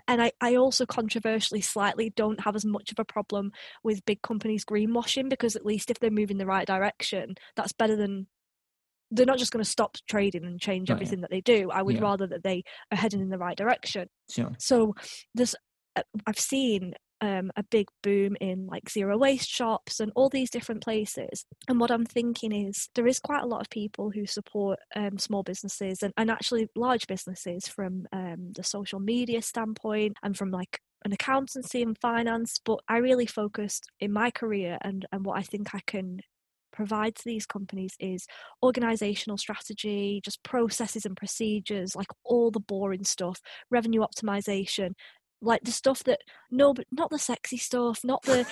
and 0.08 0.24
I, 0.24 0.32
I 0.42 0.56
also 0.56 0.88
controversially 0.88 1.62
slightly 1.62 2.10
don't 2.10 2.40
have 2.40 2.56
as 2.56 2.66
much 2.66 2.92
of 2.92 2.98
a 2.98 3.06
problem 3.06 3.52
with 3.84 4.06
big 4.06 4.24
companies 4.24 4.66
greenwashing 4.66 5.30
because 5.30 5.56
at 5.56 5.66
least 5.66 5.92
if 5.92 6.00
they're 6.00 6.10
moving 6.10 6.38
the 6.38 6.48
right 6.48 6.66
direction 6.66 7.36
that's 7.56 7.74
better 7.74 7.96
than 7.96 8.28
they're 9.12 9.28
not 9.28 9.38
just 9.38 9.52
going 9.52 9.64
to 9.64 9.70
stop 9.70 9.96
trading 10.10 10.46
and 10.46 10.60
change 10.60 10.90
oh, 10.90 10.94
everything 10.94 11.22
that 11.22 11.30
they 11.30 11.42
do 11.42 11.70
i 11.72 11.82
would 11.82 11.96
yeah. 11.96 12.02
rather 12.02 12.26
that 12.26 12.44
they 12.44 12.64
are 12.92 12.98
heading 12.98 13.22
in 13.22 13.30
the 13.30 13.38
right 13.38 13.58
direction 13.58 14.08
sure. 14.32 14.52
so 14.58 14.96
there's 15.36 15.56
uh, 15.96 16.02
I've 16.26 16.40
seen 16.40 16.94
um, 17.24 17.52
a 17.56 17.64
big 17.64 17.88
boom 18.02 18.36
in 18.42 18.68
like 18.68 18.90
zero 18.90 19.18
waste 19.18 19.50
shops 19.50 20.02
and 20.02 20.12
all 20.14 20.28
these 20.28 20.50
different 20.50 20.84
places. 20.84 21.46
And 21.70 21.80
what 21.80 21.90
I'm 21.90 22.06
thinking 22.06 22.52
is 22.52 22.90
there 22.96 23.08
is 23.08 23.18
quite 23.18 23.44
a 23.44 23.48
lot 23.48 23.62
of 23.62 23.70
people 23.70 24.12
who 24.12 24.26
support 24.26 24.78
um, 24.94 25.18
small 25.18 25.42
businesses 25.42 26.04
and, 26.04 26.14
and 26.18 26.30
actually 26.30 26.68
large 26.76 27.08
businesses 27.08 27.66
from 27.66 28.08
um, 28.12 28.52
the 28.54 28.64
social 28.64 29.00
media 29.00 29.42
standpoint 29.42 30.18
and 30.22 30.36
from 30.38 30.52
like 30.52 30.82
an 31.06 31.14
accountancy 31.14 31.82
and 31.82 31.98
finance. 31.98 32.60
But 32.64 32.80
I 32.90 32.98
really 32.98 33.26
focused 33.26 33.90
in 34.02 34.12
my 34.12 34.30
career 34.30 34.78
and, 34.82 35.06
and 35.14 35.24
what 35.24 35.38
I 35.38 35.44
think 35.44 35.74
I 35.74 35.80
can 35.88 36.20
provide 36.74 37.16
to 37.16 37.24
these 37.24 37.46
companies 37.46 37.96
is 38.02 38.28
organizational 38.62 39.38
strategy, 39.38 40.20
just 40.26 40.44
processes 40.44 41.06
and 41.06 41.16
procedures, 41.16 41.96
like 41.96 42.08
all 42.26 42.52
the 42.52 42.60
boring 42.60 43.06
stuff, 43.06 43.40
revenue 43.70 44.02
optimization, 44.02 44.92
like 45.44 45.64
the 45.64 45.72
stuff 45.72 46.04
that 46.06 46.20
no, 46.52 46.74
but 46.74 46.86
not 46.92 47.10
the 47.10 47.20
sexy 47.20 47.58
stuff, 47.58 48.02
not 48.04 48.24
the 48.24 48.46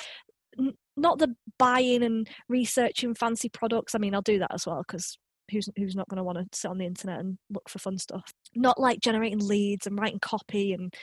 not 0.97 1.19
the 1.19 1.36
buying 1.58 2.04
and 2.04 2.30
researching 2.49 3.15
fancy 3.15 3.49
products. 3.49 3.95
I 3.95 3.97
mean, 3.97 4.13
I'll 4.13 4.21
do 4.21 4.39
that 4.39 4.54
as 4.54 4.65
well 4.65 4.84
because 4.86 5.17
who's 5.51 5.69
who's 5.77 5.95
not 5.95 6.10
going 6.10 6.17
to 6.17 6.23
want 6.23 6.38
to 6.38 6.58
sit 6.58 6.69
on 6.69 6.77
the 6.77 6.86
internet 6.86 7.19
and 7.19 7.38
look 7.49 7.69
for 7.69 7.80
fun 7.80 7.97
stuff? 7.97 8.32
Not 8.56 8.80
like 8.80 8.99
generating 8.99 9.39
leads 9.39 9.88
and 9.88 9.99
writing 9.99 10.19
copy 10.19 10.73
and 10.73 10.93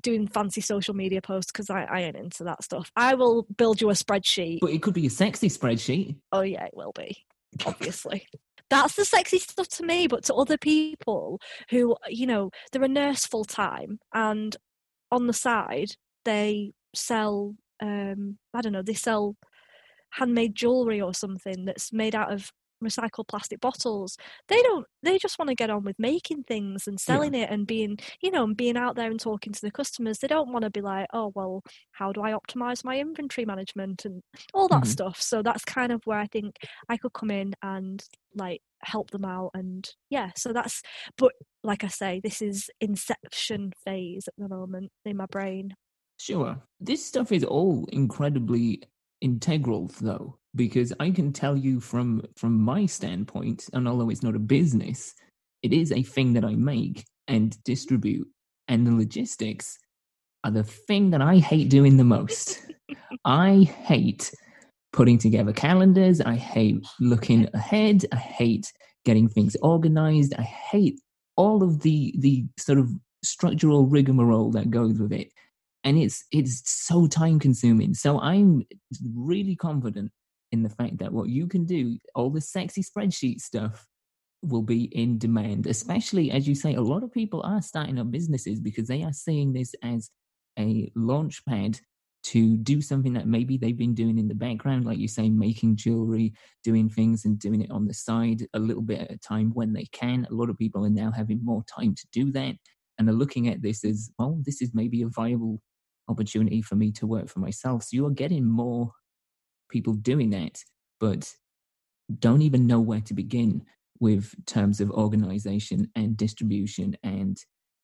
doing 0.00 0.28
fancy 0.28 0.60
social 0.60 0.94
media 0.94 1.20
posts 1.20 1.50
because 1.50 1.70
I, 1.70 1.82
I 1.84 2.00
ain't 2.00 2.16
into 2.16 2.44
that 2.44 2.62
stuff. 2.62 2.90
I 2.96 3.14
will 3.14 3.46
build 3.56 3.80
you 3.80 3.90
a 3.90 3.94
spreadsheet. 3.94 4.60
But 4.60 4.70
it 4.70 4.82
could 4.82 4.94
be 4.94 5.06
a 5.06 5.10
sexy 5.10 5.48
spreadsheet. 5.48 6.16
Oh 6.32 6.42
yeah, 6.42 6.64
it 6.64 6.74
will 6.74 6.92
be. 6.92 7.24
Obviously. 7.66 8.26
That's 8.70 8.96
the 8.96 9.06
sexy 9.06 9.38
stuff 9.38 9.68
to 9.68 9.82
me, 9.82 10.08
but 10.08 10.24
to 10.24 10.34
other 10.34 10.58
people 10.58 11.40
who, 11.70 11.96
you 12.06 12.26
know, 12.26 12.50
they're 12.70 12.82
a 12.82 12.88
nurse 12.88 13.24
full 13.24 13.44
time 13.44 13.98
and 14.12 14.54
on 15.10 15.26
the 15.26 15.32
side 15.32 15.92
they 16.24 16.72
sell 16.94 17.54
um 17.82 18.38
i 18.54 18.60
don't 18.60 18.72
know 18.72 18.82
they 18.82 18.94
sell 18.94 19.36
handmade 20.10 20.54
jewelry 20.54 21.00
or 21.00 21.14
something 21.14 21.64
that's 21.64 21.92
made 21.92 22.14
out 22.14 22.32
of 22.32 22.50
recycled 22.82 23.28
plastic 23.28 23.60
bottles. 23.60 24.16
They 24.48 24.60
don't 24.62 24.86
they 25.02 25.18
just 25.18 25.38
want 25.38 25.48
to 25.48 25.54
get 25.54 25.70
on 25.70 25.84
with 25.84 25.96
making 25.98 26.44
things 26.44 26.86
and 26.86 26.98
selling 27.00 27.34
yeah. 27.34 27.42
it 27.42 27.50
and 27.50 27.66
being 27.66 27.98
you 28.20 28.30
know 28.30 28.44
and 28.44 28.56
being 28.56 28.76
out 28.76 28.96
there 28.96 29.10
and 29.10 29.20
talking 29.20 29.52
to 29.52 29.60
the 29.60 29.70
customers. 29.70 30.18
They 30.18 30.28
don't 30.28 30.52
want 30.52 30.64
to 30.64 30.70
be 30.70 30.80
like 30.80 31.06
oh 31.12 31.32
well 31.34 31.62
how 31.92 32.12
do 32.12 32.22
i 32.22 32.32
optimize 32.32 32.84
my 32.84 32.98
inventory 32.98 33.44
management? 33.44 34.04
and 34.04 34.22
all 34.54 34.68
that 34.68 34.82
mm-hmm. 34.82 34.90
stuff. 34.90 35.20
So 35.20 35.42
that's 35.42 35.64
kind 35.64 35.92
of 35.92 36.00
where 36.04 36.18
i 36.18 36.26
think 36.26 36.56
i 36.88 36.96
could 36.96 37.12
come 37.12 37.30
in 37.30 37.54
and 37.62 38.02
like 38.34 38.60
help 38.82 39.10
them 39.10 39.24
out 39.24 39.50
and 39.54 39.88
yeah 40.10 40.30
so 40.36 40.52
that's 40.52 40.82
but 41.16 41.32
like 41.64 41.82
i 41.82 41.88
say 41.88 42.20
this 42.22 42.40
is 42.40 42.70
inception 42.80 43.72
phase 43.84 44.28
at 44.28 44.34
the 44.38 44.48
moment 44.48 44.90
in 45.04 45.16
my 45.16 45.26
brain. 45.26 45.74
Sure. 46.18 46.60
This 46.80 47.04
stuff 47.04 47.30
is 47.30 47.44
all 47.44 47.86
incredibly 47.92 48.82
integral 49.20 49.90
though 50.00 50.38
because 50.58 50.92
i 51.00 51.10
can 51.10 51.32
tell 51.32 51.56
you 51.56 51.80
from 51.80 52.22
from 52.36 52.60
my 52.60 52.84
standpoint 52.84 53.68
and 53.72 53.88
although 53.88 54.10
it's 54.10 54.22
not 54.22 54.36
a 54.36 54.40
business 54.40 55.14
it 55.62 55.72
is 55.72 55.90
a 55.92 56.02
thing 56.02 56.34
that 56.34 56.44
i 56.44 56.54
make 56.54 57.06
and 57.28 57.62
distribute 57.64 58.28
and 58.68 58.86
the 58.86 58.92
logistics 58.92 59.78
are 60.44 60.50
the 60.50 60.64
thing 60.64 61.10
that 61.10 61.22
i 61.22 61.38
hate 61.38 61.70
doing 61.70 61.96
the 61.96 62.04
most 62.04 62.60
i 63.24 63.62
hate 63.86 64.30
putting 64.92 65.18
together 65.18 65.52
calendars. 65.52 66.20
I 66.20 66.34
hate 66.34 66.84
looking 67.00 67.48
ahead. 67.54 68.04
I 68.12 68.16
hate 68.16 68.72
getting 69.04 69.28
things 69.28 69.56
organized. 69.62 70.34
I 70.38 70.42
hate 70.42 71.00
all 71.36 71.62
of 71.62 71.82
the 71.82 72.14
the 72.18 72.46
sort 72.58 72.78
of 72.78 72.90
structural 73.24 73.86
rigmarole 73.86 74.50
that 74.52 74.70
goes 74.70 74.98
with 74.98 75.12
it. 75.12 75.28
And 75.84 75.98
it's 75.98 76.24
it's 76.32 76.62
so 76.70 77.06
time 77.06 77.38
consuming. 77.38 77.94
So 77.94 78.20
I'm 78.20 78.64
really 79.14 79.56
confident 79.56 80.10
in 80.52 80.62
the 80.62 80.70
fact 80.70 80.98
that 80.98 81.12
what 81.12 81.28
you 81.28 81.46
can 81.46 81.64
do, 81.64 81.98
all 82.14 82.30
the 82.30 82.40
sexy 82.40 82.82
spreadsheet 82.82 83.40
stuff, 83.40 83.86
will 84.42 84.62
be 84.62 84.84
in 84.84 85.18
demand, 85.18 85.66
especially 85.66 86.30
as 86.30 86.46
you 86.46 86.54
say, 86.54 86.74
a 86.74 86.80
lot 86.80 87.02
of 87.02 87.12
people 87.12 87.42
are 87.42 87.60
starting 87.60 87.98
up 87.98 88.10
businesses 88.10 88.60
because 88.60 88.86
they 88.86 89.02
are 89.02 89.12
seeing 89.12 89.52
this 89.52 89.74
as 89.82 90.10
a 90.58 90.90
launch 90.94 91.44
pad 91.44 91.80
to 92.22 92.56
do 92.58 92.80
something 92.80 93.12
that 93.14 93.26
maybe 93.26 93.56
they've 93.56 93.76
been 93.76 93.94
doing 93.94 94.18
in 94.18 94.28
the 94.28 94.34
background, 94.34 94.84
like 94.84 94.98
you 94.98 95.08
say, 95.08 95.28
making 95.28 95.76
jewelry, 95.76 96.32
doing 96.62 96.88
things 96.88 97.24
and 97.24 97.38
doing 97.38 97.62
it 97.62 97.70
on 97.70 97.86
the 97.86 97.94
side 97.94 98.46
a 98.54 98.58
little 98.58 98.82
bit 98.82 99.00
at 99.00 99.10
a 99.10 99.18
time 99.18 99.50
when 99.54 99.72
they 99.72 99.86
can. 99.92 100.26
A 100.30 100.34
lot 100.34 100.50
of 100.50 100.58
people 100.58 100.84
are 100.84 100.90
now 100.90 101.10
having 101.10 101.44
more 101.44 101.64
time 101.64 101.94
to 101.94 102.06
do 102.12 102.30
that 102.32 102.54
and 102.98 103.08
are 103.08 103.12
looking 103.12 103.48
at 103.48 103.62
this 103.62 103.84
as, 103.84 104.10
well, 104.18 104.38
this 104.44 104.60
is 104.60 104.74
maybe 104.74 105.02
a 105.02 105.08
viable 105.08 105.60
opportunity 106.08 106.60
for 106.60 106.74
me 106.74 106.90
to 106.92 107.06
work 107.06 107.28
for 107.28 107.38
myself. 107.38 107.84
So 107.84 107.90
you 107.92 108.06
are 108.06 108.10
getting 108.10 108.44
more 108.44 108.92
people 109.68 109.94
doing 109.94 110.30
that, 110.30 110.62
but 111.00 111.34
don't 112.18 112.42
even 112.42 112.66
know 112.66 112.80
where 112.80 113.00
to 113.02 113.14
begin 113.14 113.62
with 114.00 114.34
terms 114.46 114.80
of 114.80 114.90
organization 114.90 115.90
and 115.94 116.16
distribution 116.16 116.96
and 117.02 117.38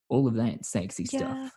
all 0.09 0.27
of 0.27 0.35
that 0.35 0.65
sexy 0.65 1.05
yeah. 1.11 1.19
stuff. 1.19 1.51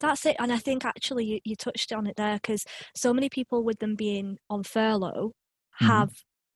That's 0.00 0.26
it. 0.26 0.36
And 0.38 0.52
I 0.52 0.58
think 0.58 0.84
actually 0.84 1.24
you, 1.26 1.40
you 1.44 1.56
touched 1.56 1.92
on 1.92 2.06
it 2.06 2.16
there 2.16 2.34
because 2.34 2.64
so 2.96 3.12
many 3.12 3.28
people 3.28 3.62
with 3.62 3.78
them 3.78 3.94
being 3.94 4.38
on 4.48 4.62
furlough 4.62 5.32
mm-hmm. 5.80 5.86
have 5.86 6.10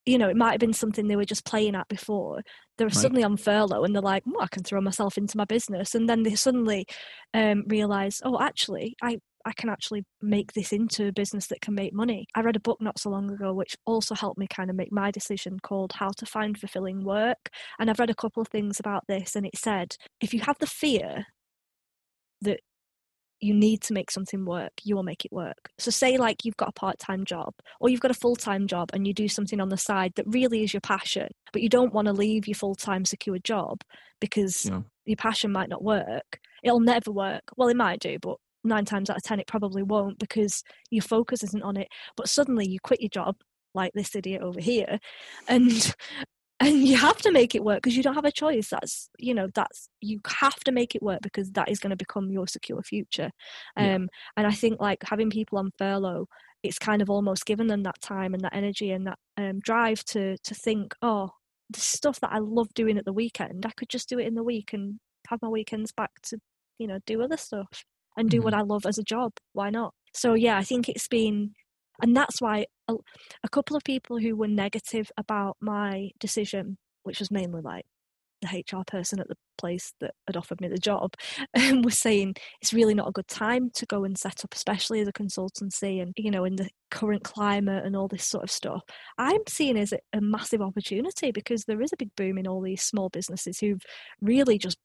you 0.08 0.16
know, 0.16 0.30
it 0.30 0.36
might 0.36 0.52
have 0.52 0.60
been 0.60 0.72
something 0.72 1.06
they 1.06 1.16
were 1.16 1.24
just 1.26 1.44
playing 1.44 1.74
at 1.74 1.86
before. 1.88 2.40
They're 2.78 2.86
right. 2.86 2.96
suddenly 2.96 3.24
on 3.24 3.36
furlough 3.36 3.84
and 3.84 3.94
they're 3.94 4.00
like, 4.00 4.22
oh, 4.26 4.40
I 4.40 4.46
can 4.46 4.62
throw 4.62 4.80
myself 4.80 5.18
into 5.18 5.36
my 5.36 5.44
business. 5.44 5.94
And 5.94 6.08
then 6.08 6.22
they 6.22 6.34
suddenly 6.34 6.86
um, 7.34 7.64
realize, 7.66 8.22
oh, 8.24 8.40
actually, 8.40 8.96
I, 9.02 9.18
I 9.48 9.52
can 9.52 9.70
actually 9.70 10.04
make 10.20 10.52
this 10.52 10.74
into 10.74 11.08
a 11.08 11.12
business 11.12 11.46
that 11.46 11.62
can 11.62 11.74
make 11.74 11.94
money. 11.94 12.26
I 12.34 12.42
read 12.42 12.56
a 12.56 12.60
book 12.60 12.82
not 12.82 12.98
so 12.98 13.08
long 13.08 13.30
ago 13.30 13.54
which 13.54 13.76
also 13.86 14.14
helped 14.14 14.38
me 14.38 14.46
kind 14.46 14.68
of 14.68 14.76
make 14.76 14.92
my 14.92 15.10
decision 15.10 15.58
called 15.62 15.92
How 15.94 16.10
to 16.18 16.26
Find 16.26 16.58
Fulfilling 16.58 17.02
Work. 17.02 17.48
And 17.78 17.88
I've 17.88 17.98
read 17.98 18.10
a 18.10 18.14
couple 18.14 18.42
of 18.42 18.48
things 18.48 18.78
about 18.78 19.04
this, 19.08 19.34
and 19.34 19.46
it 19.46 19.56
said 19.56 19.96
if 20.20 20.34
you 20.34 20.40
have 20.40 20.58
the 20.58 20.66
fear 20.66 21.24
that 22.42 22.60
you 23.40 23.54
need 23.54 23.80
to 23.82 23.94
make 23.94 24.10
something 24.10 24.44
work, 24.44 24.72
you 24.84 24.96
will 24.96 25.02
make 25.02 25.24
it 25.24 25.32
work. 25.32 25.70
So, 25.78 25.90
say 25.90 26.18
like 26.18 26.44
you've 26.44 26.56
got 26.58 26.68
a 26.68 26.72
part 26.72 26.98
time 26.98 27.24
job 27.24 27.54
or 27.80 27.88
you've 27.88 28.00
got 28.00 28.10
a 28.10 28.14
full 28.22 28.36
time 28.36 28.66
job 28.66 28.90
and 28.92 29.06
you 29.06 29.14
do 29.14 29.28
something 29.28 29.62
on 29.62 29.70
the 29.70 29.78
side 29.78 30.12
that 30.16 30.26
really 30.28 30.62
is 30.62 30.74
your 30.74 30.82
passion, 30.82 31.28
but 31.54 31.62
you 31.62 31.70
don't 31.70 31.94
want 31.94 32.06
to 32.06 32.12
leave 32.12 32.46
your 32.46 32.54
full 32.54 32.74
time 32.74 33.06
secure 33.06 33.38
job 33.38 33.80
because 34.20 34.66
yeah. 34.66 34.82
your 35.06 35.16
passion 35.16 35.52
might 35.52 35.70
not 35.70 35.82
work. 35.82 36.38
It'll 36.62 36.80
never 36.80 37.10
work. 37.10 37.44
Well, 37.56 37.68
it 37.68 37.76
might 37.76 38.00
do, 38.00 38.18
but 38.20 38.36
nine 38.68 38.84
times 38.84 39.10
out 39.10 39.16
of 39.16 39.22
ten, 39.22 39.40
it 39.40 39.46
probably 39.46 39.82
won't 39.82 40.18
because 40.18 40.62
your 40.90 41.02
focus 41.02 41.42
isn't 41.42 41.62
on 41.62 41.76
it. 41.76 41.88
But 42.16 42.28
suddenly 42.28 42.68
you 42.68 42.78
quit 42.80 43.00
your 43.00 43.10
job, 43.10 43.36
like 43.74 43.92
this 43.94 44.14
idiot 44.14 44.42
over 44.42 44.60
here, 44.60 45.00
and 45.48 45.94
and 46.60 46.86
you 46.86 46.96
have 46.96 47.18
to 47.18 47.30
make 47.30 47.54
it 47.54 47.62
work 47.62 47.82
because 47.82 47.96
you 47.96 48.02
don't 48.02 48.14
have 48.14 48.24
a 48.24 48.32
choice 48.32 48.68
that's 48.70 49.10
you 49.18 49.34
know 49.34 49.48
that's 49.54 49.88
you 50.00 50.20
have 50.26 50.58
to 50.60 50.72
make 50.72 50.94
it 50.94 51.02
work 51.02 51.20
because 51.22 51.50
that 51.52 51.68
is 51.68 51.78
going 51.78 51.90
to 51.90 51.96
become 51.96 52.30
your 52.30 52.46
secure 52.46 52.82
future 52.82 53.30
um 53.76 53.84
yeah. 53.84 53.96
and 54.36 54.46
i 54.46 54.50
think 54.50 54.80
like 54.80 55.02
having 55.04 55.30
people 55.30 55.58
on 55.58 55.70
furlough 55.78 56.26
it's 56.62 56.78
kind 56.78 57.00
of 57.00 57.08
almost 57.10 57.46
given 57.46 57.68
them 57.68 57.84
that 57.84 58.00
time 58.00 58.34
and 58.34 58.42
that 58.42 58.54
energy 58.54 58.90
and 58.90 59.06
that 59.06 59.18
um, 59.36 59.60
drive 59.60 60.04
to 60.04 60.36
to 60.38 60.54
think 60.54 60.94
oh 61.02 61.30
the 61.70 61.80
stuff 61.80 62.18
that 62.20 62.32
i 62.32 62.38
love 62.38 62.72
doing 62.74 62.98
at 62.98 63.04
the 63.04 63.12
weekend 63.12 63.64
i 63.66 63.70
could 63.76 63.88
just 63.88 64.08
do 64.08 64.18
it 64.18 64.26
in 64.26 64.34
the 64.34 64.42
week 64.42 64.72
and 64.72 64.98
have 65.28 65.40
my 65.42 65.48
weekends 65.48 65.92
back 65.92 66.10
to 66.22 66.38
you 66.78 66.86
know 66.86 66.98
do 67.06 67.22
other 67.22 67.36
stuff 67.36 67.84
and 68.18 68.28
do 68.30 68.38
mm-hmm. 68.38 68.44
what 68.44 68.54
i 68.54 68.60
love 68.60 68.84
as 68.84 68.98
a 68.98 69.02
job 69.02 69.32
why 69.52 69.70
not 69.70 69.94
so 70.14 70.34
yeah 70.34 70.58
i 70.58 70.62
think 70.62 70.88
it's 70.88 71.08
been 71.08 71.52
And 72.02 72.16
that's 72.16 72.40
why 72.40 72.66
a, 72.86 72.94
a 73.42 73.48
couple 73.48 73.76
of 73.76 73.84
people 73.84 74.18
who 74.18 74.36
were 74.36 74.48
negative 74.48 75.10
about 75.16 75.56
my 75.60 76.10
decision, 76.20 76.78
which 77.02 77.18
was 77.18 77.30
mainly 77.30 77.60
like 77.60 77.84
the 78.40 78.64
HR 78.70 78.84
person 78.86 79.18
at 79.18 79.26
the 79.26 79.36
place 79.56 79.92
that 80.00 80.14
had 80.28 80.36
offered 80.36 80.60
me 80.60 80.68
the 80.68 80.78
job 80.78 81.14
um, 81.58 81.82
was 81.82 81.98
saying 81.98 82.34
it's 82.62 82.72
really 82.72 82.94
not 82.94 83.08
a 83.08 83.12
good 83.12 83.26
time 83.26 83.68
to 83.74 83.84
go 83.86 84.04
and 84.04 84.16
set 84.16 84.44
up, 84.44 84.54
especially 84.54 85.00
as 85.00 85.08
a 85.08 85.12
consultancy 85.12 86.00
and, 86.00 86.12
you 86.16 86.30
know, 86.30 86.44
in 86.44 86.54
the 86.54 86.68
current 86.92 87.24
climate 87.24 87.84
and 87.84 87.96
all 87.96 88.06
this 88.06 88.24
sort 88.24 88.44
of 88.44 88.50
stuff. 88.50 88.82
I'm 89.18 89.40
seeing 89.48 89.76
as 89.76 89.92
a, 89.92 89.98
a 90.12 90.20
massive 90.20 90.62
opportunity 90.62 91.32
because 91.32 91.64
there 91.64 91.82
is 91.82 91.92
a 91.92 91.96
big 91.96 92.14
boom 92.16 92.38
in 92.38 92.46
all 92.46 92.60
these 92.60 92.82
small 92.82 93.08
businesses 93.08 93.58
who've 93.58 93.82
really 94.20 94.56
just 94.56 94.78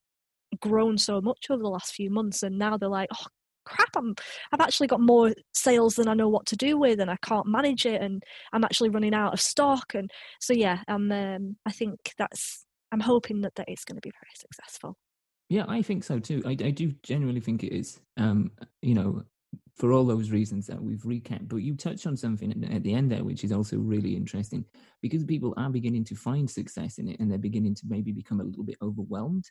grown 0.55 0.97
so 0.97 1.21
much 1.21 1.47
over 1.49 1.61
the 1.61 1.69
last 1.69 1.93
few 1.93 2.09
months 2.09 2.43
and 2.43 2.57
now 2.57 2.77
they're 2.77 2.89
like, 2.89 3.09
oh, 3.13 3.25
crap 3.65 3.87
i'm 3.95 4.13
i've 4.51 4.59
actually 4.59 4.87
got 4.87 4.99
more 4.99 5.33
sales 5.53 5.95
than 5.95 6.09
i 6.09 6.13
know 6.13 6.27
what 6.27 6.45
to 6.45 6.57
do 6.57 6.77
with 6.77 6.99
and 6.99 7.09
i 7.09 7.15
can't 7.23 7.47
manage 7.47 7.85
it 7.85 8.01
and 8.01 8.21
i'm 8.51 8.65
actually 8.65 8.89
running 8.89 9.13
out 9.13 9.31
of 9.31 9.39
stock 9.39 9.95
and 9.95 10.11
so 10.41 10.51
yeah 10.51 10.79
um, 10.89 11.09
um 11.13 11.55
i 11.65 11.71
think 11.71 11.95
that's 12.17 12.65
I'm 12.93 12.99
hoping 12.99 13.41
that 13.41 13.55
that 13.55 13.67
is 13.69 13.83
going 13.83 13.95
to 13.95 14.01
be 14.01 14.11
very 14.11 14.31
successful. 14.35 14.95
Yeah, 15.49 15.65
I 15.67 15.81
think 15.81 16.03
so 16.03 16.19
too. 16.19 16.43
I, 16.45 16.51
I 16.51 16.69
do 16.69 16.93
genuinely 17.01 17.41
think 17.41 17.63
it 17.63 17.73
is. 17.75 17.99
Um, 18.17 18.51
you 18.83 18.93
know, 18.93 19.23
for 19.75 19.91
all 19.91 20.05
those 20.05 20.29
reasons 20.29 20.67
that 20.67 20.81
we've 20.81 21.01
recapped. 21.01 21.47
But 21.47 21.57
you 21.57 21.75
touched 21.75 22.05
on 22.05 22.15
something 22.15 22.51
at 22.71 22.83
the 22.83 22.93
end 22.93 23.11
there, 23.11 23.23
which 23.23 23.43
is 23.43 23.51
also 23.51 23.77
really 23.77 24.15
interesting 24.15 24.63
because 25.01 25.23
people 25.23 25.55
are 25.57 25.71
beginning 25.71 26.03
to 26.05 26.15
find 26.15 26.49
success 26.49 26.99
in 26.99 27.07
it 27.07 27.19
and 27.19 27.31
they're 27.31 27.39
beginning 27.39 27.73
to 27.75 27.83
maybe 27.87 28.11
become 28.11 28.39
a 28.39 28.43
little 28.43 28.63
bit 28.63 28.77
overwhelmed 28.83 29.49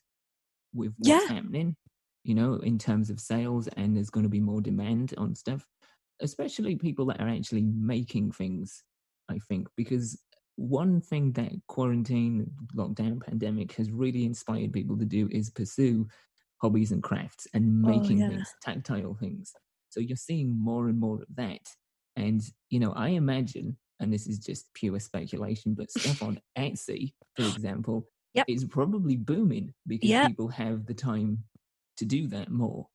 with 0.75 0.93
what's 0.99 1.09
yeah. 1.09 1.35
happening, 1.35 1.77
you 2.25 2.35
know, 2.35 2.55
in 2.57 2.79
terms 2.79 3.11
of 3.11 3.21
sales, 3.21 3.69
and 3.77 3.97
there's 3.97 4.11
going 4.11 4.25
to 4.25 4.31
be 4.31 4.41
more 4.41 4.61
demand 4.61 5.15
on 5.19 5.35
stuff, 5.35 5.67
especially 6.21 6.77
people 6.77 7.07
that 7.07 7.21
are 7.21 7.29
actually 7.29 7.63
making 7.63 8.33
things, 8.33 8.83
I 9.29 9.39
think, 9.49 9.69
because 9.77 10.19
one 10.57 11.01
thing 11.01 11.33
that 11.33 11.53
quarantine, 11.67 12.51
lockdown, 12.77 13.21
pandemic 13.23 13.73
has 13.73 13.91
really 13.91 14.25
inspired 14.25 14.73
people 14.73 14.99
to 14.99 15.05
do 15.05 15.29
is 15.31 15.51
pursue 15.51 16.07
hobbies 16.61 16.93
and 16.93 17.03
crafts 17.03 17.47
and 17.55 17.85
oh, 17.85 17.89
making 17.89 18.23
oh, 18.23 18.27
yeah. 18.27 18.31
things, 18.31 18.55
tactile 18.63 19.15
things. 19.15 19.53
So 19.91 20.01
you're 20.01 20.17
seeing 20.17 20.57
more 20.57 20.89
and 20.89 20.99
more 20.99 21.17
of 21.17 21.27
that. 21.37 21.61
And, 22.17 22.43
you 22.71 22.79
know, 22.79 22.93
I 22.93 23.09
imagine, 23.09 23.77
and 24.01 24.13
this 24.13 24.27
is 24.27 24.39
just 24.39 24.73
pure 24.75 24.99
speculation, 25.01 25.75
but 25.75 25.91
stuff 25.91 26.23
on 26.23 26.41
Etsy, 26.59 27.15
for 27.35 27.43
example, 27.43 28.07
yep. 28.35 28.47
is 28.49 28.65
probably 28.65 29.17
booming 29.17 29.73
because 29.87 30.11
yep. 30.11 30.29
people 30.29 30.49
have 30.49 30.87
the 30.87 30.95
time 30.95 31.45
to 31.97 32.05
do 32.05 32.29
that 32.29 32.51
more. 32.51 32.87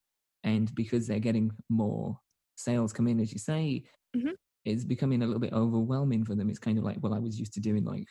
And 0.44 0.74
because 0.76 1.08
they're 1.08 1.20
getting 1.20 1.52
more 1.70 2.20
sales 2.56 2.94
come 2.94 3.08
in, 3.08 3.20
as 3.20 3.34
you 3.34 3.40
say, 3.40 3.84
mm-hmm 4.16 4.32
it's 4.68 4.84
becoming 4.84 5.24
a 5.24 5.26
little 5.26 5.40
bit 5.40 5.54
overwhelming 5.54 6.26
for 6.26 6.36
them. 6.36 6.50
It's 6.50 6.60
kind 6.60 6.78
of 6.78 6.84
like, 6.84 6.98
well, 7.00 7.14
I 7.14 7.20
was 7.20 7.40
used 7.40 7.54
to 7.54 7.62
doing 7.62 7.86
like 7.86 8.08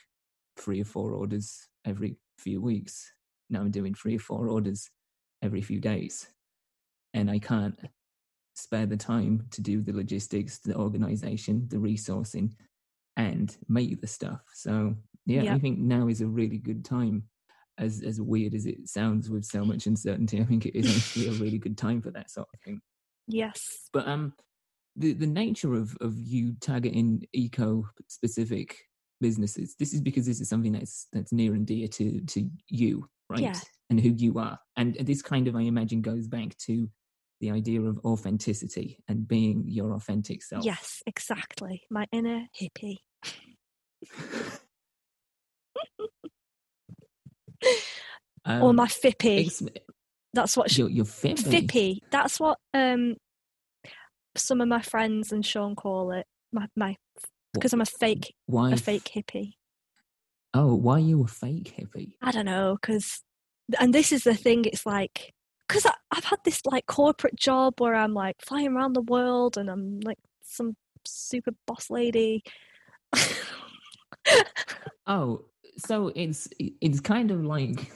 three 0.56 0.80
or 0.80 0.86
four 0.86 1.12
orders 1.12 1.68
every 1.84 2.16
few 2.38 2.62
weeks. 2.62 3.12
Now 3.50 3.60
I'm 3.60 3.70
doing 3.70 3.92
three 3.92 4.16
or 4.16 4.20
four 4.20 4.48
orders 4.48 4.88
every 5.42 5.60
few 5.60 5.80
days. 5.80 6.26
And 7.12 7.30
I 7.30 7.40
can't 7.40 7.78
spare 8.54 8.86
the 8.86 8.96
time 8.96 9.46
to 9.50 9.60
do 9.60 9.82
the 9.82 9.92
logistics, 9.92 10.58
the 10.58 10.74
organization, 10.74 11.66
the 11.68 11.76
resourcing, 11.76 12.52
and 13.18 13.54
make 13.68 14.00
the 14.00 14.06
stuff. 14.06 14.40
So, 14.54 14.94
yeah, 15.26 15.42
yeah. 15.42 15.54
I 15.54 15.58
think 15.58 15.78
now 15.78 16.08
is 16.08 16.20
a 16.20 16.26
really 16.26 16.58
good 16.58 16.84
time. 16.84 17.24
As 17.78 18.02
as 18.02 18.20
weird 18.20 18.54
as 18.54 18.64
it 18.64 18.88
sounds 18.88 19.28
with 19.28 19.44
so 19.44 19.62
much 19.62 19.86
uncertainty, 19.86 20.40
I 20.40 20.44
think 20.44 20.64
it 20.64 20.74
is 20.74 20.96
actually 20.96 21.28
a 21.28 21.38
really 21.42 21.58
good 21.58 21.76
time 21.76 22.00
for 22.00 22.10
that 22.12 22.30
sort 22.30 22.48
of 22.54 22.60
thing. 22.60 22.80
Yes. 23.28 23.90
But 23.92 24.08
um 24.08 24.32
the 24.96 25.12
the 25.12 25.26
nature 25.26 25.74
of 25.74 25.96
of 26.00 26.18
you 26.18 26.54
targeting 26.60 27.26
eco 27.32 27.88
specific 28.08 28.76
businesses 29.20 29.74
this 29.78 29.94
is 29.94 30.00
because 30.00 30.26
this 30.26 30.40
is 30.40 30.48
something 30.48 30.72
that's 30.72 31.06
that's 31.12 31.32
near 31.32 31.54
and 31.54 31.66
dear 31.66 31.88
to 31.88 32.20
to 32.22 32.48
you 32.68 33.08
right 33.30 33.40
yeah. 33.40 33.54
and 33.90 34.00
who 34.00 34.10
you 34.10 34.38
are 34.38 34.58
and 34.76 34.94
this 35.00 35.22
kind 35.22 35.48
of 35.48 35.56
i 35.56 35.62
imagine 35.62 36.02
goes 36.02 36.26
back 36.26 36.56
to 36.58 36.88
the 37.40 37.50
idea 37.50 37.80
of 37.80 37.98
authenticity 38.04 38.98
and 39.08 39.28
being 39.28 39.64
your 39.66 39.92
authentic 39.94 40.42
self 40.42 40.64
yes 40.64 41.02
exactly 41.06 41.82
my 41.90 42.06
inner 42.12 42.46
hippie 42.60 42.98
um, 48.44 48.62
or 48.62 48.72
my 48.72 48.86
fippie 48.86 49.50
that's 50.32 50.56
what 50.56 50.70
she, 50.70 50.82
your, 50.82 50.90
your 50.90 51.04
fippie. 51.04 51.66
fippie 51.66 51.98
that's 52.10 52.38
what 52.38 52.58
um 52.74 53.16
some 54.36 54.60
of 54.60 54.68
my 54.68 54.82
friends 54.82 55.32
and 55.32 55.44
Sean 55.44 55.74
call 55.74 56.12
it 56.12 56.26
my 56.52 56.66
my 56.76 56.96
because 57.54 57.72
I'm 57.72 57.80
a 57.80 57.86
fake 57.86 58.34
why 58.46 58.72
a 58.72 58.76
fake 58.76 59.10
hippie. 59.14 59.54
Oh, 60.54 60.74
why 60.74 60.94
are 60.94 61.00
you 61.00 61.22
a 61.22 61.26
fake 61.26 61.74
hippie? 61.76 62.12
I 62.22 62.30
don't 62.30 62.46
know 62.46 62.78
because, 62.80 63.22
and 63.78 63.92
this 63.92 64.12
is 64.12 64.24
the 64.24 64.34
thing. 64.34 64.64
It's 64.64 64.86
like 64.86 65.34
because 65.68 65.86
I've 66.10 66.24
had 66.24 66.38
this 66.44 66.60
like 66.64 66.86
corporate 66.86 67.36
job 67.36 67.80
where 67.80 67.94
I'm 67.94 68.14
like 68.14 68.36
flying 68.40 68.68
around 68.68 68.94
the 68.94 69.02
world 69.02 69.58
and 69.58 69.68
I'm 69.68 70.00
like 70.00 70.18
some 70.42 70.76
super 71.04 71.52
boss 71.66 71.90
lady. 71.90 72.42
oh, 75.06 75.44
so 75.78 76.12
it's 76.14 76.48
it's 76.58 77.00
kind 77.00 77.30
of 77.30 77.44
like 77.44 77.90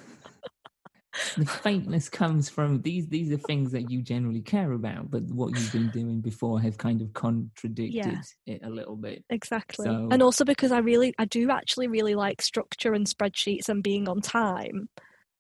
the 1.37 1.45
faintness 1.45 2.09
comes 2.09 2.49
from 2.49 2.81
these 2.83 3.09
these 3.09 3.33
are 3.33 3.37
things 3.37 3.73
that 3.73 3.91
you 3.91 4.01
generally 4.01 4.41
care 4.41 4.73
about 4.73 5.11
but 5.11 5.23
what 5.25 5.51
you've 5.51 5.73
been 5.73 5.91
doing 5.91 6.21
before 6.21 6.61
has 6.61 6.77
kind 6.77 7.03
of 7.03 7.13
contradicted 7.13 7.95
yeah. 7.95 8.21
it 8.47 8.61
a 8.65 8.71
little 8.71 8.97
bit 8.97 9.25
exactly 9.29 9.87
so, 9.87 10.09
and 10.11 10.23
also 10.23 10.45
because 10.45 10.71
i 10.71 10.79
really 10.79 11.13
i 11.19 11.25
do 11.25 11.51
actually 11.51 11.89
really 11.89 12.15
like 12.15 12.41
structure 12.41 12.95
and 12.95 13.07
spreadsheets 13.07 13.69
and 13.69 13.83
being 13.83 14.09
on 14.09 14.21
time 14.21 14.89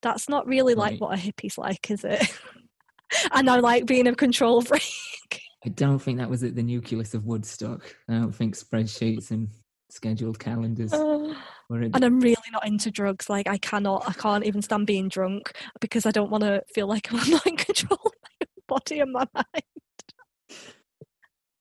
that's 0.03 0.28
not 0.28 0.47
really 0.47 0.74
right. 0.74 0.93
like 0.93 1.01
what 1.01 1.14
a 1.14 1.16
hippie's 1.16 1.57
like 1.57 1.91
is 1.91 2.05
it 2.05 2.36
and 3.32 3.49
i 3.49 3.59
like 3.61 3.86
being 3.86 4.09
a 4.09 4.14
control 4.14 4.61
freak 4.62 5.41
i 5.64 5.68
don't 5.68 6.01
think 6.01 6.18
that 6.18 6.30
was 6.30 6.43
at 6.43 6.57
the 6.57 6.62
nucleus 6.62 7.14
of 7.14 7.26
woodstock 7.26 7.95
i 8.09 8.14
don't 8.14 8.34
think 8.34 8.57
spreadsheets 8.57 9.30
and 9.30 9.49
scheduled 9.91 10.38
calendars. 10.38 10.93
Uh, 10.93 11.34
and 11.71 12.05
I'm 12.05 12.21
really 12.21 12.37
not 12.53 12.66
into 12.66 12.91
drugs. 12.91 13.29
Like 13.29 13.49
I 13.49 13.59
cannot, 13.59 14.09
I 14.09 14.12
can't 14.12 14.45
even 14.45 14.62
stand 14.62 14.87
being 14.87 15.09
drunk 15.09 15.53
because 15.81 16.07
I 16.07 16.11
don't 16.11 16.31
want 16.31 16.45
to 16.45 16.62
feel 16.75 16.87
like 16.87 17.12
I'm 17.12 17.31
not 17.31 17.47
in 17.47 17.57
control 17.57 18.01
of 18.05 18.12
my 18.41 18.47
body 18.66 19.01
and 19.01 19.12
my 19.12 19.27
mind. 19.35 19.64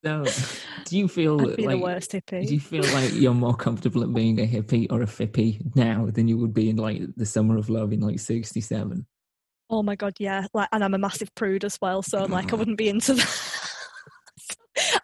So, 0.03 0.25
do 0.85 0.97
you 0.97 1.07
feel 1.07 1.37
like 1.37 1.57
the 1.57 1.75
worst 1.75 2.11
hippie? 2.11 2.47
Do 2.47 2.53
you 2.53 2.59
feel 2.59 2.83
like 2.93 3.13
you're 3.13 3.33
more 3.33 3.55
comfortable 3.55 4.03
at 4.03 4.13
being 4.13 4.39
a 4.39 4.47
hippie 4.47 4.87
or 4.89 5.01
a 5.01 5.05
fippie 5.05 5.59
now 5.75 6.07
than 6.09 6.27
you 6.27 6.37
would 6.37 6.53
be 6.53 6.69
in 6.69 6.77
like 6.77 7.01
the 7.15 7.25
summer 7.25 7.57
of 7.57 7.69
love 7.69 7.91
in 7.91 7.99
like 7.99 8.19
'67? 8.19 9.05
Oh 9.69 9.83
my 9.83 9.95
god, 9.95 10.13
yeah. 10.19 10.47
Like, 10.53 10.69
and 10.71 10.83
I'm 10.83 10.93
a 10.93 10.97
massive 10.97 11.33
prude 11.35 11.65
as 11.65 11.77
well, 11.81 12.01
so 12.01 12.23
like 12.25 12.53
I 12.53 12.55
oh. 12.55 12.59
wouldn't 12.59 12.77
be 12.77 12.89
into 12.89 13.13
that. 13.13 13.71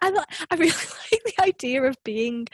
I 0.01 0.24
I 0.49 0.56
really 0.56 0.72
like 0.72 1.24
the 1.26 1.43
idea 1.43 1.84
of 1.84 1.97
being 2.03 2.47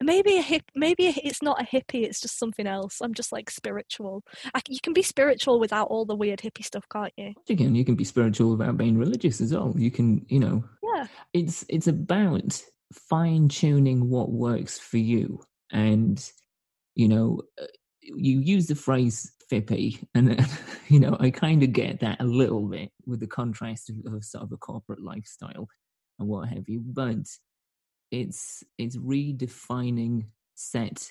maybe 0.00 0.38
a 0.38 0.42
hip 0.42 0.62
maybe 0.74 1.06
it's 1.06 1.42
not 1.42 1.60
a 1.60 1.64
hippie 1.64 2.04
it's 2.04 2.20
just 2.20 2.38
something 2.38 2.66
else. 2.66 3.00
I'm 3.00 3.14
just 3.14 3.32
like 3.32 3.50
spiritual. 3.50 4.22
I, 4.54 4.60
you 4.68 4.78
can 4.82 4.92
be 4.92 5.02
spiritual 5.02 5.60
without 5.60 5.88
all 5.88 6.04
the 6.04 6.16
weird 6.16 6.40
hippie 6.40 6.64
stuff 6.64 6.84
can't 6.90 7.12
you? 7.16 7.34
You 7.46 7.56
can 7.56 7.74
you 7.74 7.84
can 7.84 7.94
be 7.94 8.04
spiritual 8.04 8.52
without 8.52 8.76
being 8.76 8.98
religious 8.98 9.40
as 9.40 9.52
well. 9.52 9.74
You 9.76 9.90
can 9.90 10.24
you 10.28 10.40
know 10.40 10.64
yeah. 10.94 11.06
it's 11.32 11.64
it's 11.68 11.86
about 11.86 12.62
fine 12.92 13.48
tuning 13.48 14.08
what 14.08 14.30
works 14.30 14.78
for 14.78 14.98
you. 14.98 15.40
And 15.70 16.24
you 16.98 17.08
know 17.08 17.40
uh, 17.60 17.66
you 18.02 18.40
use 18.40 18.66
the 18.66 18.74
phrase 18.74 19.32
fippie 19.50 20.04
and 20.14 20.46
you 20.88 21.00
know 21.00 21.16
i 21.20 21.30
kind 21.30 21.62
of 21.62 21.72
get 21.72 22.00
that 22.00 22.20
a 22.20 22.24
little 22.24 22.68
bit 22.68 22.90
with 23.06 23.20
the 23.20 23.26
contrast 23.26 23.88
of, 23.88 24.12
of 24.12 24.24
sort 24.24 24.44
of 24.44 24.52
a 24.52 24.56
corporate 24.58 25.02
lifestyle 25.02 25.68
and 26.18 26.28
what 26.28 26.48
have 26.48 26.68
you 26.68 26.82
but 26.84 27.16
it's 28.10 28.64
it's 28.78 28.96
redefining 28.96 30.26
set 30.54 31.10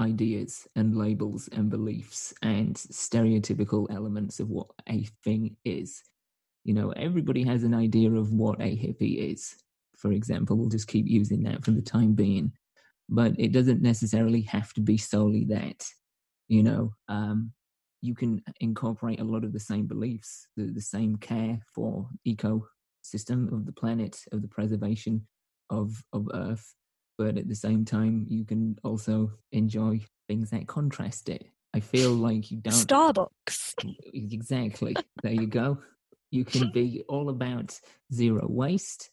ideas 0.00 0.66
and 0.76 0.96
labels 0.96 1.48
and 1.52 1.70
beliefs 1.70 2.32
and 2.42 2.74
stereotypical 2.74 3.86
elements 3.90 4.40
of 4.40 4.48
what 4.48 4.68
a 4.88 5.04
thing 5.24 5.56
is. 5.64 6.02
You 6.64 6.74
know, 6.74 6.90
everybody 6.90 7.42
has 7.44 7.64
an 7.64 7.74
idea 7.74 8.10
of 8.10 8.32
what 8.32 8.60
a 8.60 8.76
hippie 8.76 9.32
is. 9.32 9.56
For 9.96 10.12
example, 10.12 10.56
we'll 10.56 10.68
just 10.68 10.88
keep 10.88 11.06
using 11.06 11.42
that 11.42 11.64
for 11.64 11.72
the 11.72 11.82
time 11.82 12.14
being, 12.14 12.52
but 13.08 13.34
it 13.38 13.52
doesn't 13.52 13.82
necessarily 13.82 14.42
have 14.42 14.72
to 14.74 14.80
be 14.80 14.96
solely 14.96 15.44
that. 15.46 15.84
You 16.48 16.62
know, 16.62 16.94
um, 17.08 17.52
you 18.00 18.14
can 18.14 18.42
incorporate 18.60 19.20
a 19.20 19.24
lot 19.24 19.44
of 19.44 19.52
the 19.52 19.60
same 19.60 19.86
beliefs, 19.86 20.46
the, 20.56 20.64
the 20.64 20.80
same 20.80 21.16
care 21.16 21.60
for 21.74 22.08
ecosystem 22.26 23.52
of 23.52 23.66
the 23.66 23.72
planet, 23.72 24.18
of 24.32 24.40
the 24.40 24.48
preservation 24.48 25.26
of 25.70 26.02
of 26.12 26.28
Earth, 26.34 26.74
but 27.16 27.38
at 27.38 27.48
the 27.48 27.54
same 27.54 27.84
time, 27.84 28.26
you 28.28 28.44
can 28.44 28.76
also 28.84 29.32
enjoy 29.52 30.00
things 30.28 30.50
that 30.50 30.66
contrast 30.66 31.28
it. 31.28 31.46
I 31.72 31.80
feel 31.80 32.10
like 32.10 32.50
you 32.50 32.58
don't 32.58 32.74
Starbucks. 32.74 33.74
Exactly. 34.12 34.96
there 35.22 35.32
you 35.32 35.46
go. 35.46 35.78
You 36.30 36.44
can 36.44 36.70
be 36.72 37.02
all 37.08 37.28
about 37.28 37.80
zero 38.12 38.46
waste, 38.48 39.10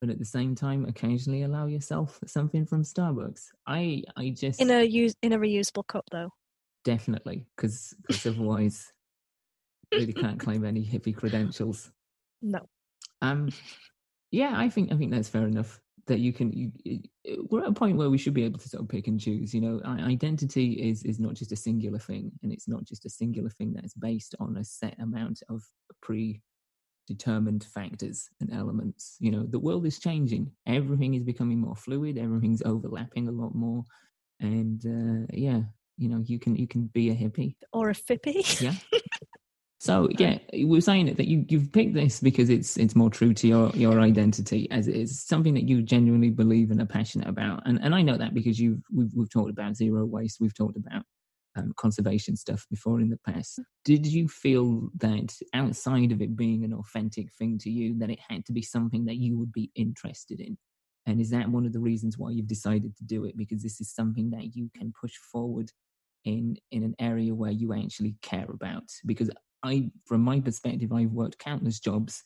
but 0.00 0.10
at 0.10 0.18
the 0.18 0.24
same 0.24 0.54
time, 0.54 0.86
occasionally 0.86 1.42
allow 1.42 1.66
yourself 1.66 2.18
something 2.26 2.66
from 2.66 2.82
Starbucks. 2.82 3.48
I 3.66 4.02
I 4.16 4.30
just 4.30 4.60
In 4.60 4.70
a 4.70 4.82
use 4.82 5.14
in 5.22 5.32
a 5.32 5.38
reusable 5.38 5.86
cup 5.86 6.04
though. 6.10 6.30
definitely 6.84 7.46
because 7.56 7.94
otherwise, 8.26 8.92
really 9.92 10.12
can't 10.12 10.40
claim 10.40 10.64
any 10.64 10.84
hippie 10.84 11.14
credentials. 11.16 11.90
No. 12.42 12.60
Um, 13.20 13.48
yeah, 14.30 14.52
I 14.54 14.68
think 14.68 14.92
I 14.92 14.96
think 14.96 15.10
that's 15.10 15.28
fair 15.28 15.46
enough. 15.46 15.80
That 16.08 16.18
you 16.20 16.32
can, 16.32 16.50
you, 16.52 16.72
you- 16.84 17.02
we're 17.50 17.62
at 17.62 17.68
a 17.68 17.72
point 17.72 17.96
where 17.98 18.08
we 18.10 18.18
should 18.18 18.34
be 18.34 18.44
able 18.44 18.58
to 18.58 18.68
sort 18.68 18.82
of 18.82 18.88
pick 18.88 19.06
and 19.08 19.20
choose. 19.20 19.52
You 19.54 19.60
know, 19.60 19.80
identity 19.84 20.72
is 20.90 21.02
is 21.04 21.20
not 21.20 21.34
just 21.34 21.52
a 21.52 21.56
singular 21.56 21.98
thing, 21.98 22.32
and 22.42 22.50
it's 22.52 22.66
not 22.66 22.84
just 22.84 23.04
a 23.06 23.10
singular 23.10 23.50
thing 23.50 23.74
that's 23.74 23.94
based 23.94 24.34
on 24.40 24.56
a 24.56 24.64
set 24.64 24.98
amount 24.98 25.42
of 25.50 25.62
predetermined 26.00 27.64
factors 27.64 28.28
and 28.40 28.52
elements. 28.52 29.16
You 29.20 29.30
know, 29.32 29.44
the 29.44 29.58
world 29.58 29.86
is 29.86 29.98
changing. 29.98 30.50
Everything 30.66 31.14
is 31.14 31.22
becoming 31.22 31.58
more 31.60 31.76
fluid. 31.76 32.16
Everything's 32.18 32.62
overlapping 32.62 33.28
a 33.28 33.32
lot 33.32 33.54
more, 33.54 33.84
and 34.40 34.80
uh, 34.86 35.26
yeah, 35.32 35.60
you 35.98 36.08
know, 36.08 36.22
you 36.24 36.38
can 36.38 36.56
you 36.56 36.66
can 36.66 36.86
be 36.86 37.10
a 37.10 37.14
hippie 37.14 37.56
Or 37.72 37.90
a 37.90 37.94
fippie. 37.94 38.60
yeah. 38.60 38.74
So 39.80 40.08
yeah, 40.18 40.38
we 40.52 40.64
we're 40.64 40.80
saying 40.80 41.06
that 41.14 41.28
you 41.28 41.44
you've 41.48 41.72
picked 41.72 41.94
this 41.94 42.20
because 42.20 42.50
it's 42.50 42.76
it's 42.76 42.96
more 42.96 43.10
true 43.10 43.32
to 43.34 43.46
your 43.46 43.70
your 43.70 44.00
identity 44.00 44.68
as 44.72 44.88
it 44.88 44.96
is 44.96 45.22
something 45.22 45.54
that 45.54 45.68
you 45.68 45.82
genuinely 45.82 46.30
believe 46.30 46.72
and 46.72 46.80
are 46.82 46.86
passionate 46.86 47.28
about, 47.28 47.62
and 47.64 47.78
and 47.82 47.94
I 47.94 48.02
know 48.02 48.16
that 48.16 48.34
because 48.34 48.58
you've 48.58 48.82
we've 48.92 49.12
we've 49.14 49.30
talked 49.30 49.50
about 49.50 49.76
zero 49.76 50.04
waste, 50.04 50.38
we've 50.40 50.54
talked 50.54 50.76
about 50.76 51.04
um, 51.56 51.72
conservation 51.76 52.36
stuff 52.36 52.66
before 52.70 53.00
in 53.00 53.08
the 53.08 53.18
past. 53.24 53.60
Did 53.84 54.04
you 54.04 54.28
feel 54.28 54.88
that 54.98 55.32
outside 55.54 56.10
of 56.10 56.20
it 56.22 56.36
being 56.36 56.64
an 56.64 56.74
authentic 56.74 57.32
thing 57.38 57.58
to 57.58 57.70
you, 57.70 57.96
that 57.98 58.10
it 58.10 58.18
had 58.28 58.44
to 58.46 58.52
be 58.52 58.62
something 58.62 59.04
that 59.04 59.16
you 59.16 59.38
would 59.38 59.52
be 59.52 59.70
interested 59.76 60.40
in? 60.40 60.58
And 61.06 61.20
is 61.20 61.30
that 61.30 61.48
one 61.48 61.66
of 61.66 61.72
the 61.72 61.80
reasons 61.80 62.18
why 62.18 62.30
you've 62.30 62.48
decided 62.48 62.96
to 62.96 63.04
do 63.04 63.24
it? 63.24 63.36
Because 63.36 63.62
this 63.62 63.80
is 63.80 63.94
something 63.94 64.30
that 64.30 64.54
you 64.56 64.70
can 64.76 64.92
push 65.00 65.14
forward 65.32 65.70
in 66.24 66.56
in 66.70 66.82
an 66.82 66.94
area 66.98 67.34
where 67.34 67.52
you 67.52 67.72
actually 67.72 68.16
care 68.22 68.48
about. 68.50 68.88
Because 69.06 69.30
I, 69.62 69.90
from 70.06 70.22
my 70.22 70.40
perspective, 70.40 70.92
I've 70.92 71.12
worked 71.12 71.38
countless 71.38 71.80
jobs 71.80 72.24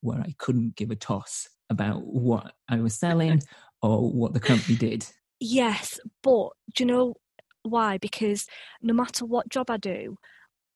where 0.00 0.20
I 0.20 0.34
couldn't 0.38 0.76
give 0.76 0.90
a 0.90 0.96
toss 0.96 1.48
about 1.70 2.04
what 2.04 2.52
I 2.68 2.80
was 2.80 2.94
selling 2.94 3.42
or 3.82 4.10
what 4.10 4.34
the 4.34 4.40
company 4.40 4.76
did. 4.76 5.06
Yes, 5.40 5.98
but 6.22 6.50
do 6.74 6.84
you 6.84 6.86
know 6.86 7.14
why? 7.62 7.98
Because 7.98 8.46
no 8.80 8.94
matter 8.94 9.24
what 9.24 9.48
job 9.48 9.70
I 9.70 9.76
do, 9.76 10.16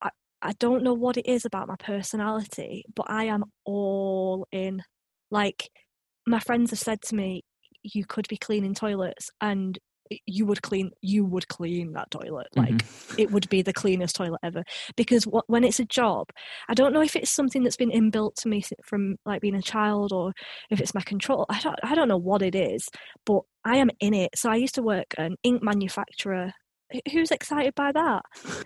I, 0.03 0.11
I 0.43 0.53
don't 0.59 0.83
know 0.83 0.95
what 0.95 1.17
it 1.17 1.27
is 1.27 1.45
about 1.45 1.69
my 1.69 1.77
personality, 1.77 2.85
but 2.95 3.07
I 3.09 3.25
am 3.25 3.45
all 3.65 4.47
in. 4.53 4.83
Like, 5.31 5.71
my 6.27 6.41
friends 6.41 6.71
have 6.71 6.79
said 6.79 7.03
to 7.03 7.15
me, 7.15 7.45
you 7.83 8.05
could 8.05 8.27
be 8.29 8.37
cleaning 8.37 8.75
toilets 8.75 9.31
and 9.41 9.79
you 10.27 10.47
would 10.47 10.63
clean 10.63 10.91
you 11.01 11.25
would 11.25 11.49
clean 11.49 11.93
that 11.93 12.11
toilet. 12.11 12.49
Like 12.57 12.71
Mhm. 12.75 13.19
it 13.19 13.31
would 13.31 13.49
be 13.49 13.63
the 13.63 13.73
cleanest 13.73 14.17
toilet 14.17 14.41
ever. 14.43 14.63
Because 14.97 15.25
wh- 15.25 15.49
when 15.49 15.65
it's 15.65 15.81
a 15.81 15.85
job 15.85 16.31
i 16.69 16.75
don't 16.75 16.93
know 16.93 17.03
if 17.03 17.17
it's 17.17 17.31
something 17.31 17.63
that's 17.63 17.77
been 17.77 17.91
inbuilt 17.91 18.35
to 18.37 18.49
me 18.49 18.63
from 18.85 19.17
like 19.25 19.41
being 19.41 19.55
a 19.55 19.63
child 19.63 20.13
or 20.13 20.33
if 20.71 20.81
it's 20.81 20.95
my 20.95 21.01
control. 21.03 21.47
I 21.49 21.61
don't 21.61 21.79
i 21.83 21.95
don't 21.95 22.09
know 22.09 22.17
what 22.17 22.43
it 22.43 22.55
is 22.55 22.89
but 23.25 23.43
i 23.65 23.77
am 23.77 23.91
in 24.01 24.15
it. 24.15 24.31
So 24.37 24.51
i 24.51 24.57
used 24.57 24.75
to 24.77 24.83
work 24.83 25.15
an 25.19 25.37
ink 25.43 25.63
manufacturer. 25.63 26.53
Who's 27.13 27.33
excited 27.33 27.75
by 27.75 27.91
that? 27.93 28.23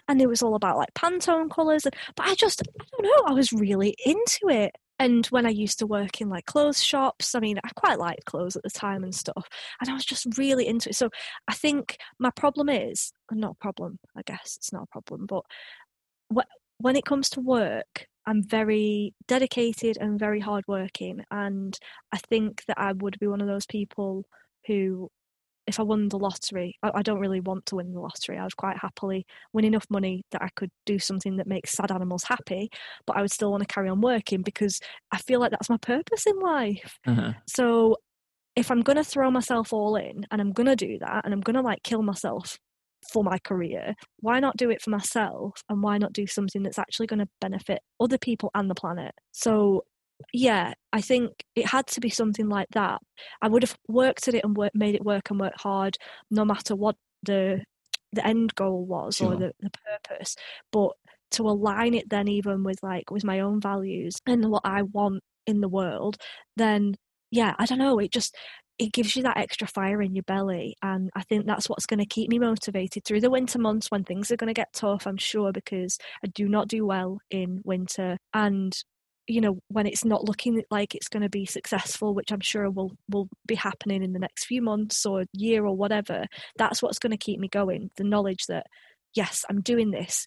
And 0.08 0.20
it 0.20 0.28
was 0.28 0.42
all 0.42 0.54
about 0.54 0.76
like 0.76 0.92
pantone 0.94 1.50
colors 1.50 1.82
but 2.16 2.26
i 2.26 2.34
just 2.34 2.62
i 2.80 2.84
don't 2.92 3.04
know. 3.04 3.24
I 3.30 3.32
was 3.32 3.52
really 3.52 3.94
into 4.04 4.48
it 4.48 4.72
and 5.00 5.26
when 5.26 5.46
i 5.46 5.50
used 5.50 5.78
to 5.80 5.86
work 5.86 6.20
in 6.20 6.28
like 6.28 6.46
clothes 6.46 6.80
shops 6.80 7.34
i 7.34 7.40
mean 7.40 7.58
i 7.64 7.70
quite 7.74 7.98
liked 7.98 8.24
clothes 8.26 8.54
at 8.54 8.62
the 8.62 8.70
time 8.70 9.02
and 9.02 9.14
stuff 9.14 9.48
and 9.80 9.90
i 9.90 9.94
was 9.94 10.04
just 10.04 10.26
really 10.38 10.68
into 10.68 10.90
it. 10.90 10.94
So 10.94 11.08
i 11.48 11.54
think 11.54 11.96
my 12.20 12.30
problem 12.30 12.68
is 12.68 13.12
not 13.32 13.52
a 13.52 13.62
problem 13.62 13.98
i 14.16 14.22
guess 14.24 14.54
it's 14.56 14.72
not 14.72 14.84
a 14.84 14.92
problem 14.92 15.26
but 15.26 15.42
when 16.78 16.96
it 16.96 17.04
comes 17.04 17.28
to 17.30 17.40
work 17.40 18.06
i'm 18.26 18.42
very 18.42 19.14
dedicated 19.26 19.98
and 20.00 20.18
very 20.18 20.40
hardworking 20.40 21.24
and 21.30 21.78
i 22.12 22.18
think 22.18 22.62
that 22.68 22.78
i 22.78 22.92
would 22.92 23.18
be 23.18 23.26
one 23.26 23.40
of 23.40 23.48
those 23.48 23.66
people 23.66 24.24
who 24.66 25.10
if 25.66 25.78
I 25.78 25.82
won 25.82 26.08
the 26.08 26.18
lottery, 26.18 26.76
I, 26.82 26.90
I 26.96 27.02
don't 27.02 27.20
really 27.20 27.40
want 27.40 27.66
to 27.66 27.76
win 27.76 27.92
the 27.92 28.00
lottery. 28.00 28.38
I 28.38 28.42
would 28.42 28.56
quite 28.56 28.78
happily 28.78 29.26
win 29.52 29.64
enough 29.64 29.86
money 29.90 30.22
that 30.32 30.42
I 30.42 30.48
could 30.56 30.70
do 30.86 30.98
something 30.98 31.36
that 31.36 31.46
makes 31.46 31.72
sad 31.72 31.92
animals 31.92 32.24
happy, 32.24 32.70
but 33.06 33.16
I 33.16 33.22
would 33.22 33.32
still 33.32 33.50
want 33.50 33.62
to 33.62 33.72
carry 33.72 33.88
on 33.88 34.00
working 34.00 34.42
because 34.42 34.80
I 35.12 35.18
feel 35.18 35.40
like 35.40 35.50
that's 35.50 35.70
my 35.70 35.78
purpose 35.78 36.26
in 36.26 36.38
life. 36.40 36.98
Uh-huh. 37.06 37.32
So 37.46 37.96
if 38.56 38.70
I'm 38.70 38.82
going 38.82 38.96
to 38.96 39.04
throw 39.04 39.30
myself 39.30 39.72
all 39.72 39.96
in 39.96 40.26
and 40.30 40.40
I'm 40.40 40.52
going 40.52 40.66
to 40.66 40.76
do 40.76 40.98
that 40.98 41.24
and 41.24 41.32
I'm 41.32 41.40
going 41.40 41.56
to 41.56 41.62
like 41.62 41.82
kill 41.82 42.02
myself 42.02 42.58
for 43.12 43.24
my 43.24 43.38
career, 43.38 43.94
why 44.18 44.40
not 44.40 44.56
do 44.56 44.70
it 44.70 44.82
for 44.82 44.90
myself 44.90 45.62
and 45.68 45.82
why 45.82 45.98
not 45.98 46.12
do 46.12 46.26
something 46.26 46.62
that's 46.62 46.78
actually 46.78 47.06
going 47.06 47.20
to 47.20 47.28
benefit 47.40 47.80
other 48.00 48.18
people 48.18 48.50
and 48.54 48.68
the 48.68 48.74
planet? 48.74 49.12
So 49.32 49.84
yeah, 50.32 50.74
I 50.92 51.00
think 51.00 51.32
it 51.56 51.66
had 51.66 51.86
to 51.88 52.00
be 52.00 52.10
something 52.10 52.48
like 52.48 52.68
that. 52.72 53.00
I 53.42 53.48
would 53.48 53.62
have 53.62 53.76
worked 53.88 54.28
at 54.28 54.34
it 54.34 54.44
and 54.44 54.56
work, 54.56 54.72
made 54.74 54.94
it 54.94 55.04
work 55.04 55.30
and 55.30 55.40
work 55.40 55.54
hard, 55.56 55.96
no 56.30 56.44
matter 56.44 56.76
what 56.76 56.96
the 57.22 57.62
the 58.12 58.26
end 58.26 58.54
goal 58.56 58.84
was 58.86 59.20
or 59.20 59.36
the, 59.36 59.52
the 59.60 59.70
purpose. 59.70 60.36
But 60.72 60.92
to 61.32 61.44
align 61.48 61.94
it 61.94 62.10
then 62.10 62.26
even 62.28 62.64
with 62.64 62.82
like 62.82 63.10
with 63.10 63.24
my 63.24 63.40
own 63.40 63.60
values 63.60 64.16
and 64.26 64.50
what 64.50 64.62
I 64.64 64.82
want 64.82 65.22
in 65.46 65.60
the 65.60 65.68
world, 65.68 66.16
then 66.56 66.96
yeah, 67.30 67.54
I 67.58 67.66
don't 67.66 67.78
know. 67.78 67.98
It 67.98 68.12
just 68.12 68.34
it 68.78 68.92
gives 68.92 69.14
you 69.14 69.22
that 69.24 69.36
extra 69.36 69.68
fire 69.68 70.00
in 70.02 70.14
your 70.14 70.22
belly, 70.24 70.74
and 70.82 71.10
I 71.14 71.22
think 71.22 71.46
that's 71.46 71.68
what's 71.68 71.86
going 71.86 72.00
to 72.00 72.06
keep 72.06 72.30
me 72.30 72.38
motivated 72.38 73.04
through 73.04 73.20
the 73.20 73.30
winter 73.30 73.58
months 73.58 73.90
when 73.90 74.04
things 74.04 74.30
are 74.30 74.36
going 74.36 74.48
to 74.48 74.54
get 74.54 74.72
tough. 74.72 75.06
I'm 75.06 75.18
sure 75.18 75.52
because 75.52 75.98
I 76.24 76.28
do 76.28 76.48
not 76.48 76.68
do 76.68 76.86
well 76.86 77.18
in 77.30 77.60
winter, 77.64 78.16
and 78.34 78.74
you 79.26 79.40
know 79.40 79.58
when 79.68 79.86
it's 79.86 80.04
not 80.04 80.24
looking 80.24 80.62
like 80.70 80.94
it's 80.94 81.08
going 81.08 81.22
to 81.22 81.28
be 81.28 81.46
successful 81.46 82.14
which 82.14 82.32
i'm 82.32 82.40
sure 82.40 82.70
will 82.70 82.92
will 83.08 83.28
be 83.46 83.54
happening 83.54 84.02
in 84.02 84.12
the 84.12 84.18
next 84.18 84.44
few 84.44 84.62
months 84.62 85.04
or 85.06 85.24
year 85.32 85.64
or 85.64 85.76
whatever 85.76 86.26
that's 86.56 86.82
what's 86.82 86.98
going 86.98 87.10
to 87.10 87.16
keep 87.16 87.38
me 87.38 87.48
going 87.48 87.90
the 87.96 88.04
knowledge 88.04 88.46
that 88.46 88.66
yes 89.14 89.44
i'm 89.48 89.60
doing 89.60 89.90
this 89.90 90.26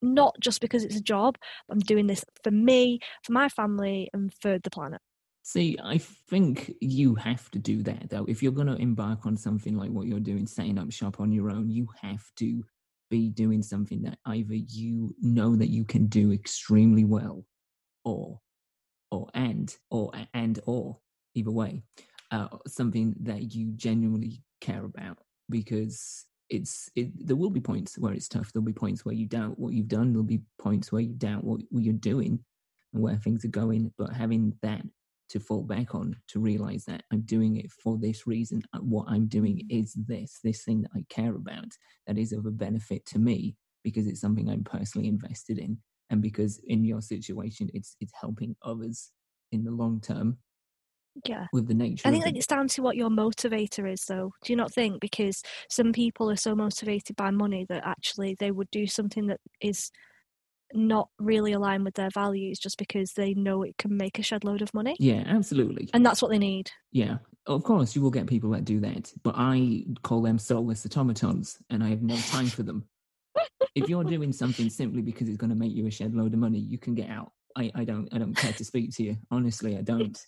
not 0.00 0.34
just 0.40 0.60
because 0.60 0.84
it's 0.84 0.96
a 0.96 1.02
job 1.02 1.36
i'm 1.70 1.80
doing 1.80 2.06
this 2.06 2.24
for 2.44 2.50
me 2.50 2.98
for 3.24 3.32
my 3.32 3.48
family 3.48 4.08
and 4.12 4.32
for 4.40 4.58
the 4.58 4.70
planet 4.70 5.00
See, 5.42 5.78
I 5.82 5.96
think 5.96 6.74
you 6.82 7.14
have 7.14 7.50
to 7.52 7.58
do 7.58 7.82
that 7.84 8.10
though. 8.10 8.26
If 8.26 8.42
you're 8.42 8.52
going 8.52 8.66
to 8.66 8.74
embark 8.74 9.24
on 9.24 9.34
something 9.34 9.78
like 9.78 9.88
what 9.88 10.06
you're 10.06 10.20
doing, 10.20 10.46
setting 10.46 10.78
up 10.78 10.92
shop 10.92 11.20
on 11.20 11.32
your 11.32 11.48
own, 11.48 11.70
you 11.70 11.86
have 12.02 12.22
to 12.36 12.62
be 13.08 13.30
doing 13.30 13.62
something 13.62 14.02
that 14.02 14.18
either 14.26 14.54
you 14.54 15.14
know 15.22 15.56
that 15.56 15.70
you 15.70 15.86
can 15.86 16.06
do 16.06 16.32
extremely 16.32 17.04
well, 17.04 17.46
or, 18.08 18.40
or 19.10 19.28
and 19.34 19.76
or 19.90 20.12
and 20.34 20.60
or 20.66 20.98
either 21.34 21.50
way, 21.52 21.82
uh, 22.32 22.48
something 22.66 23.14
that 23.20 23.54
you 23.54 23.72
genuinely 23.76 24.42
care 24.60 24.84
about. 24.84 25.18
Because 25.50 26.26
it's 26.50 26.90
it, 26.96 27.10
there 27.26 27.36
will 27.36 27.50
be 27.50 27.60
points 27.60 27.98
where 27.98 28.14
it's 28.14 28.28
tough. 28.28 28.52
There'll 28.52 28.66
be 28.66 28.72
points 28.72 29.04
where 29.04 29.14
you 29.14 29.26
doubt 29.26 29.58
what 29.58 29.74
you've 29.74 29.88
done. 29.88 30.12
There'll 30.12 30.24
be 30.24 30.42
points 30.60 30.92
where 30.92 31.02
you 31.02 31.14
doubt 31.14 31.44
what, 31.44 31.60
what 31.70 31.84
you're 31.84 31.94
doing 31.94 32.40
and 32.94 33.02
where 33.02 33.16
things 33.16 33.44
are 33.44 33.48
going. 33.48 33.92
But 33.98 34.12
having 34.14 34.54
that 34.62 34.82
to 35.30 35.40
fall 35.40 35.62
back 35.62 35.94
on 35.94 36.16
to 36.28 36.40
realize 36.40 36.84
that 36.86 37.02
I'm 37.12 37.22
doing 37.22 37.56
it 37.58 37.70
for 37.72 37.98
this 37.98 38.26
reason. 38.26 38.62
uh, 38.74 38.78
What 38.80 39.06
I'm 39.10 39.26
doing 39.26 39.66
is 39.70 39.94
this, 39.94 40.40
this 40.44 40.64
thing 40.64 40.82
that 40.82 40.92
I 40.96 41.04
care 41.10 41.34
about 41.36 41.66
that 42.06 42.18
is 42.18 42.32
of 42.32 42.46
a 42.46 42.50
benefit 42.50 43.06
to 43.08 43.18
me 43.18 43.56
because 43.84 44.06
it's 44.06 44.20
something 44.20 44.48
I'm 44.48 44.64
personally 44.64 45.08
invested 45.08 45.58
in. 45.58 45.78
And 46.10 46.22
because 46.22 46.60
in 46.66 46.84
your 46.84 47.00
situation, 47.00 47.70
it's 47.74 47.96
it's 48.00 48.12
helping 48.18 48.56
others 48.62 49.10
in 49.52 49.64
the 49.64 49.70
long 49.70 50.00
term 50.00 50.38
yeah 51.24 51.46
with 51.52 51.66
the 51.66 51.74
nature. 51.74 52.02
I 52.06 52.10
of 52.10 52.14
think 52.14 52.24
that 52.24 52.36
it's 52.36 52.46
down 52.46 52.68
to 52.68 52.82
what 52.82 52.96
your 52.96 53.10
motivator 53.10 53.90
is, 53.90 54.04
though. 54.04 54.32
Do 54.42 54.52
you 54.52 54.56
not 54.56 54.72
think? 54.72 55.00
Because 55.00 55.42
some 55.68 55.92
people 55.92 56.30
are 56.30 56.36
so 56.36 56.54
motivated 56.54 57.16
by 57.16 57.30
money 57.30 57.66
that 57.68 57.84
actually 57.84 58.36
they 58.38 58.50
would 58.50 58.70
do 58.70 58.86
something 58.86 59.26
that 59.26 59.40
is 59.60 59.90
not 60.74 61.08
really 61.18 61.52
aligned 61.52 61.84
with 61.84 61.94
their 61.94 62.10
values 62.10 62.58
just 62.58 62.76
because 62.76 63.12
they 63.12 63.32
know 63.34 63.62
it 63.62 63.78
can 63.78 63.96
make 63.96 64.18
a 64.18 64.22
shed 64.22 64.44
load 64.44 64.60
of 64.60 64.74
money. 64.74 64.94
yeah, 64.98 65.22
absolutely. 65.26 65.88
And 65.94 66.04
that's 66.04 66.20
what 66.20 66.30
they 66.30 66.38
need. 66.38 66.70
Yeah, 66.92 67.18
of 67.46 67.64
course, 67.64 67.96
you 67.96 68.02
will 68.02 68.10
get 68.10 68.26
people 68.26 68.50
that 68.50 68.64
do 68.64 68.80
that, 68.80 69.12
but 69.22 69.34
I 69.36 69.84
call 70.02 70.22
them 70.22 70.38
soulless 70.38 70.84
automatons, 70.84 71.58
and 71.70 71.82
I 71.82 71.88
have 71.88 72.02
no 72.02 72.16
time 72.16 72.46
for 72.46 72.62
them. 72.62 72.84
If 73.74 73.88
you're 73.88 74.04
doing 74.04 74.32
something 74.32 74.70
simply 74.70 75.02
because 75.02 75.28
it's 75.28 75.36
going 75.36 75.50
to 75.50 75.56
make 75.56 75.72
you 75.72 75.86
a 75.86 75.90
shed 75.90 76.14
load 76.14 76.34
of 76.34 76.40
money, 76.40 76.58
you 76.58 76.78
can 76.78 76.94
get 76.94 77.10
out. 77.10 77.32
I, 77.56 77.70
I 77.74 77.84
don't 77.84 78.08
I 78.12 78.18
don't 78.18 78.36
care 78.36 78.52
to 78.52 78.64
speak 78.64 78.94
to 78.96 79.02
you. 79.02 79.16
Honestly, 79.30 79.76
I 79.76 79.82
don't. 79.82 80.18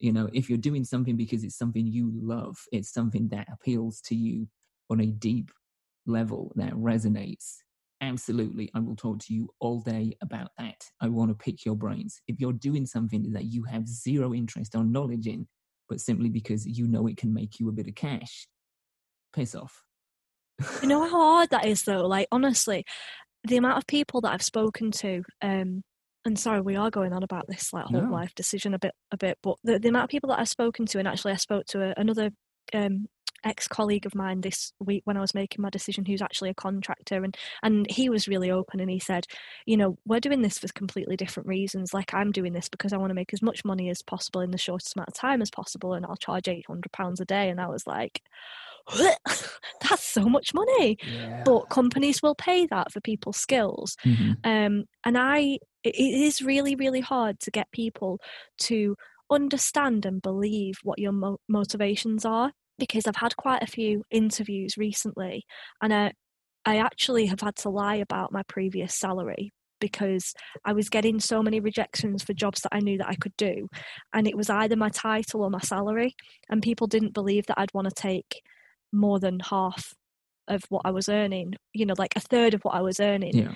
You 0.00 0.12
know, 0.12 0.28
if 0.32 0.48
you're 0.48 0.58
doing 0.58 0.84
something 0.84 1.16
because 1.16 1.42
it's 1.42 1.58
something 1.58 1.86
you 1.86 2.12
love, 2.14 2.56
it's 2.70 2.92
something 2.92 3.28
that 3.30 3.48
appeals 3.52 4.00
to 4.02 4.14
you 4.14 4.46
on 4.90 5.00
a 5.00 5.06
deep 5.06 5.50
level 6.06 6.52
that 6.56 6.72
resonates, 6.72 7.56
absolutely, 8.00 8.70
I 8.74 8.80
will 8.80 8.96
talk 8.96 9.18
to 9.20 9.34
you 9.34 9.50
all 9.60 9.80
day 9.80 10.16
about 10.22 10.50
that. 10.58 10.84
I 11.00 11.08
want 11.08 11.30
to 11.30 11.34
pick 11.34 11.64
your 11.64 11.74
brains. 11.74 12.20
If 12.28 12.40
you're 12.40 12.52
doing 12.52 12.86
something 12.86 13.32
that 13.32 13.44
you 13.46 13.64
have 13.64 13.88
zero 13.88 14.34
interest 14.34 14.74
or 14.74 14.84
knowledge 14.84 15.26
in, 15.26 15.46
but 15.88 16.00
simply 16.00 16.28
because 16.28 16.66
you 16.66 16.86
know 16.86 17.06
it 17.06 17.16
can 17.16 17.32
make 17.32 17.58
you 17.58 17.68
a 17.68 17.72
bit 17.72 17.88
of 17.88 17.94
cash, 17.94 18.46
piss 19.34 19.54
off. 19.54 19.84
You 20.82 20.88
know 20.88 21.02
how 21.02 21.10
hard 21.10 21.50
that 21.50 21.66
is, 21.66 21.82
though. 21.82 22.06
Like 22.06 22.28
honestly, 22.32 22.84
the 23.44 23.56
amount 23.56 23.78
of 23.78 23.86
people 23.86 24.20
that 24.22 24.32
I've 24.32 24.42
spoken 24.42 24.90
to, 24.92 25.22
um, 25.42 25.82
and 26.24 26.38
sorry, 26.38 26.60
we 26.60 26.76
are 26.76 26.90
going 26.90 27.12
on 27.12 27.22
about 27.22 27.46
this 27.48 27.72
like 27.72 27.86
whole 27.86 28.02
No. 28.02 28.10
life 28.10 28.34
decision 28.34 28.74
a 28.74 28.78
bit, 28.78 28.92
a 29.10 29.16
bit, 29.16 29.38
but 29.42 29.56
the, 29.64 29.78
the 29.78 29.88
amount 29.88 30.04
of 30.04 30.10
people 30.10 30.30
that 30.30 30.38
I've 30.38 30.48
spoken 30.48 30.86
to, 30.86 30.98
and 30.98 31.08
actually 31.08 31.32
I 31.32 31.36
spoke 31.36 31.66
to 31.66 31.82
a, 31.82 31.94
another 31.96 32.30
um, 32.74 33.06
ex-colleague 33.44 34.06
of 34.06 34.14
mine 34.14 34.40
this 34.40 34.72
week 34.80 35.02
when 35.04 35.16
I 35.16 35.20
was 35.20 35.34
making 35.34 35.62
my 35.62 35.70
decision, 35.70 36.04
who's 36.04 36.22
actually 36.22 36.50
a 36.50 36.54
contractor, 36.54 37.22
and 37.24 37.36
and 37.62 37.90
he 37.90 38.08
was 38.08 38.28
really 38.28 38.50
open, 38.50 38.80
and 38.80 38.90
he 38.90 38.98
said, 38.98 39.26
you 39.66 39.76
know, 39.76 39.98
we're 40.06 40.20
doing 40.20 40.42
this 40.42 40.58
for 40.58 40.68
completely 40.68 41.16
different 41.16 41.48
reasons. 41.48 41.94
Like 41.94 42.14
I'm 42.14 42.32
doing 42.32 42.52
this 42.52 42.68
because 42.68 42.92
I 42.92 42.96
want 42.98 43.10
to 43.10 43.14
make 43.14 43.32
as 43.32 43.42
much 43.42 43.64
money 43.64 43.90
as 43.90 44.02
possible 44.02 44.40
in 44.40 44.50
the 44.50 44.58
shortest 44.58 44.94
amount 44.96 45.08
of 45.08 45.14
time 45.14 45.42
as 45.42 45.50
possible, 45.50 45.94
and 45.94 46.04
I'll 46.06 46.16
charge 46.16 46.48
eight 46.48 46.66
hundred 46.66 46.92
pounds 46.92 47.20
a 47.20 47.24
day, 47.24 47.48
and 47.50 47.60
I 47.60 47.68
was 47.68 47.86
like. 47.86 48.22
That's 49.26 50.02
so 50.04 50.28
much 50.28 50.54
money 50.54 50.96
Yeah. 51.02 51.42
but 51.44 51.68
companies 51.68 52.22
will 52.22 52.34
pay 52.34 52.66
that 52.66 52.92
for 52.92 53.00
people's 53.00 53.36
skills 53.36 53.96
Mhm. 54.04 54.36
um, 54.44 54.84
and 55.04 55.18
i 55.18 55.58
it 55.84 55.94
it 55.94 56.20
is 56.22 56.42
really 56.42 56.74
really 56.74 57.00
hard 57.00 57.38
to 57.40 57.50
get 57.50 57.70
people 57.72 58.18
to 58.60 58.96
understand 59.30 60.06
and 60.06 60.22
believe 60.22 60.78
what 60.82 60.98
your 60.98 61.12
mo- 61.12 61.38
motivations 61.48 62.24
are 62.24 62.52
because 62.78 63.06
i've 63.06 63.16
had 63.16 63.36
quite 63.36 63.62
a 63.62 63.66
few 63.66 64.02
interviews 64.10 64.76
recently 64.76 65.44
and 65.82 65.92
i 65.92 66.12
i 66.64 66.76
actually 66.76 67.26
have 67.26 67.40
had 67.40 67.56
to 67.56 67.68
lie 67.68 67.96
about 67.96 68.32
my 68.32 68.42
previous 68.44 68.94
salary 68.94 69.52
because 69.80 70.34
I 70.64 70.72
was 70.72 70.88
getting 70.88 71.20
so 71.20 71.42
many 71.42 71.60
rejections 71.60 72.22
for 72.22 72.32
jobs 72.32 72.60
that 72.62 72.74
I 72.74 72.80
knew 72.80 72.98
that 72.98 73.08
I 73.08 73.14
could 73.14 73.36
do. 73.36 73.68
And 74.12 74.26
it 74.26 74.36
was 74.36 74.50
either 74.50 74.76
my 74.76 74.88
title 74.88 75.42
or 75.42 75.50
my 75.50 75.60
salary. 75.60 76.14
And 76.48 76.62
people 76.62 76.86
didn't 76.86 77.14
believe 77.14 77.46
that 77.46 77.58
I'd 77.58 77.72
want 77.74 77.88
to 77.88 77.94
take 77.94 78.42
more 78.92 79.20
than 79.20 79.40
half 79.40 79.94
of 80.48 80.62
what 80.68 80.82
I 80.84 80.90
was 80.90 81.08
earning, 81.08 81.54
you 81.72 81.86
know, 81.86 81.94
like 81.98 82.14
a 82.16 82.20
third 82.20 82.54
of 82.54 82.62
what 82.62 82.74
I 82.74 82.80
was 82.80 83.00
earning. 83.00 83.36
Yeah. 83.36 83.52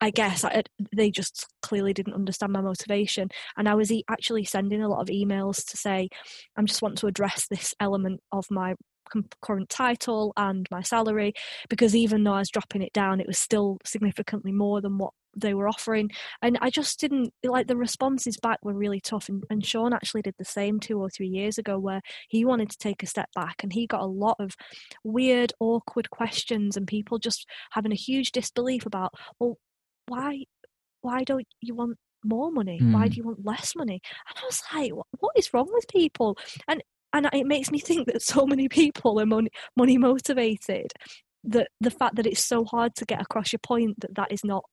I, 0.00 0.10
guess 0.10 0.44
I, 0.44 0.62
they 0.94 1.10
just 1.10 1.46
clearly 1.62 1.92
didn't 1.92 2.14
understand 2.14 2.52
my 2.52 2.60
motivation. 2.60 3.28
And 3.56 3.68
I 3.68 3.74
was 3.74 3.92
e- 3.92 4.04
actually 4.10 4.44
sending 4.44 4.82
a 4.82 4.88
lot 4.88 5.00
of 5.00 5.08
emails 5.08 5.64
to 5.70 5.76
say, 5.76 6.08
I 6.56 6.62
just 6.62 6.82
want 6.82 6.98
to 6.98 7.06
address 7.06 7.46
this 7.48 7.74
element 7.80 8.20
of 8.32 8.46
my 8.50 8.74
com- 9.10 9.28
current 9.42 9.68
title 9.68 10.32
and 10.36 10.66
my 10.70 10.82
salary, 10.82 11.34
because 11.68 11.94
even 11.94 12.24
though 12.24 12.34
I 12.34 12.40
was 12.40 12.50
dropping 12.50 12.82
it 12.82 12.92
down, 12.92 13.20
it 13.20 13.26
was 13.26 13.38
still 13.38 13.78
significantly 13.84 14.52
more 14.52 14.80
than 14.80 14.98
what 14.98 15.12
they 15.36 15.54
were 15.54 15.68
offering. 15.68 16.10
And 16.42 16.58
I 16.60 16.70
just 16.70 16.98
didn't 16.98 17.32
like 17.44 17.68
the 17.68 17.76
responses 17.76 18.36
back 18.38 18.58
were 18.62 18.74
really 18.74 19.00
tough. 19.00 19.28
And, 19.28 19.44
and 19.50 19.64
Sean 19.64 19.92
actually 19.92 20.22
did 20.22 20.34
the 20.38 20.44
same 20.44 20.80
two 20.80 21.00
or 21.00 21.08
three 21.08 21.28
years 21.28 21.58
ago, 21.58 21.78
where 21.78 22.00
he 22.28 22.44
wanted 22.44 22.70
to 22.70 22.78
take 22.78 23.02
a 23.02 23.06
step 23.06 23.28
back 23.34 23.62
and 23.62 23.72
he 23.72 23.86
got 23.86 24.00
a 24.00 24.06
lot 24.06 24.36
of 24.40 24.56
weird, 25.04 25.52
awkward 25.60 26.10
questions 26.10 26.76
and 26.76 26.86
people 26.86 27.18
just 27.18 27.46
having 27.70 27.92
a 27.92 27.96
huge 27.96 28.32
disbelief 28.32 28.84
about, 28.84 29.12
well, 29.38 29.58
why 30.08 30.44
why 31.02 31.22
don't 31.24 31.46
you 31.60 31.74
want 31.74 31.96
more 32.24 32.50
money? 32.50 32.80
Why 32.92 33.06
Mm. 33.06 33.10
do 33.10 33.16
you 33.18 33.24
want 33.24 33.44
less 33.46 33.74
money? 33.76 34.00
And 34.28 34.38
i 34.42 34.44
was 34.46 34.60
like 34.74 34.94
"Wha- 34.94 35.04
what 35.20 35.32
is 35.36 35.52
wrong 35.54 35.68
with 35.72 35.86
people? 35.88 36.36
And 36.66 36.82
and 37.12 37.28
it 37.32 37.46
makes 37.46 37.70
me 37.70 37.78
think 37.88 38.06
that 38.08 38.22
so 38.22 38.46
many 38.46 38.68
people 38.68 39.20
are 39.20 39.26
money 39.26 39.50
money 39.76 39.98
motivated 39.98 40.92
that 41.44 41.68
the 41.80 41.90
fact 41.90 42.16
that 42.16 42.26
it's 42.26 42.44
so 42.44 42.64
hard 42.64 42.94
to 42.96 43.04
get 43.06 43.20
across 43.22 43.52
your 43.52 43.60
point 43.60 44.00
that 44.00 44.14
that 44.16 44.32
is 44.32 44.44
not 44.44 44.64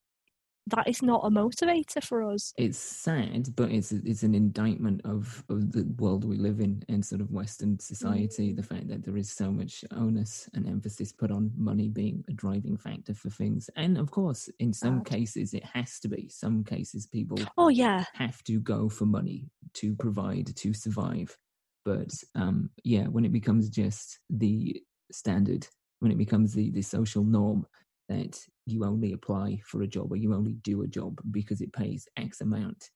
that 0.67 0.87
is 0.87 1.01
not 1.03 1.21
a 1.23 1.29
motivator 1.29 2.03
for 2.03 2.23
us 2.23 2.53
It's 2.57 2.77
sad, 2.77 3.55
but 3.55 3.71
it's 3.71 3.91
it's 3.91 4.23
an 4.23 4.33
indictment 4.33 5.01
of, 5.05 5.43
of 5.49 5.71
the 5.71 5.85
world 5.97 6.25
we 6.25 6.37
live 6.37 6.59
in 6.59 6.83
and 6.89 7.05
sort 7.05 7.21
of 7.21 7.31
Western 7.31 7.77
society. 7.79 8.53
The 8.53 8.63
fact 8.63 8.87
that 8.87 9.03
there 9.03 9.17
is 9.17 9.31
so 9.31 9.51
much 9.51 9.85
onus 9.91 10.49
and 10.53 10.67
emphasis 10.67 11.11
put 11.11 11.31
on 11.31 11.51
money 11.55 11.89
being 11.89 12.23
a 12.29 12.33
driving 12.33 12.77
factor 12.77 13.13
for 13.13 13.29
things, 13.29 13.69
and 13.75 13.97
of 13.97 14.11
course, 14.11 14.49
in 14.59 14.73
some 14.73 14.99
Bad. 14.99 15.05
cases, 15.05 15.53
it 15.53 15.63
has 15.65 15.99
to 15.99 16.07
be. 16.07 16.29
Some 16.29 16.63
cases, 16.63 17.05
people 17.05 17.37
oh 17.57 17.69
yeah 17.69 18.05
have 18.13 18.43
to 18.45 18.59
go 18.59 18.89
for 18.89 19.05
money 19.05 19.49
to 19.75 19.95
provide 19.95 20.55
to 20.55 20.73
survive. 20.73 21.37
But 21.83 22.11
um, 22.33 22.71
yeah, 22.83 23.05
when 23.05 23.25
it 23.25 23.31
becomes 23.31 23.69
just 23.69 24.19
the 24.29 24.81
standard, 25.11 25.67
when 25.99 26.11
it 26.11 26.17
becomes 26.17 26.53
the, 26.53 26.71
the 26.71 26.81
social 26.81 27.23
norm 27.23 27.67
that 28.09 28.39
you 28.65 28.85
only 28.85 29.13
apply 29.13 29.59
for 29.65 29.81
a 29.81 29.87
job 29.87 30.11
or 30.11 30.15
you 30.15 30.33
only 30.33 30.53
do 30.53 30.83
a 30.83 30.87
job 30.87 31.19
because 31.31 31.61
it 31.61 31.73
pays 31.73 32.07
X 32.17 32.41
amount, 32.41 32.91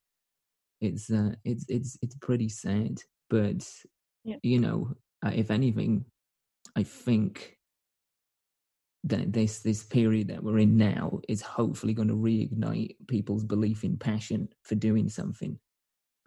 it's 0.80 1.10
uh, 1.10 1.32
it's 1.44 1.64
it's 1.68 1.98
it's 2.02 2.16
pretty 2.16 2.48
sad. 2.48 2.98
But 3.28 3.68
Yeah. 4.24 4.36
you 4.42 4.58
know, 4.60 4.94
uh, 5.24 5.32
if 5.34 5.50
anything, 5.50 6.04
I 6.76 6.82
think 6.84 7.56
that 9.04 9.32
this 9.32 9.60
this 9.60 9.82
period 9.82 10.28
that 10.28 10.42
we're 10.42 10.58
in 10.58 10.76
now 10.76 11.20
is 11.28 11.40
hopefully 11.42 11.94
going 11.94 12.08
to 12.08 12.14
reignite 12.14 12.96
people's 13.08 13.44
belief 13.44 13.82
in 13.82 13.96
passion 13.96 14.48
for 14.62 14.74
doing 14.74 15.08
something 15.08 15.58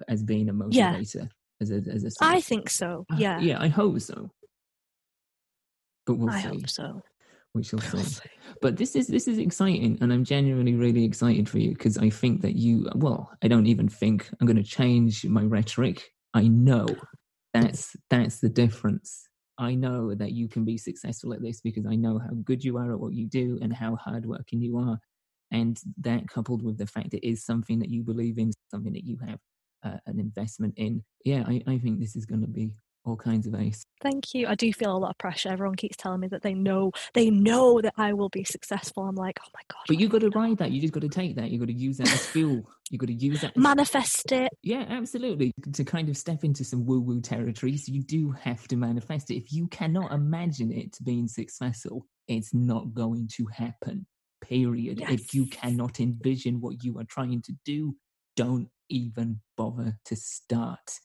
as 0.07 0.23
being 0.23 0.49
a 0.49 0.53
Yeah. 0.53 0.93
motivator 0.93 1.29
as 1.61 1.69
a 1.71 1.75
as 1.75 2.03
a 2.03 2.09
i 2.21 2.41
think 2.41 2.69
so 2.69 3.05
I- 3.11 3.19
yeah 3.19 3.39
yeah 3.41 3.61
i 3.61 3.67
hope 3.67 3.99
so 4.01 4.31
but 6.05 6.15
we'll 6.15 6.31
i 6.31 6.41
see 6.41 6.47
hope 6.49 6.67
so 6.69 7.01
we 7.53 7.63
shall 7.63 7.79
We'll 7.91 8.03
see 8.03 8.03
see. 8.03 8.29
but 8.61 8.77
this 8.77 8.95
is 8.95 9.07
this 9.07 9.27
is 9.27 9.37
exciting 9.37 9.97
and 10.01 10.11
i'm 10.11 10.23
genuinely 10.23 10.75
really 10.75 11.03
excited 11.05 11.47
for 11.49 11.59
you 11.59 11.69
because 11.71 11.97
i 11.97 12.09
think 12.09 12.41
that 12.41 12.55
you 12.55 12.89
well 12.95 13.31
i 13.43 13.47
don't 13.47 13.67
even 13.67 13.87
think 13.87 14.29
i'm 14.39 14.47
going 14.47 14.57
to 14.57 14.63
change 14.63 15.25
my 15.25 15.43
rhetoric. 15.43 16.09
I 16.33 16.47
know 16.47 16.87
that's 17.53 17.95
that's 18.09 18.39
the 18.39 18.49
difference. 18.49 19.27
I 19.59 19.75
know 19.75 20.15
that 20.15 20.31
you 20.31 20.47
can 20.49 20.65
be 20.65 20.77
successful 20.79 21.31
at 21.33 21.41
this 21.43 21.61
because 21.61 21.85
i 21.85 21.95
know 21.95 22.17
how 22.19 22.33
good 22.43 22.63
you 22.63 22.77
are 22.77 22.91
at 22.93 22.99
what 22.99 23.13
you 23.13 23.27
do 23.27 23.59
and 23.61 23.71
how 23.73 23.95
hardworking 23.95 24.61
you 24.61 24.77
are. 24.79 24.97
And 25.51 25.79
that 26.01 26.27
coupled 26.27 26.63
with 26.63 26.79
the 26.79 26.87
fact 26.87 27.13
it 27.13 27.23
is 27.27 27.45
something 27.45 27.77
that 27.79 27.89
you 27.89 28.01
believe 28.01 28.39
in 28.39 28.51
something 28.71 28.93
that 28.93 29.03
you 29.05 29.17
have 29.27 29.39
uh, 29.83 29.97
an 30.07 30.19
investment 30.19 30.73
in 30.77 31.03
yeah 31.25 31.43
I, 31.47 31.61
I 31.67 31.77
think 31.77 31.99
this 31.99 32.15
is 32.15 32.25
going 32.25 32.41
to 32.41 32.47
be 32.47 32.71
all 33.05 33.15
kinds 33.15 33.47
of 33.47 33.55
ice. 33.55 33.85
Thank 34.01 34.33
you. 34.33 34.47
I 34.47 34.55
do 34.55 34.71
feel 34.71 34.95
a 34.95 34.97
lot 34.97 35.11
of 35.11 35.17
pressure. 35.17 35.49
Everyone 35.49 35.75
keeps 35.75 35.97
telling 35.97 36.21
me 36.21 36.27
that 36.29 36.41
they 36.41 36.53
know 36.53 36.91
they 37.13 37.29
know 37.29 37.81
that 37.81 37.93
I 37.97 38.13
will 38.13 38.29
be 38.29 38.43
successful. 38.43 39.03
I'm 39.03 39.15
like, 39.15 39.39
oh 39.43 39.49
my 39.53 39.61
god. 39.67 39.83
but 39.87 39.99
you 39.99 40.07
got 40.07 40.21
to 40.21 40.29
ride 40.29 40.57
that 40.57 40.71
you 40.71 40.81
just 40.81 40.93
got 40.93 41.01
to 41.01 41.09
take 41.09 41.35
that 41.35 41.51
you 41.51 41.59
got 41.59 41.67
to 41.67 41.73
use 41.73 41.97
that 41.97 42.11
as 42.11 42.25
fuel 42.27 42.65
you 42.89 42.97
got 42.97 43.07
to 43.07 43.13
use 43.13 43.41
that 43.41 43.57
manifest 43.57 44.31
it. 44.31 44.51
Yeah, 44.61 44.85
absolutely. 44.87 45.51
To 45.73 45.83
kind 45.83 46.09
of 46.09 46.17
step 46.17 46.43
into 46.43 46.63
some 46.63 46.85
woo 46.85 47.01
woo 47.01 47.21
territories, 47.21 47.89
you 47.89 48.03
do 48.03 48.31
have 48.31 48.67
to 48.67 48.75
manifest 48.75 49.31
it. 49.31 49.37
If 49.37 49.51
you 49.51 49.67
cannot 49.67 50.11
imagine 50.11 50.71
it 50.71 50.97
being 51.03 51.27
successful, 51.27 52.05
it's 52.27 52.53
not 52.53 52.93
going 52.93 53.29
to 53.35 53.47
happen. 53.47 54.05
Period. 54.41 55.01
If 55.09 55.33
you 55.33 55.47
cannot 55.47 55.99
envision 55.99 56.61
what 56.61 56.83
you 56.83 56.99
are 56.99 57.05
trying 57.05 57.41
to 57.43 57.53
do, 57.65 57.95
don't 58.35 58.69
even 58.89 59.39
bother 59.57 59.97
to 60.05 60.15
start. 60.15 60.99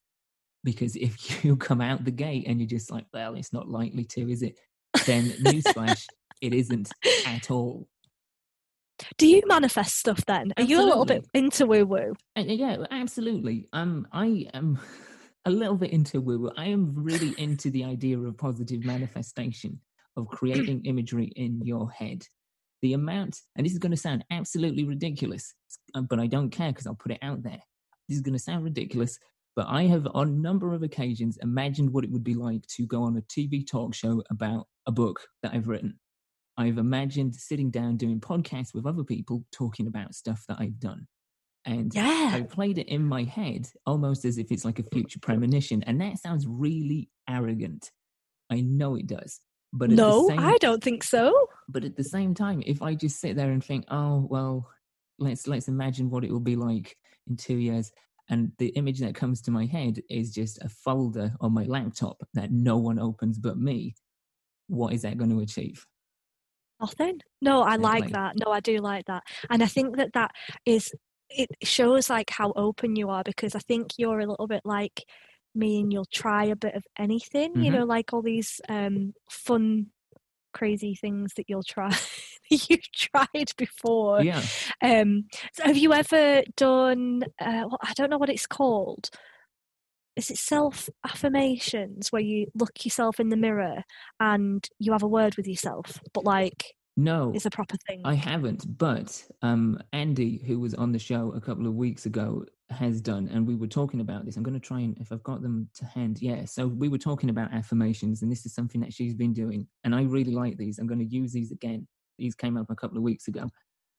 Because 0.64 0.96
if 0.96 1.44
you 1.44 1.56
come 1.56 1.80
out 1.80 2.04
the 2.04 2.10
gate 2.10 2.46
and 2.46 2.60
you're 2.60 2.68
just 2.68 2.90
like, 2.90 3.06
well, 3.12 3.34
it's 3.34 3.52
not 3.52 3.68
likely 3.68 4.04
to, 4.04 4.30
is 4.30 4.42
it? 4.42 4.58
Then, 5.06 5.30
newsflash, 5.42 6.06
it 6.40 6.54
isn't 6.54 6.90
at 7.26 7.50
all. 7.50 7.86
Do 9.16 9.26
you 9.26 9.42
manifest 9.46 9.96
stuff 9.96 10.24
then? 10.26 10.52
Are 10.56 10.62
you 10.62 10.80
a 10.80 10.82
little 10.82 11.04
bit 11.04 11.24
into 11.34 11.66
woo 11.66 11.86
woo? 11.86 12.14
Uh, 12.36 12.40
yeah, 12.40 12.76
absolutely. 12.90 13.68
Um, 13.72 14.08
I 14.12 14.48
am 14.54 14.78
a 15.44 15.50
little 15.50 15.76
bit 15.76 15.92
into 15.92 16.20
woo 16.20 16.38
woo. 16.38 16.50
I 16.56 16.66
am 16.66 16.94
really 16.94 17.34
into 17.38 17.70
the 17.70 17.84
idea 17.84 18.18
of 18.18 18.36
positive 18.36 18.84
manifestation 18.84 19.80
of 20.16 20.28
creating 20.28 20.82
imagery 20.84 21.32
in 21.36 21.60
your 21.62 21.90
head. 21.90 22.24
The 22.82 22.92
amount, 22.92 23.40
and 23.56 23.64
this 23.64 23.72
is 23.72 23.78
going 23.78 23.90
to 23.90 23.96
sound 23.96 24.24
absolutely 24.30 24.84
ridiculous, 24.84 25.52
but 26.08 26.20
I 26.20 26.28
don't 26.28 26.50
care 26.50 26.70
because 26.70 26.86
I'll 26.86 26.94
put 26.94 27.12
it 27.12 27.18
out 27.22 27.42
there. 27.42 27.60
This 28.08 28.16
is 28.16 28.22
going 28.22 28.36
to 28.36 28.42
sound 28.42 28.64
ridiculous, 28.64 29.18
but 29.58 29.66
I 29.68 29.86
have 29.86 30.06
on 30.14 30.28
a 30.28 30.30
number 30.30 30.72
of 30.72 30.84
occasions 30.84 31.36
imagined 31.42 31.90
what 31.90 32.04
it 32.04 32.12
would 32.12 32.22
be 32.22 32.36
like 32.36 32.64
to 32.76 32.86
go 32.86 33.02
on 33.02 33.16
a 33.16 33.22
TV 33.22 33.66
talk 33.66 33.92
show 33.92 34.22
about 34.30 34.68
a 34.86 34.92
book 34.92 35.18
that 35.42 35.52
I've 35.52 35.66
written. 35.66 35.98
I've 36.56 36.78
imagined 36.78 37.34
sitting 37.34 37.68
down 37.68 37.96
doing 37.96 38.20
podcasts 38.20 38.72
with 38.72 38.86
other 38.86 39.02
people 39.02 39.44
talking 39.50 39.88
about 39.88 40.14
stuff 40.14 40.44
that 40.46 40.58
I've 40.60 40.78
done. 40.78 41.08
And 41.64 41.92
Yeah. 41.92 42.30
I 42.34 42.42
played 42.42 42.78
it 42.78 42.86
in 42.86 43.02
my 43.02 43.24
head 43.24 43.68
almost 43.84 44.24
as 44.24 44.38
if 44.38 44.52
it's 44.52 44.64
like 44.64 44.78
a 44.78 44.84
future 44.84 45.18
premonition. 45.18 45.82
And 45.82 46.00
that 46.02 46.18
sounds 46.18 46.46
really 46.46 47.10
arrogant. 47.28 47.90
I 48.50 48.60
know 48.60 48.94
it 48.94 49.08
does. 49.08 49.40
But 49.72 49.90
at 49.90 49.96
No, 49.96 50.28
the 50.28 50.36
same, 50.36 50.38
I 50.38 50.56
don't 50.58 50.84
think 50.84 51.02
so. 51.02 51.48
But 51.68 51.82
at 51.82 51.96
the 51.96 52.04
same 52.04 52.32
time, 52.32 52.62
if 52.64 52.80
I 52.80 52.94
just 52.94 53.20
sit 53.20 53.34
there 53.34 53.50
and 53.50 53.64
think, 53.64 53.86
oh 53.90 54.24
well, 54.30 54.70
let's 55.18 55.48
let's 55.48 55.66
imagine 55.66 56.10
what 56.10 56.22
it 56.22 56.30
will 56.30 56.38
be 56.38 56.54
like 56.54 56.96
in 57.26 57.36
two 57.36 57.56
years, 57.56 57.90
and 58.28 58.52
the 58.58 58.68
image 58.70 59.00
that 59.00 59.14
comes 59.14 59.40
to 59.42 59.50
my 59.50 59.64
head 59.66 60.00
is 60.10 60.32
just 60.32 60.62
a 60.62 60.68
folder 60.68 61.32
on 61.40 61.52
my 61.52 61.64
laptop 61.64 62.22
that 62.34 62.50
no 62.50 62.76
one 62.76 62.98
opens 62.98 63.38
but 63.38 63.58
me. 63.58 63.94
What 64.68 64.92
is 64.92 65.02
that 65.02 65.16
going 65.16 65.30
to 65.30 65.40
achieve? 65.40 65.86
Nothing. 66.80 67.20
No, 67.40 67.62
I 67.62 67.76
like 67.76 68.04
Exactly. 68.04 68.12
that. 68.12 68.36
No, 68.44 68.52
I 68.52 68.60
do 68.60 68.78
like 68.78 69.06
that. 69.06 69.24
And 69.50 69.62
I 69.62 69.66
think 69.66 69.96
that 69.96 70.12
that 70.12 70.30
is, 70.64 70.92
it 71.30 71.48
shows 71.62 72.08
like 72.10 72.30
how 72.30 72.52
open 72.54 72.96
you 72.96 73.08
are 73.10 73.22
because 73.24 73.54
I 73.54 73.60
think 73.60 73.92
you're 73.96 74.20
a 74.20 74.26
little 74.26 74.46
bit 74.46 74.62
like 74.64 75.04
me 75.54 75.80
and 75.80 75.92
you'll 75.92 76.06
try 76.12 76.44
a 76.44 76.56
bit 76.56 76.74
of 76.74 76.84
anything, 76.98 77.56
you 77.56 77.70
Mhm. 77.70 77.78
know, 77.78 77.84
like 77.84 78.12
all 78.12 78.22
these 78.22 78.60
um, 78.68 79.14
fun, 79.30 79.86
crazy 80.52 80.94
things 80.94 81.32
that 81.36 81.46
you'll 81.48 81.62
try, 81.62 81.94
you've 82.50 82.90
tried 82.92 83.52
before. 83.56 84.22
Yeah. 84.22 84.42
Um, 84.82 85.24
so 85.52 85.64
have 85.64 85.76
you 85.76 85.92
ever 85.92 86.42
done, 86.56 87.22
uh, 87.40 87.64
what, 87.64 87.80
I 87.82 87.92
don't 87.94 88.10
know 88.10 88.18
what 88.18 88.30
it's 88.30 88.46
called. 88.46 89.10
Is 90.16 90.30
it 90.30 90.38
self 90.38 90.88
affirmations 91.04 92.10
where 92.10 92.22
you 92.22 92.46
look 92.54 92.84
yourself 92.84 93.20
in 93.20 93.28
the 93.28 93.36
mirror 93.36 93.84
and 94.18 94.68
you 94.80 94.92
have 94.92 95.04
a 95.04 95.08
word 95.08 95.36
with 95.36 95.46
yourself, 95.46 96.00
but 96.12 96.24
like 96.24 96.74
No, 96.98 97.30
it's 97.32 97.46
a 97.46 97.50
proper 97.50 97.76
thing? 97.86 98.00
I 98.04 98.14
haven't, 98.14 98.76
but 98.76 99.24
um, 99.42 99.80
Andy, 99.92 100.42
who 100.44 100.58
was 100.58 100.74
on 100.74 100.90
the 100.90 100.98
show 100.98 101.30
a 101.30 101.40
couple 101.40 101.68
of 101.68 101.74
weeks 101.76 102.06
ago, 102.06 102.44
has 102.70 103.00
done, 103.00 103.28
and 103.32 103.46
we 103.46 103.54
were 103.54 103.68
talking 103.68 104.00
about 104.00 104.24
this. 104.24 104.36
I'm 104.36 104.42
going 104.42 104.60
to 104.60 104.66
try 104.66 104.80
and, 104.80 104.98
if 104.98 105.12
I've 105.12 105.22
got 105.22 105.40
them 105.40 105.68
to 105.76 105.84
hand, 105.84 106.20
yeah. 106.20 106.44
So 106.44 106.66
we 106.66 106.88
were 106.88 106.98
talking 106.98 107.30
about 107.30 107.54
affirmations, 107.54 108.22
and 108.22 108.32
this 108.32 108.44
is 108.44 108.52
something 108.52 108.80
that 108.80 108.92
she's 108.92 109.14
been 109.14 109.32
doing, 109.32 109.68
and 109.84 109.94
I 109.94 110.02
really 110.02 110.32
like 110.32 110.56
these. 110.56 110.80
I'm 110.80 110.88
going 110.88 110.98
to 110.98 111.06
use 111.06 111.32
these 111.32 111.52
again. 111.52 111.86
These 112.18 112.34
came 112.34 112.56
up 112.56 112.68
a 112.68 112.74
couple 112.74 112.96
of 112.96 113.04
weeks 113.04 113.28
ago, 113.28 113.48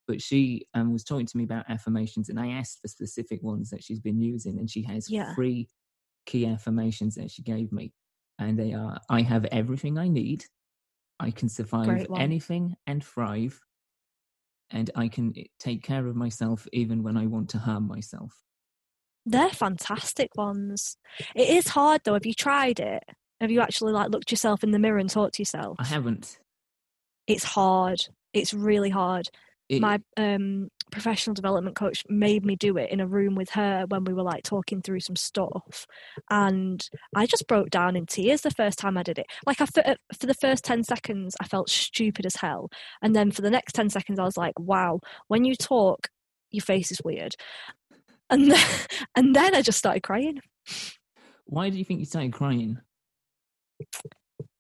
but 0.05 0.21
she 0.21 0.67
um, 0.73 0.91
was 0.91 1.05
talking 1.05 1.25
to 1.25 1.37
me 1.37 1.45
about 1.45 1.69
affirmations, 1.69 2.27
and 2.27 2.37
I 2.37 2.49
asked 2.49 2.81
for 2.81 2.89
specific 2.89 3.41
ones 3.41 3.69
that 3.69 3.81
she's 3.81 4.01
been 4.01 4.19
using, 4.19 4.59
and 4.59 4.69
she 4.69 4.83
has 4.83 5.09
Yeah. 5.09 5.33
three 5.35 5.69
key 6.25 6.45
affirmations 6.45 7.15
that 7.15 7.31
she 7.31 7.43
gave 7.43 7.71
me, 7.71 7.93
and 8.39 8.59
they 8.59 8.73
are: 8.73 8.99
I 9.09 9.21
have 9.21 9.45
everything 9.45 9.97
I 9.97 10.09
need. 10.09 10.43
I 11.19 11.31
can 11.31 11.49
survive 11.49 12.07
anything 12.17 12.75
and 12.87 13.03
thrive 13.03 13.59
and 14.71 14.89
I 14.95 15.07
can 15.07 15.33
eh, 15.37 15.43
take 15.59 15.83
care 15.83 16.05
of 16.07 16.15
myself 16.15 16.67
even 16.73 17.03
when 17.03 17.17
I 17.17 17.25
want 17.25 17.49
to 17.49 17.57
harm 17.57 17.87
myself. 17.87 18.33
They're 19.25 19.49
fantastic 19.49 20.35
ones. 20.35 20.97
It 21.35 21.49
is 21.49 21.69
hard 21.69 22.01
though. 22.03 22.13
Have 22.13 22.25
you 22.25 22.33
tried 22.33 22.79
it? 22.79 23.03
Have 23.41 23.51
you 23.51 23.61
actually 23.61 23.93
like 23.93 24.09
looked 24.09 24.31
yourself 24.31 24.63
in 24.63 24.71
the 24.71 24.79
mirror 24.79 24.97
and 24.97 25.09
talked 25.09 25.35
to 25.35 25.41
yourself? 25.41 25.77
I 25.79 25.85
haven't. 25.85 26.39
It's 27.27 27.43
hard. 27.43 27.99
It's 28.33 28.53
really 28.53 28.89
hard. 28.89 29.29
It, 29.69 29.81
My 29.81 29.99
um, 30.17 30.69
professional 30.91 31.35
development 31.35 31.75
coach 31.75 32.03
made 32.09 32.43
me 32.43 32.55
do 32.55 32.75
it 32.77 32.89
in 32.89 32.99
a 32.99 33.07
room 33.07 33.35
with 33.35 33.51
her 33.51 33.85
when 33.87 34.03
we 34.03 34.13
were 34.13 34.23
like 34.23 34.43
talking 34.43 34.81
through 34.81 35.01
some 35.01 35.15
stuff, 35.15 35.85
and 36.31 36.87
I 37.15 37.27
just 37.27 37.47
broke 37.47 37.69
down 37.69 37.95
in 37.95 38.07
tears 38.07 38.41
the 38.41 38.49
first 38.51 38.79
time 38.79 38.97
I 38.97 39.03
did 39.03 39.19
it. 39.19 39.27
Like 39.45 39.61
I, 39.61 39.65
for, 39.67 39.83
for 40.19 40.25
the 40.25 40.33
first 40.33 40.63
ten 40.63 40.83
seconds, 40.83 41.35
I 41.39 41.45
felt 41.45 41.69
stupid 41.69 42.25
as 42.25 42.37
hell, 42.37 42.69
and 43.03 43.15
then 43.15 43.29
for 43.29 43.43
the 43.43 43.51
next 43.51 43.73
ten 43.73 43.89
seconds, 43.89 44.17
I 44.17 44.23
was 44.23 44.37
like, 44.37 44.59
"Wow, 44.59 45.01
when 45.27 45.45
you 45.45 45.55
talk, 45.55 46.09
your 46.49 46.63
face 46.63 46.91
is 46.91 47.01
weird," 47.03 47.35
and 48.29 48.51
then, 48.51 48.67
and 49.15 49.35
then 49.35 49.53
I 49.53 49.61
just 49.61 49.77
started 49.77 50.01
crying. 50.01 50.39
why 51.45 51.69
do 51.69 51.77
you 51.77 51.85
think 51.85 51.99
you 51.99 52.05
started 52.07 52.33
crying? 52.33 52.79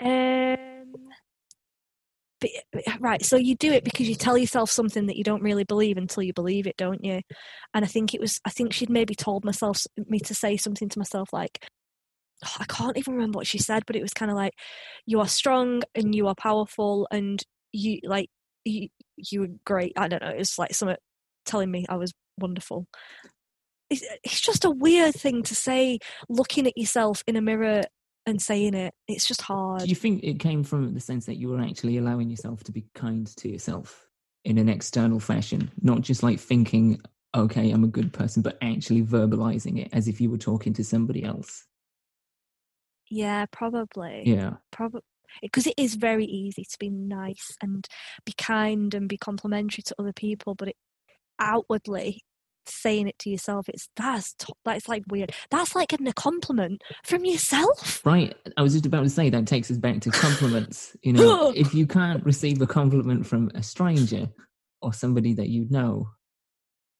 Um, 0.01 0.93
right, 2.99 3.23
so 3.23 3.35
you 3.35 3.55
do 3.55 3.71
it 3.71 3.83
because 3.83 4.07
you 4.07 4.15
tell 4.15 4.37
yourself 4.37 4.69
something 4.71 5.07
that 5.07 5.17
you 5.17 5.23
don't 5.23 5.43
really 5.43 5.63
believe 5.63 5.97
until 5.97 6.23
you 6.23 6.33
believe 6.33 6.67
it, 6.67 6.77
don't 6.77 7.03
you? 7.03 7.21
And 7.73 7.83
I 7.83 7.87
think 7.87 8.13
it 8.13 8.21
was, 8.21 8.39
I 8.45 8.49
think 8.49 8.73
she'd 8.73 8.89
maybe 8.89 9.15
told 9.15 9.45
myself 9.45 9.85
me 10.07 10.19
to 10.19 10.33
say 10.33 10.57
something 10.57 10.89
to 10.89 10.99
myself 10.99 11.33
like, 11.33 11.65
oh, 12.45 12.55
I 12.59 12.65
can't 12.65 12.97
even 12.97 13.13
remember 13.15 13.37
what 13.37 13.47
she 13.47 13.57
said, 13.57 13.83
but 13.85 13.95
it 13.95 14.01
was 14.01 14.13
kind 14.13 14.31
of 14.31 14.37
like, 14.37 14.53
you 15.05 15.19
are 15.19 15.27
strong 15.27 15.83
and 15.95 16.15
you 16.15 16.27
are 16.27 16.35
powerful 16.35 17.07
and 17.11 17.43
you 17.71 17.99
like 18.03 18.29
you 18.65 18.87
you 19.17 19.41
were 19.41 19.47
great. 19.65 19.93
I 19.95 20.07
don't 20.07 20.23
know. 20.23 20.29
It 20.29 20.39
was 20.39 20.57
like 20.57 20.73
someone 20.73 20.97
telling 21.45 21.71
me 21.71 21.85
I 21.89 21.97
was 21.97 22.13
wonderful. 22.39 22.87
It's, 23.89 24.03
it's 24.23 24.41
just 24.41 24.65
a 24.65 24.69
weird 24.69 25.15
thing 25.15 25.43
to 25.43 25.55
say, 25.55 25.99
looking 26.29 26.67
at 26.67 26.77
yourself 26.77 27.23
in 27.27 27.35
a 27.35 27.41
mirror 27.41 27.83
and 28.29 28.41
saying 28.41 28.73
it. 28.73 28.93
It's 29.07 29.27
just 29.27 29.41
hard. 29.41 29.81
Do 29.81 29.87
you 29.87 29.95
think 29.95 30.23
it 30.23 30.39
came 30.39 30.63
from 30.63 30.93
the 30.93 30.99
sense 30.99 31.25
that 31.25 31.37
you 31.37 31.49
were 31.49 31.61
actually 31.61 31.97
allowing 31.97 32.29
yourself 32.29 32.63
to 32.65 32.71
be 32.71 32.85
kind 32.95 33.27
to 33.37 33.49
yourself 33.49 34.07
in 34.45 34.57
an 34.57 34.69
external 34.69 35.19
fashion, 35.19 35.71
not 35.81 36.01
just 36.01 36.23
like 36.23 36.39
thinking, 36.39 37.01
okay, 37.35 37.71
I'm 37.71 37.83
a 37.83 37.87
good 37.87 38.13
person, 38.13 38.41
but 38.41 38.57
actually 38.61 39.03
verbalizing 39.03 39.79
it 39.79 39.89
as 39.91 40.07
if 40.07 40.21
you 40.21 40.29
were 40.29 40.37
talking 40.37 40.73
to 40.73 40.83
somebody 40.83 41.23
else? 41.23 41.65
Yeah, 43.09 43.45
probably. 43.51 44.23
Yeah. 44.25 44.53
Probably 44.71 45.01
because 45.41 45.67
it 45.67 45.75
is 45.77 45.95
very 45.95 46.25
easy 46.25 46.63
to 46.63 46.77
be 46.79 46.89
nice 46.89 47.55
and 47.61 47.87
be 48.25 48.33
kind 48.33 48.93
and 48.93 49.07
be 49.07 49.17
complimentary 49.17 49.83
to 49.83 49.95
other 49.99 50.13
people, 50.13 50.55
but 50.55 50.69
it 50.69 50.75
outwardly 51.39 52.21
saying 52.65 53.07
it 53.07 53.17
to 53.19 53.29
yourself, 53.29 53.69
it's 53.69 53.89
that's 53.95 54.35
that's 54.65 54.87
like 54.87 55.03
weird. 55.09 55.31
That's 55.49 55.75
like 55.75 55.89
getting 55.89 56.07
a 56.07 56.13
compliment 56.13 56.81
from 57.03 57.25
yourself. 57.25 58.05
Right. 58.05 58.35
I 58.57 58.61
was 58.61 58.73
just 58.73 58.85
about 58.85 59.03
to 59.03 59.09
say 59.09 59.29
that 59.29 59.47
takes 59.47 59.71
us 59.71 59.77
back 59.77 60.01
to 60.01 60.11
compliments. 60.11 60.95
You 61.01 61.13
know, 61.13 61.51
if 61.55 61.73
you 61.73 61.87
can't 61.87 62.23
receive 62.25 62.61
a 62.61 62.67
compliment 62.67 63.25
from 63.25 63.51
a 63.55 63.63
stranger 63.63 64.29
or 64.81 64.93
somebody 64.93 65.33
that 65.33 65.49
you 65.49 65.67
know, 65.69 66.09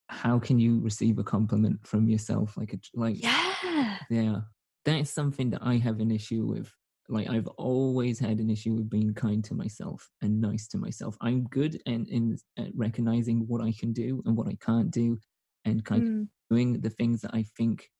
how 0.08 0.38
can 0.38 0.58
you 0.58 0.80
receive 0.80 1.18
a 1.18 1.24
compliment 1.24 1.86
from 1.86 2.08
yourself? 2.08 2.56
Like 2.56 2.72
a 2.72 2.78
like 2.94 3.22
Yeah. 3.22 3.98
yeah. 4.10 4.40
That's 4.84 5.10
something 5.10 5.50
that 5.50 5.62
I 5.62 5.76
have 5.76 6.00
an 6.00 6.10
issue 6.10 6.46
with. 6.46 6.72
Like 7.08 7.28
I've 7.28 7.48
always 7.48 8.18
had 8.18 8.38
an 8.38 8.50
issue 8.50 8.74
with 8.74 8.88
being 8.88 9.12
kind 9.14 9.44
to 9.44 9.54
myself 9.54 10.08
and 10.22 10.40
nice 10.40 10.68
to 10.68 10.78
myself. 10.78 11.16
I'm 11.20 11.44
good 11.44 11.80
and 11.86 12.08
in 12.08 12.38
at 12.56 12.68
recognizing 12.74 13.46
what 13.48 13.60
I 13.60 13.72
can 13.72 13.92
do 13.92 14.22
and 14.24 14.36
what 14.36 14.46
I 14.46 14.56
can't 14.64 14.90
do, 14.90 15.18
and 15.64 15.84
kind 15.84 16.02
of 16.02 16.08
Mm. 16.08 16.28
doing 16.50 16.80
the 16.80 16.90
things 16.90 17.20
that 17.22 17.34
I 17.34 17.42
think 17.56 17.90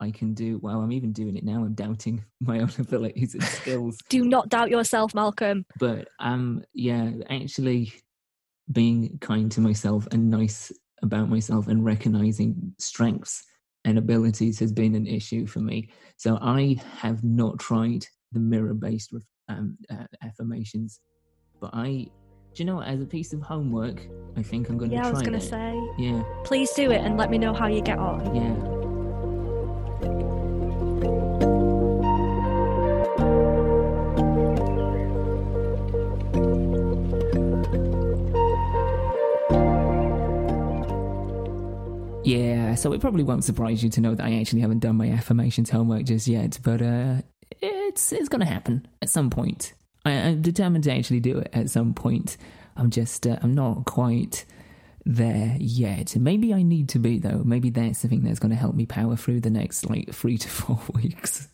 I 0.00 0.10
can 0.10 0.34
do. 0.34 0.58
Well, 0.58 0.80
I'm 0.80 0.92
even 0.92 1.12
doing 1.12 1.36
it 1.36 1.44
now. 1.44 1.64
I'm 1.64 1.74
doubting 1.74 2.24
my 2.40 2.60
own 2.60 2.70
abilities 2.78 3.34
and 3.34 3.42
skills. 3.42 3.98
Do 4.08 4.24
not 4.24 4.48
doubt 4.48 4.70
yourself, 4.70 5.14
Malcolm. 5.14 5.64
But 5.78 6.08
um, 6.20 6.64
yeah, 6.74 7.10
actually 7.30 7.92
being 8.72 9.18
kind 9.20 9.50
to 9.52 9.60
myself 9.60 10.06
and 10.10 10.30
nice 10.30 10.72
about 11.02 11.28
myself 11.28 11.68
and 11.68 11.84
recognizing 11.84 12.74
strengths 12.78 13.44
and 13.84 13.98
abilities 13.98 14.58
has 14.58 14.72
been 14.72 14.94
an 14.94 15.06
issue 15.06 15.46
for 15.46 15.60
me. 15.60 15.88
So 16.16 16.38
I 16.42 16.76
have 16.98 17.22
not 17.22 17.58
tried 17.58 18.04
the 18.32 18.40
mirror-based 18.40 19.14
um, 19.48 19.78
uh, 19.88 20.04
affirmations, 20.22 21.00
but 21.60 21.70
I, 21.72 22.08
do 22.56 22.62
you 22.62 22.64
know, 22.64 22.80
as 22.80 23.02
a 23.02 23.04
piece 23.04 23.34
of 23.34 23.42
homework, 23.42 24.00
I 24.34 24.42
think 24.42 24.70
I'm 24.70 24.78
going 24.78 24.88
to 24.90 24.96
Yeah, 24.96 25.02
try 25.02 25.10
I 25.10 25.12
was 25.12 25.22
gonna 25.22 25.40
say. 25.42 25.78
Yeah, 25.98 26.22
Please 26.44 26.72
do 26.72 26.90
it 26.90 27.02
and 27.02 27.18
let 27.18 27.30
me 27.30 27.36
know 27.36 27.52
how 27.52 27.66
you 27.66 27.82
get 27.82 27.98
on. 27.98 28.34
yeah. 28.34 28.72
Yeah, 42.24 42.74
so 42.74 42.92
it 42.92 43.00
probably 43.00 43.22
won't 43.22 43.44
surprise 43.44 43.84
you 43.84 43.90
to 43.90 44.00
know 44.00 44.16
that 44.16 44.24
I 44.26 44.40
actually 44.40 44.60
haven't 44.60 44.80
done 44.80 44.96
my 44.96 45.08
affirmations 45.10 45.70
homework 45.70 46.04
just 46.04 46.26
yet, 46.26 46.58
but 46.60 46.82
uh, 46.82 47.22
it's 47.62 48.12
it's 48.12 48.28
going 48.28 48.40
to 48.40 48.46
happen 48.52 48.88
at 49.00 49.10
some 49.10 49.30
point. 49.30 49.74
I, 50.06 50.12
I'm 50.12 50.42
determined 50.42 50.84
to 50.84 50.92
actually 50.92 51.20
do 51.20 51.38
it 51.38 51.50
at 51.52 51.70
some 51.70 51.92
point. 51.92 52.36
I'm 52.76 52.90
just 52.90 53.26
uh, 53.26 53.38
I'm 53.42 53.54
not 53.54 53.84
quite 53.84 54.44
there 55.04 55.56
yet. 55.58 56.16
Maybe 56.16 56.54
I 56.54 56.62
need 56.62 56.88
to 56.90 56.98
be 56.98 57.18
though. 57.18 57.42
Maybe 57.44 57.70
that's 57.70 58.02
the 58.02 58.08
thing 58.08 58.22
that's 58.22 58.38
going 58.38 58.50
to 58.50 58.56
help 58.56 58.74
me 58.74 58.86
power 58.86 59.16
through 59.16 59.40
the 59.40 59.50
next 59.50 59.88
like 59.88 60.12
three 60.12 60.38
to 60.38 60.48
four 60.48 60.80
weeks. 60.94 61.48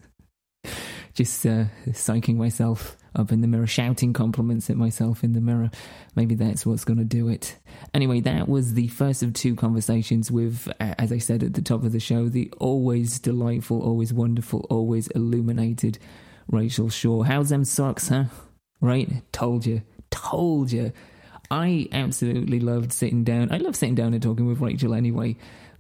just 1.15 1.45
uh, 1.47 1.65
psyching 1.89 2.37
myself 2.37 2.97
up 3.15 3.31
in 3.31 3.43
the 3.43 3.47
mirror, 3.47 3.67
shouting 3.67 4.13
compliments 4.13 4.71
at 4.71 4.77
myself 4.77 5.23
in 5.23 5.35
the 5.35 5.41
mirror. 5.41 5.71
Maybe 6.15 6.35
that's 6.35 6.65
what's 6.65 6.85
going 6.85 6.99
to 6.99 7.05
do 7.05 7.29
it. 7.29 7.57
Anyway, 7.93 8.21
that 8.21 8.49
was 8.49 8.73
the 8.75 8.89
first 8.89 9.23
of 9.23 9.35
two 9.35 9.55
conversations 9.55 10.31
with, 10.31 10.67
as 10.81 11.13
I 11.13 11.19
said 11.19 11.43
at 11.43 11.53
the 11.53 11.63
top 11.63 11.85
of 11.85 11.93
the 11.93 12.01
show, 12.01 12.29
the 12.31 12.51
always 12.59 13.19
delightful, 13.19 13.83
always 13.83 14.13
wonderful, 14.15 14.67
always 14.71 15.09
illuminated 15.09 15.99
Rachael 16.53 16.91
Shaw. 16.91 17.23
How's 17.23 17.49
them 17.49 17.65
socks, 17.65 18.09
huh? 18.09 18.25
Right? 18.81 19.11
Told 19.33 19.67
you. 19.67 19.83
Told 20.11 20.71
you. 20.71 20.93
I 21.51 21.89
absolutely 21.93 22.61
loved 22.61 22.93
sitting 22.93 23.25
down. 23.25 23.51
I 23.51 23.57
love 23.57 23.75
sitting 23.75 23.95
down 23.95 24.15
and 24.15 24.23
talking 24.23 24.47
with 24.47 24.61
Rachel 24.61 24.95
anyway, 24.95 25.37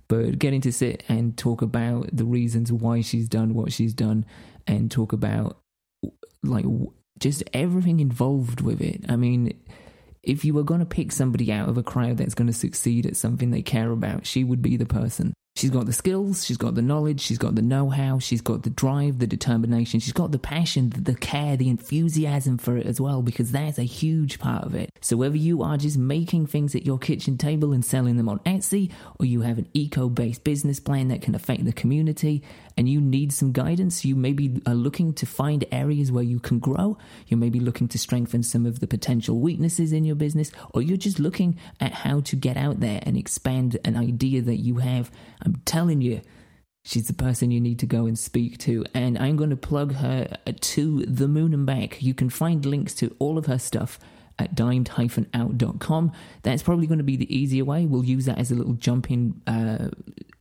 but 0.08 0.38
getting 0.38 0.60
to 0.62 0.72
sit 0.72 1.04
and 1.08 1.36
talk 1.36 1.62
about 1.62 2.08
the 2.12 2.24
reasons 2.24 2.72
why 2.72 3.02
she's 3.02 3.28
done 3.28 3.54
what 3.54 3.72
she's 3.72 3.94
done 3.94 4.26
and 4.66 4.90
talk 4.90 5.12
about 5.12 5.58
like 6.42 6.64
just 7.18 7.42
everything 7.52 8.00
involved 8.00 8.60
with 8.60 8.80
it. 8.80 9.04
I 9.08 9.16
mean, 9.16 9.58
if 10.22 10.44
you 10.44 10.54
were 10.54 10.64
going 10.64 10.80
to 10.80 10.86
pick 10.86 11.12
somebody 11.12 11.52
out 11.52 11.68
of 11.68 11.78
a 11.78 11.82
crowd 11.82 12.16
that's 12.16 12.34
going 12.34 12.48
to 12.48 12.52
succeed 12.52 13.06
at 13.06 13.16
something 13.16 13.50
they 13.50 13.62
care 13.62 13.90
about, 13.90 14.26
she 14.26 14.44
would 14.44 14.62
be 14.62 14.76
the 14.76 14.86
person. 14.86 15.32
She's 15.54 15.70
got 15.70 15.84
the 15.84 15.92
skills, 15.92 16.46
she's 16.46 16.56
got 16.56 16.74
the 16.74 16.82
knowledge, 16.82 17.20
she's 17.20 17.36
got 17.36 17.54
the 17.54 17.62
know 17.62 17.90
how, 17.90 18.18
she's 18.18 18.40
got 18.40 18.62
the 18.62 18.70
drive, 18.70 19.18
the 19.18 19.26
determination, 19.26 20.00
she's 20.00 20.14
got 20.14 20.32
the 20.32 20.38
passion, 20.38 20.90
the 20.96 21.14
care, 21.14 21.58
the 21.58 21.68
enthusiasm 21.68 22.56
for 22.56 22.78
it 22.78 22.86
as 22.86 23.00
well, 23.00 23.20
because 23.20 23.52
that's 23.52 23.78
a 23.78 23.82
huge 23.82 24.38
part 24.38 24.64
of 24.64 24.74
it. 24.74 24.90
So, 25.02 25.18
whether 25.18 25.36
you 25.36 25.62
are 25.62 25.76
just 25.76 25.98
making 25.98 26.46
things 26.46 26.74
at 26.74 26.86
your 26.86 26.98
kitchen 26.98 27.36
table 27.36 27.74
and 27.74 27.84
selling 27.84 28.16
them 28.16 28.30
on 28.30 28.38
Etsy, 28.40 28.90
or 29.20 29.26
you 29.26 29.42
have 29.42 29.58
an 29.58 29.68
eco 29.74 30.08
based 30.08 30.42
business 30.42 30.80
plan 30.80 31.08
that 31.08 31.20
can 31.20 31.34
affect 31.34 31.66
the 31.66 31.72
community, 31.72 32.42
and 32.76 32.88
you 32.88 33.00
need 33.00 33.32
some 33.32 33.52
guidance, 33.52 34.04
you 34.04 34.14
maybe 34.14 34.60
are 34.66 34.72
uh, 34.72 34.74
looking 34.74 35.12
to 35.14 35.26
find 35.26 35.64
areas 35.70 36.10
where 36.10 36.24
you 36.24 36.40
can 36.40 36.58
grow, 36.58 36.98
you 37.26 37.36
may 37.36 37.50
be 37.50 37.60
looking 37.60 37.88
to 37.88 37.98
strengthen 37.98 38.42
some 38.42 38.66
of 38.66 38.80
the 38.80 38.86
potential 38.86 39.40
weaknesses 39.40 39.92
in 39.92 40.04
your 40.04 40.16
business, 40.16 40.50
or 40.74 40.82
you're 40.82 40.96
just 40.96 41.18
looking 41.18 41.58
at 41.80 41.92
how 41.92 42.20
to 42.20 42.36
get 42.36 42.56
out 42.56 42.80
there 42.80 43.00
and 43.04 43.16
expand 43.16 43.78
an 43.84 43.96
idea 43.96 44.42
that 44.42 44.56
you 44.56 44.76
have 44.76 45.10
I'm 45.44 45.56
telling 45.64 46.00
you, 46.00 46.20
she's 46.84 47.08
the 47.08 47.14
person 47.14 47.50
you 47.50 47.60
need 47.60 47.78
to 47.80 47.86
go 47.86 48.06
and 48.06 48.18
speak 48.18 48.58
to. 48.58 48.84
And 48.94 49.18
I'm 49.18 49.36
going 49.36 49.50
to 49.50 49.56
plug 49.56 49.94
her 49.94 50.28
uh, 50.46 50.52
to 50.60 51.04
the 51.06 51.28
moon 51.28 51.54
and 51.54 51.66
back. 51.66 52.02
You 52.02 52.14
can 52.14 52.30
find 52.30 52.64
links 52.64 52.94
to 52.94 53.14
all 53.18 53.38
of 53.38 53.46
her 53.46 53.58
stuff 53.58 53.98
at 54.38 54.54
dimed-out.com. 54.54 56.12
That's 56.42 56.62
probably 56.62 56.86
going 56.86 56.98
to 56.98 57.04
be 57.04 57.16
the 57.16 57.34
easier 57.34 57.64
way. 57.64 57.86
We'll 57.86 58.04
use 58.04 58.26
that 58.26 58.38
as 58.38 58.50
a 58.50 58.54
little 58.54 58.74
jumping 58.74 59.40
uh, 59.46 59.88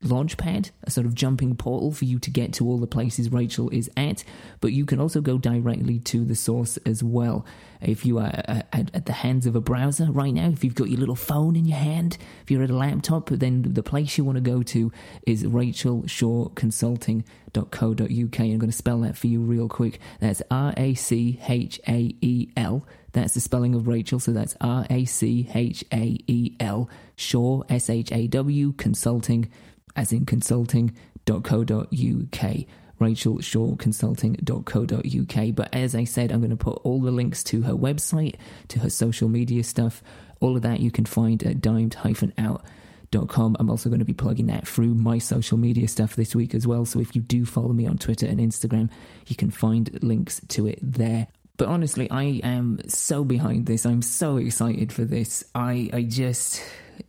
launch 0.03 0.37
pad, 0.37 0.71
a 0.83 0.91
sort 0.91 1.05
of 1.05 1.13
jumping 1.13 1.55
portal 1.55 1.91
for 1.91 2.05
you 2.05 2.17
to 2.19 2.29
get 2.29 2.53
to 2.53 2.65
all 2.67 2.77
the 2.77 2.87
places 2.87 3.31
Rachel 3.31 3.69
is 3.69 3.89
at. 3.95 4.23
But 4.59 4.73
you 4.73 4.85
can 4.85 4.99
also 4.99 5.21
go 5.21 5.37
directly 5.37 5.99
to 5.99 6.25
the 6.25 6.35
source 6.35 6.77
as 6.77 7.03
well. 7.03 7.45
If 7.81 8.05
you 8.05 8.19
are 8.19 8.31
uh, 8.47 8.61
at, 8.71 8.93
at 8.93 9.07
the 9.07 9.13
hands 9.13 9.45
of 9.45 9.55
a 9.55 9.61
browser 9.61 10.11
right 10.11 10.33
now, 10.33 10.49
if 10.49 10.63
you've 10.63 10.75
got 10.75 10.89
your 10.89 10.99
little 10.99 11.15
phone 11.15 11.55
in 11.55 11.65
your 11.65 11.77
hand, 11.77 12.17
if 12.43 12.51
you're 12.51 12.63
at 12.63 12.69
a 12.69 12.75
laptop, 12.75 13.29
then 13.29 13.73
the 13.73 13.83
place 13.83 14.17
you 14.17 14.23
want 14.23 14.37
to 14.37 14.41
go 14.41 14.63
to 14.63 14.91
is 15.25 15.43
rachaelshawconsulting.co.uk. 15.43 18.39
I'm 18.39 18.57
going 18.57 18.59
to 18.59 18.71
spell 18.71 19.01
that 19.01 19.17
for 19.17 19.27
you 19.27 19.41
real 19.41 19.67
quick. 19.67 19.99
That's 20.19 20.41
R 20.51 20.73
A 20.77 20.93
C 20.93 21.39
H 21.47 21.79
A 21.87 22.15
E 22.21 22.49
L 22.55 22.85
that's 23.14 23.34
the 23.34 23.41
spelling 23.41 23.76
of 23.76 23.88
Rachel, 23.88 24.20
so 24.20 24.32
that's 24.32 24.55
R 24.62 24.86
A 24.89 25.05
C 25.05 25.49
H 25.53 25.84
A 25.91 26.18
E 26.28 26.55
L, 26.59 26.89
Shaw, 27.16 27.64
S 27.70 27.89
H 27.89 28.12
A 28.12 28.28
W, 28.28 28.74
consulting, 28.74 29.49
as 29.95 30.12
in 30.12 30.26
consulting.co.uk. 30.26 30.95
Rachael 32.99 33.41
Shaw 33.41 33.76
Consulting.co.uk. 33.76 35.55
But 35.55 35.74
as 35.74 35.95
I 35.95 36.03
said, 36.03 36.32
I'm 36.32 36.39
going 36.39 36.51
to 36.51 36.55
put 36.55 36.80
all 36.84 37.01
the 37.01 37.12
links 37.12 37.43
to 37.45 37.64
her 37.64 37.74
website, 37.74 38.36
to 38.70 38.80
her 38.80 38.91
social 38.91 39.28
media 39.28 39.64
stuff, 39.64 40.03
all 40.39 40.55
of 40.55 40.62
that 40.62 40.80
you 40.80 40.91
can 40.91 41.05
find 41.05 41.41
at 41.43 41.62
dimed-out.com. 41.62 43.57
I'm 43.59 43.70
also 43.70 43.89
going 43.89 43.99
to 43.99 44.05
be 44.05 44.14
plugging 44.14 44.47
that 44.47 44.68
through 44.68 44.93
my 44.93 45.18
social 45.18 45.57
media 45.57 45.88
stuff 45.88 46.16
this 46.16 46.36
week 46.36 46.53
as 46.53 46.68
well. 46.68 46.86
So 46.86 46.99
if 46.99 47.16
you 47.16 47.22
do 47.22 47.43
follow 47.43 47.74
me 47.74 47.88
on 47.88 47.97
Twitter 47.97 48.28
and 48.28 48.39
Instagram, 48.39 48.91
you 49.28 49.36
can 49.36 49.49
find 49.49 50.01
links 50.03 50.39
to 50.49 50.68
it 50.68 50.80
there. 50.82 51.28
But 51.62 51.70
honestly, 51.70 52.09
I 52.09 52.41
am 52.43 52.80
so 52.88 53.24
behind 53.24 53.68
this. 53.68 53.86
I'm 53.86 54.01
so 54.01 54.38
excited 54.38 54.91
for 54.91 55.05
this. 55.05 55.43
I, 55.53 55.91
I 55.93 56.01
just, 56.01 56.59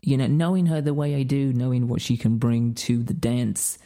you 0.03 0.19
know, 0.19 0.27
knowing 0.27 0.67
her 0.67 0.83
the 0.83 0.93
way 0.93 1.15
I 1.15 1.23
do, 1.23 1.55
knowing 1.55 1.89
what 1.89 2.03
she 2.03 2.19
can 2.19 2.37
bring 2.37 2.75
to 2.75 3.03
the 3.03 3.15
dance 3.15 3.79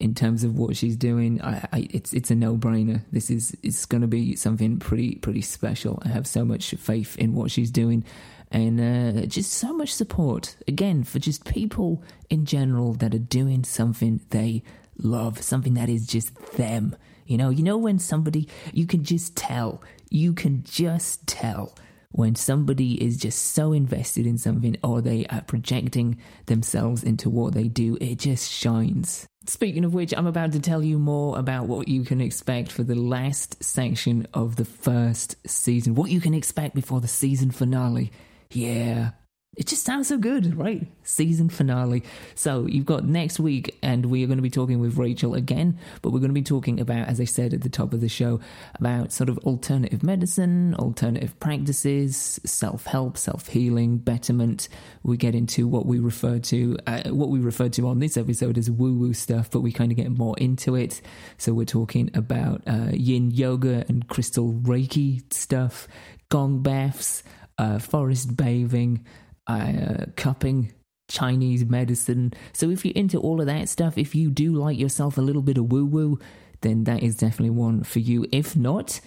in 0.00 0.14
terms 0.14 0.44
of 0.44 0.56
what 0.56 0.78
she's 0.78 0.96
doing, 0.96 1.42
I, 1.42 1.68
I, 1.74 1.88
it's 1.90 2.14
it's 2.14 2.30
a 2.30 2.34
no 2.34 2.56
brainer. 2.56 3.02
This 3.12 3.30
is 3.30 3.54
it's 3.62 3.84
going 3.84 4.00
to 4.00 4.06
be 4.06 4.34
something 4.34 4.78
pretty 4.78 5.16
pretty 5.16 5.42
special. 5.42 6.02
I 6.02 6.08
have 6.08 6.26
so 6.26 6.42
much 6.42 6.70
faith 6.70 7.14
in 7.18 7.34
what 7.34 7.50
she's 7.50 7.70
doing, 7.70 8.02
and 8.50 8.80
uh, 8.80 9.26
just 9.26 9.52
so 9.52 9.74
much 9.74 9.92
support 9.92 10.56
again 10.66 11.04
for 11.04 11.18
just 11.18 11.44
people 11.44 12.02
in 12.30 12.46
general 12.46 12.94
that 12.94 13.14
are 13.14 13.18
doing 13.18 13.62
something 13.62 14.22
they 14.30 14.62
love, 14.98 15.42
something 15.42 15.74
that 15.74 15.88
is 15.88 16.06
just 16.06 16.34
them. 16.52 16.96
You 17.26 17.36
know, 17.36 17.50
you 17.50 17.62
know 17.62 17.78
when 17.78 17.98
somebody 17.98 18.48
you 18.72 18.86
can 18.86 19.04
just 19.04 19.36
tell 19.36 19.82
you 20.10 20.32
can 20.32 20.62
just 20.64 21.26
tell 21.26 21.74
when 22.10 22.34
somebody 22.34 23.02
is 23.04 23.16
just 23.16 23.54
so 23.54 23.72
invested 23.72 24.26
in 24.26 24.38
something 24.38 24.76
or 24.82 25.00
they 25.00 25.26
are 25.26 25.42
projecting 25.42 26.18
themselves 26.46 27.02
into 27.02 27.28
what 27.28 27.54
they 27.54 27.68
do, 27.68 27.98
it 28.00 28.18
just 28.18 28.50
shines. 28.50 29.26
Speaking 29.46 29.84
of 29.84 29.94
which, 29.94 30.12
I'm 30.16 30.26
about 30.26 30.52
to 30.52 30.60
tell 30.60 30.82
you 30.82 30.98
more 30.98 31.38
about 31.38 31.66
what 31.66 31.88
you 31.88 32.04
can 32.04 32.20
expect 32.20 32.72
for 32.72 32.82
the 32.82 32.94
last 32.94 33.62
section 33.62 34.26
of 34.34 34.56
the 34.56 34.64
first 34.64 35.36
season. 35.48 35.94
What 35.94 36.10
you 36.10 36.20
can 36.20 36.34
expect 36.34 36.74
before 36.74 37.00
the 37.00 37.08
season 37.08 37.50
finale. 37.50 38.10
Yeah, 38.50 39.10
it 39.58 39.66
just 39.66 39.84
sounds 39.84 40.06
so 40.06 40.16
good, 40.16 40.56
right? 40.56 40.86
Season 41.02 41.48
finale. 41.48 42.04
So 42.36 42.66
you've 42.66 42.86
got 42.86 43.04
next 43.04 43.40
week, 43.40 43.76
and 43.82 44.06
we 44.06 44.22
are 44.22 44.28
going 44.28 44.38
to 44.38 44.42
be 44.42 44.50
talking 44.50 44.78
with 44.78 44.96
Rachel 44.96 45.34
again, 45.34 45.78
but 46.00 46.10
we're 46.10 46.20
going 46.20 46.30
to 46.30 46.34
be 46.34 46.42
talking 46.42 46.78
about, 46.78 47.08
as 47.08 47.20
I 47.20 47.24
said 47.24 47.52
at 47.52 47.62
the 47.62 47.68
top 47.68 47.92
of 47.92 48.00
the 48.00 48.08
show, 48.08 48.38
about 48.76 49.10
sort 49.10 49.28
of 49.28 49.36
alternative 49.38 50.04
medicine, 50.04 50.76
alternative 50.76 51.38
practices, 51.40 52.38
self 52.44 52.86
help, 52.86 53.18
self 53.18 53.48
healing, 53.48 53.98
betterment. 53.98 54.68
We 55.02 55.16
get 55.16 55.34
into 55.34 55.66
what 55.66 55.86
we 55.86 55.98
refer 55.98 56.38
to, 56.38 56.76
uh, 56.86 57.10
what 57.10 57.30
we 57.30 57.40
refer 57.40 57.68
to 57.70 57.88
on 57.88 57.98
this 57.98 58.16
episode 58.16 58.58
as 58.58 58.70
woo 58.70 58.94
woo 58.94 59.12
stuff, 59.12 59.50
but 59.50 59.62
we 59.62 59.72
kind 59.72 59.90
of 59.90 59.96
get 59.96 60.10
more 60.10 60.38
into 60.38 60.76
it. 60.76 61.00
So 61.36 61.52
we're 61.52 61.64
talking 61.64 62.12
about 62.14 62.62
uh, 62.68 62.90
yin 62.92 63.32
yoga 63.32 63.84
and 63.88 64.06
crystal 64.06 64.52
reiki 64.52 65.20
stuff, 65.34 65.88
gong 66.28 66.62
baths, 66.62 67.24
uh, 67.58 67.80
forest 67.80 68.36
bathing 68.36 69.04
uh, 69.48 70.06
cupping, 70.16 70.72
Chinese 71.08 71.64
medicine. 71.64 72.32
So 72.52 72.70
if 72.70 72.84
you're 72.84 72.94
into 72.94 73.18
all 73.18 73.40
of 73.40 73.46
that 73.46 73.68
stuff, 73.68 73.98
if 73.98 74.14
you 74.14 74.30
do 74.30 74.52
like 74.52 74.78
yourself 74.78 75.18
a 75.18 75.22
little 75.22 75.42
bit 75.42 75.58
of 75.58 75.72
woo 75.72 75.86
woo, 75.86 76.18
then 76.60 76.84
that 76.84 77.02
is 77.02 77.16
definitely 77.16 77.50
one 77.50 77.82
for 77.82 77.98
you. 77.98 78.26
If 78.30 78.56
not, 78.56 79.00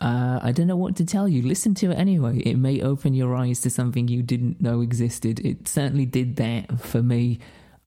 uh, 0.00 0.40
I 0.42 0.52
don't 0.52 0.66
know 0.66 0.76
what 0.76 0.96
to 0.96 1.06
tell 1.06 1.28
you. 1.28 1.42
Listen 1.42 1.74
to 1.76 1.90
it 1.90 1.98
anyway. 1.98 2.38
It 2.38 2.56
may 2.56 2.80
open 2.80 3.14
your 3.14 3.34
eyes 3.34 3.60
to 3.60 3.70
something 3.70 4.08
you 4.08 4.22
didn't 4.22 4.60
know 4.60 4.80
existed. 4.80 5.40
It 5.40 5.68
certainly 5.68 6.06
did 6.06 6.36
that 6.36 6.80
for 6.80 7.02
me 7.02 7.38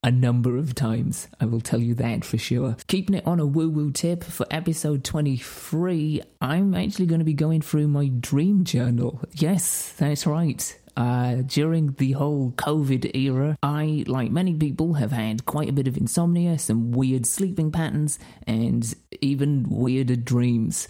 a 0.03 0.11
number 0.11 0.57
of 0.57 0.73
times. 0.73 1.27
I 1.39 1.45
will 1.45 1.61
tell 1.61 1.79
you 1.79 1.93
that 1.95 2.25
for 2.25 2.37
sure. 2.37 2.75
Keeping 2.87 3.15
it 3.15 3.27
on 3.27 3.39
a 3.39 3.45
woo 3.45 3.69
woo 3.69 3.91
tip 3.91 4.23
for 4.23 4.45
episode 4.51 5.03
23, 5.03 6.21
I'm 6.41 6.73
actually 6.73 7.05
going 7.05 7.19
to 7.19 7.25
be 7.25 7.33
going 7.33 7.61
through 7.61 7.87
my 7.87 8.07
dream 8.07 8.63
journal. 8.63 9.21
Yes, 9.33 9.93
that's 9.97 10.25
right. 10.25 10.77
Uh, 10.97 11.35
during 11.45 11.93
the 11.93 12.11
whole 12.11 12.51
COVID 12.51 13.15
era, 13.15 13.57
I, 13.63 14.03
like 14.07 14.31
many 14.31 14.53
people, 14.53 14.95
have 14.95 15.11
had 15.11 15.45
quite 15.45 15.69
a 15.69 15.73
bit 15.73 15.87
of 15.87 15.97
insomnia, 15.97 16.59
some 16.59 16.91
weird 16.91 17.25
sleeping 17.25 17.71
patterns, 17.71 18.19
and 18.45 18.93
even 19.21 19.65
weirder 19.69 20.17
dreams. 20.17 20.87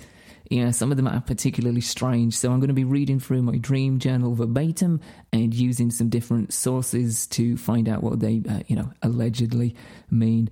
Yeah, 0.50 0.72
some 0.72 0.92
of 0.92 0.98
them 0.98 1.08
are 1.08 1.22
particularly 1.22 1.80
strange. 1.80 2.34
So 2.34 2.52
I'm 2.52 2.60
going 2.60 2.68
to 2.68 2.74
be 2.74 2.84
reading 2.84 3.22
through 3.22 3.42
my 3.42 3.58
dream 3.58 4.00
journal 4.00 4.36
verbatim 4.36 5.00
and 5.32 5.54
using 5.54 5.92
some 5.92 6.10
different 6.10 6.52
sources 6.52 7.26
to 7.28 7.56
find 7.56 7.88
out 7.88 8.04
what 8.04 8.20
they, 8.20 8.42
uh, 8.50 8.60
you 8.68 8.76
know, 8.76 8.92
allegedly 9.02 9.76
mean. 10.10 10.50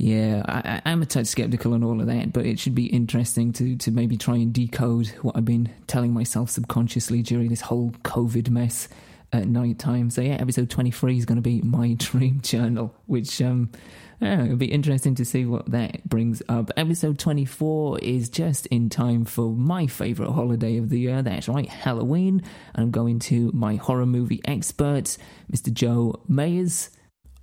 Yeah, 0.00 0.44
I, 0.46 0.92
am 0.92 1.02
a 1.02 1.06
touch 1.06 1.26
skeptical 1.26 1.74
on 1.74 1.82
all 1.82 2.00
of 2.00 2.06
that, 2.06 2.32
but 2.32 2.46
it 2.46 2.60
should 2.60 2.76
be 2.76 2.86
interesting 2.86 3.52
to 3.54 3.76
to 3.78 3.90
maybe 3.90 4.16
try 4.16 4.36
and 4.36 4.52
decode 4.52 5.08
what 5.22 5.36
I've 5.36 5.44
been 5.44 5.70
telling 5.88 6.14
myself 6.14 6.50
subconsciously 6.50 7.20
during 7.22 7.48
this 7.48 7.62
whole 7.62 7.90
COVID 8.04 8.48
mess 8.48 8.88
at 9.32 9.48
night 9.48 9.80
time. 9.80 10.10
So 10.10 10.20
yeah, 10.20 10.34
episode 10.34 10.70
23 10.70 11.18
is 11.18 11.24
going 11.24 11.36
to 11.36 11.42
be 11.42 11.60
my 11.62 11.94
dream 11.98 12.40
journal, 12.42 12.94
which 13.06 13.42
um 13.42 13.70
yeah, 14.20 14.44
it'll 14.44 14.56
be 14.56 14.72
interesting 14.72 15.16
to 15.16 15.24
see 15.24 15.44
what 15.44 15.70
that 15.72 16.08
brings 16.08 16.42
up. 16.48 16.70
Episode 16.76 17.18
24 17.18 17.98
is 17.98 18.28
just 18.28 18.66
in 18.66 18.90
time 18.90 19.24
for 19.24 19.52
my 19.52 19.88
favourite 19.88 20.32
holiday 20.32 20.76
of 20.76 20.90
the 20.90 21.00
year. 21.00 21.22
That's 21.22 21.48
right, 21.48 21.68
Halloween. 21.68 22.42
And 22.74 22.84
I'm 22.84 22.90
going 22.92 23.18
to 23.20 23.50
my 23.52 23.76
horror 23.76 24.06
movie 24.06 24.40
expert, 24.44 25.16
Mr. 25.52 25.72
Joe 25.72 26.20
Mayers. 26.30 26.90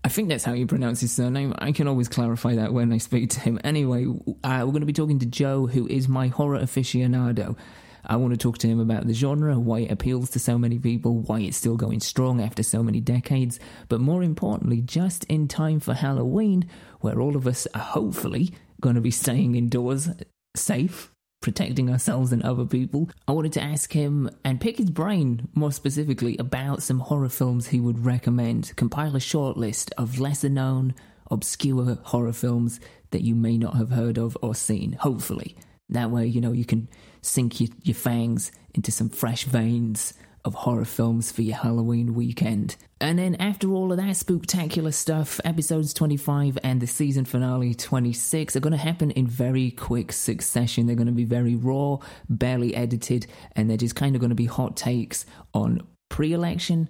I 0.06 0.08
think 0.08 0.30
that's 0.30 0.44
how 0.44 0.54
you 0.54 0.68
pronounce 0.68 1.02
his 1.02 1.12
surname. 1.12 1.56
I 1.58 1.72
can 1.72 1.88
always 1.88 2.08
clarify 2.08 2.54
that 2.58 2.72
when 2.72 2.94
I 2.94 3.00
speak 3.00 3.32
to 3.32 3.40
him. 3.40 3.60
Anyway, 3.64 4.06
uh, 4.06 4.62
we're 4.64 4.72
going 4.72 4.82
to 4.82 4.86
be 4.86 4.94
talking 4.94 5.18
to 5.18 5.26
Joe, 5.26 5.66
who 5.66 5.88
is 5.88 6.08
my 6.08 6.28
horror 6.28 6.60
aficionado. 6.60 7.58
I 8.06 8.18
want 8.18 8.32
to 8.32 8.38
talk 8.38 8.60
to 8.60 8.68
him 8.68 8.80
about 8.80 9.08
the 9.08 9.16
genre, 9.16 9.58
why 9.58 9.80
it 9.80 9.92
appeals 9.92 10.30
to 10.30 10.40
so 10.40 10.60
many 10.60 10.78
people, 10.78 11.22
why 11.22 11.40
it's 11.40 11.58
still 11.58 11.76
going 11.76 12.02
strong 12.02 12.40
after 12.40 12.62
so 12.62 12.84
many 12.84 13.02
decades, 13.02 13.60
but 13.90 14.00
more 14.00 14.22
importantly, 14.22 14.82
just 14.82 15.24
in 15.24 15.48
time 15.48 15.80
for 15.80 15.96
Halloween, 15.96 16.70
where 17.02 17.20
all 17.20 17.36
of 17.36 17.48
us 17.48 17.68
are 17.74 17.82
hopefully 17.82 18.54
going 18.82 18.94
to 18.94 19.02
be 19.02 19.10
staying 19.10 19.56
indoors, 19.56 20.10
safe, 20.56 21.15
protecting 21.46 21.92
ourselves 21.92 22.34
and 22.34 22.42
other 22.42 22.66
people, 22.66 23.08
I 23.28 23.32
wanted 23.32 23.54
to 23.54 23.62
ask 23.62 23.94
him 23.94 24.32
and 24.44 24.60
pick 24.60 24.78
his 24.80 24.90
brain 24.90 25.48
more 25.54 25.72
specifically 25.72 26.36
about 26.40 26.82
some 26.82 26.98
horror 26.98 27.30
films 27.30 27.68
he 27.68 27.80
would 27.80 28.04
recommend, 28.04 28.76
compile 28.76 29.16
a 29.16 29.20
short 29.20 29.56
list 29.56 29.94
of 29.96 30.20
lesser 30.20 30.50
known, 30.50 30.96
obscure 31.30 32.00
horror 32.02 32.34
films 32.34 32.80
that 33.12 33.22
you 33.22 33.36
may 33.36 33.60
not 33.60 33.76
have 33.78 33.92
heard 33.92 34.18
of 34.18 34.36
or 34.42 34.56
seen, 34.56 34.94
hopefully. 34.94 35.56
That 35.88 36.10
way, 36.10 36.26
you 36.26 36.42
know, 36.42 36.52
you 36.52 36.66
can 36.66 36.88
sink 37.22 37.62
your, 37.62 37.70
your 37.84 37.94
fangs 37.94 38.52
into 38.74 38.92
some 38.92 39.10
fresh 39.10 39.44
veins 39.44 40.16
of 40.46 40.54
horror 40.54 40.86
films 40.86 41.32
for 41.32 41.42
your 41.42 41.58
Halloween 41.58 42.14
weekend. 42.14 42.76
And 43.02 43.20
then 43.20 43.36
after 43.36 43.74
all 43.74 43.92
of 43.92 43.98
that 43.98 44.16
spooktacular 44.16 44.94
stuff, 44.94 45.42
episodes 45.44 45.94
25 45.94 46.58
and 46.64 46.80
the 46.80 46.88
season 46.88 47.26
finale 47.26 47.74
26 47.74 48.56
are 48.56 48.60
going 48.60 48.72
to 48.72 48.78
happen 48.78 49.12
in 49.12 49.28
very 49.28 49.72
quick 49.72 50.12
succession. 50.12 50.86
They're 50.86 50.96
going 50.96 51.08
to 51.08 51.14
be 51.14 51.26
very 51.26 51.56
raw, 51.56 51.98
barely 52.30 52.76
edited, 52.76 53.28
and 53.56 53.70
they're 53.70 53.76
just 53.76 53.96
kind 53.96 54.16
of 54.16 54.22
going 54.22 54.30
to 54.30 54.36
be 54.36 54.46
hot 54.46 54.78
takes 54.78 55.26
on 55.54 55.82
pre 56.10 56.32
election 56.32 56.88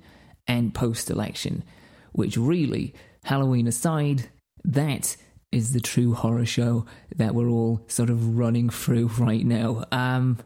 and 0.47 0.73
post 0.73 1.09
election, 1.09 1.63
which 2.11 2.37
really, 2.37 2.93
Halloween 3.23 3.67
aside, 3.67 4.29
that 4.65 5.15
is 5.51 5.71
the 5.71 5.79
true 5.79 6.13
horror 6.13 6.45
show 6.45 6.85
that 7.15 7.33
we're 7.33 7.49
all 7.49 7.81
sort 7.87 8.09
of 8.09 8.37
running 8.37 8.69
through 8.69 9.07
right 9.17 9.45
now. 9.45 9.85
Um, 9.93 10.39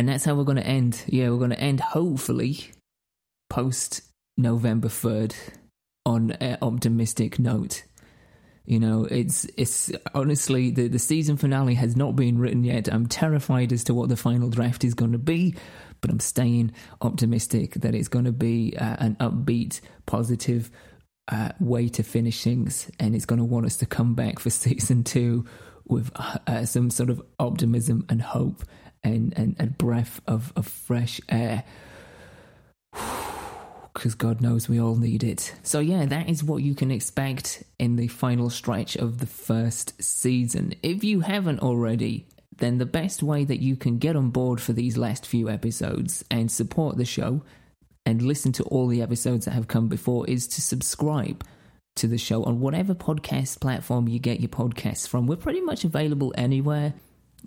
and 0.00 0.08
that's 0.08 0.24
how 0.24 0.34
we're 0.34 0.44
going 0.44 0.56
to 0.56 0.66
end. 0.66 1.04
Yeah, 1.08 1.28
we're 1.28 1.36
going 1.36 1.50
to 1.50 1.60
end 1.60 1.78
hopefully 1.78 2.70
post 3.50 4.00
November 4.38 4.88
3rd 4.88 5.34
on 6.06 6.30
an 6.30 6.56
optimistic 6.62 7.38
note. 7.38 7.84
You 8.64 8.80
know, 8.80 9.04
it's 9.04 9.44
it's 9.58 9.92
honestly 10.14 10.70
the 10.70 10.88
the 10.88 10.98
season 10.98 11.36
finale 11.36 11.74
has 11.74 11.96
not 11.96 12.16
been 12.16 12.38
written 12.38 12.64
yet. 12.64 12.88
I'm 12.88 13.08
terrified 13.08 13.74
as 13.74 13.84
to 13.84 13.94
what 13.94 14.08
the 14.08 14.16
final 14.16 14.48
draft 14.48 14.84
is 14.84 14.94
going 14.94 15.12
to 15.12 15.18
be, 15.18 15.54
but 16.00 16.10
I'm 16.10 16.20
staying 16.20 16.72
optimistic 17.02 17.74
that 17.74 17.94
it's 17.94 18.08
going 18.08 18.24
to 18.24 18.32
be 18.32 18.74
uh, 18.78 18.96
an 19.00 19.16
upbeat, 19.16 19.82
positive 20.06 20.70
uh, 21.28 21.50
way 21.60 21.90
to 21.90 22.02
finish 22.02 22.42
things, 22.42 22.90
and 22.98 23.14
it's 23.14 23.26
going 23.26 23.38
to 23.38 23.44
want 23.44 23.66
us 23.66 23.76
to 23.76 23.86
come 23.86 24.14
back 24.14 24.38
for 24.38 24.48
season 24.64 25.04
two 25.04 25.44
with 25.86 26.10
uh, 26.46 26.64
some 26.64 26.88
sort 26.88 27.10
of 27.10 27.20
optimism 27.38 28.06
and 28.08 28.22
hope 28.22 28.64
and, 29.02 29.32
and 29.36 29.56
a 29.58 29.66
breath 29.66 30.20
of, 30.26 30.52
of 30.56 30.66
fresh 30.66 31.20
air. 31.28 31.64
Because 33.92 34.14
God 34.14 34.40
knows 34.40 34.68
we 34.68 34.80
all 34.80 34.94
need 34.94 35.24
it. 35.24 35.52
So, 35.64 35.80
yeah, 35.80 36.06
that 36.06 36.28
is 36.28 36.44
what 36.44 36.62
you 36.62 36.76
can 36.76 36.92
expect 36.92 37.64
in 37.76 37.96
the 37.96 38.06
final 38.06 38.48
stretch 38.48 38.94
of 38.94 39.18
the 39.18 39.26
first 39.26 40.00
season. 40.00 40.74
If 40.80 41.02
you 41.02 41.20
haven't 41.20 41.58
already, 41.58 42.24
then 42.56 42.78
the 42.78 42.86
best 42.86 43.20
way 43.20 43.44
that 43.44 43.60
you 43.60 43.74
can 43.74 43.98
get 43.98 44.14
on 44.14 44.30
board 44.30 44.60
for 44.60 44.72
these 44.72 44.96
last 44.96 45.26
few 45.26 45.50
episodes 45.50 46.24
and 46.30 46.52
support 46.52 46.98
the 46.98 47.04
show 47.04 47.42
and 48.06 48.22
listen 48.22 48.52
to 48.52 48.62
all 48.64 48.86
the 48.86 49.02
episodes 49.02 49.44
that 49.44 49.52
have 49.52 49.68
come 49.68 49.88
before 49.88 50.26
is 50.28 50.46
to 50.48 50.62
subscribe 50.62 51.44
to 51.96 52.06
the 52.06 52.18
show 52.18 52.44
on 52.44 52.60
whatever 52.60 52.94
podcast 52.94 53.60
platform 53.60 54.08
you 54.08 54.18
get 54.18 54.40
your 54.40 54.48
podcasts 54.48 55.08
from. 55.08 55.26
We're 55.26 55.36
pretty 55.36 55.60
much 55.60 55.84
available 55.84 56.32
anywhere. 56.36 56.94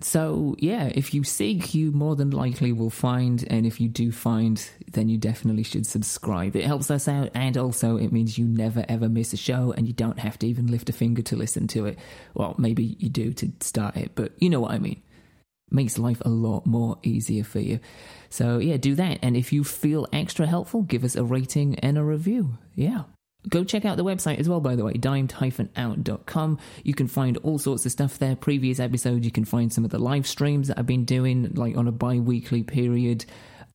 So, 0.02 0.56
yeah, 0.60 0.91
if 0.94 1.14
you 1.14 1.24
seek, 1.24 1.74
you 1.74 1.91
more 1.91 2.16
than 2.16 2.32
likely 2.32 2.72
will 2.72 2.89
find. 2.89 3.46
And 3.50 3.66
if 3.66 3.80
you 3.80 3.88
do 3.88 4.12
find, 4.12 4.64
then 4.91 5.10
you 5.10 5.18
definitely 5.18 5.64
should 5.64 5.86
subscribe. 5.86 6.56
It 6.56 6.66
helps 6.66 6.89
us 6.91 7.08
out. 7.08 7.30
And 7.34 7.58
also, 7.58 7.98
it 7.98 8.12
means 8.12 8.38
you 8.38 8.46
never 8.46 8.86
ever 8.89 9.10
miss 9.10 9.34
a 9.34 9.38
show 9.38 9.74
and 9.76 9.88
you 9.88 9.94
don't 9.94 10.20
have 10.20 10.39
to 10.39 10.48
even 10.48 10.68
lift 10.68 10.89
a 10.89 10.94
finger 10.94 11.22
to 11.24 11.36
listen 11.36 11.68
to 11.70 11.86
it. 11.86 12.00
Well, 12.34 12.56
maybe 12.58 12.96
you 13.00 13.10
do 13.10 13.34
to 13.34 13.52
start 13.62 13.96
it, 13.96 14.12
but 14.16 14.32
you 14.38 14.50
know 14.50 14.62
what 14.62 14.72
I 14.72 14.80
mean. 14.80 15.02
Makes 15.72 15.98
life 15.98 16.22
a 16.26 16.30
lot 16.30 16.66
more 16.66 16.98
easier 17.04 17.44
for 17.44 17.60
you. 17.60 17.80
So, 18.30 18.60
yeah, 18.60 18.78
do 18.78 18.96
that. 18.96 19.20
And 19.22 19.38
if 19.38 19.54
you 19.54 19.64
feel 19.64 20.08
extra 20.12 20.46
helpful, 20.48 20.82
give 20.82 21.04
us 21.04 21.16
a 21.16 21.24
rating 21.24 21.80
and 21.80 21.98
a 21.98 22.04
review. 22.04 22.58
Yeah. 22.76 23.04
Go 23.50 23.64
check 23.64 23.84
out 23.84 23.98
the 23.98 24.06
website 24.06 24.39
as 24.39 24.48
well, 24.48 24.62
by 24.62 24.76
the 24.76 24.86
way, 24.86 24.94
dimed-out.com. 24.94 26.60
You 26.84 26.94
can 26.94 27.08
find 27.08 27.38
all 27.38 27.60
sorts 27.60 27.86
of 27.86 27.91
stuff 27.91 28.18
there. 28.18 28.36
Previous 28.36 28.80
episodes, 28.80 29.26
you 29.26 29.32
can 29.32 29.46
find 29.46 29.72
some 29.72 29.84
of 29.84 29.91
the 29.91 30.00
live 30.00 30.26
streams 30.26 30.70
that 30.70 30.80
I've 30.80 30.86
been 30.86 31.06
doing, 31.06 31.54
like 31.54 31.76
on 31.76 31.88
a 31.88 31.91
bi-weekly 31.91 32.64
period. 32.64 33.26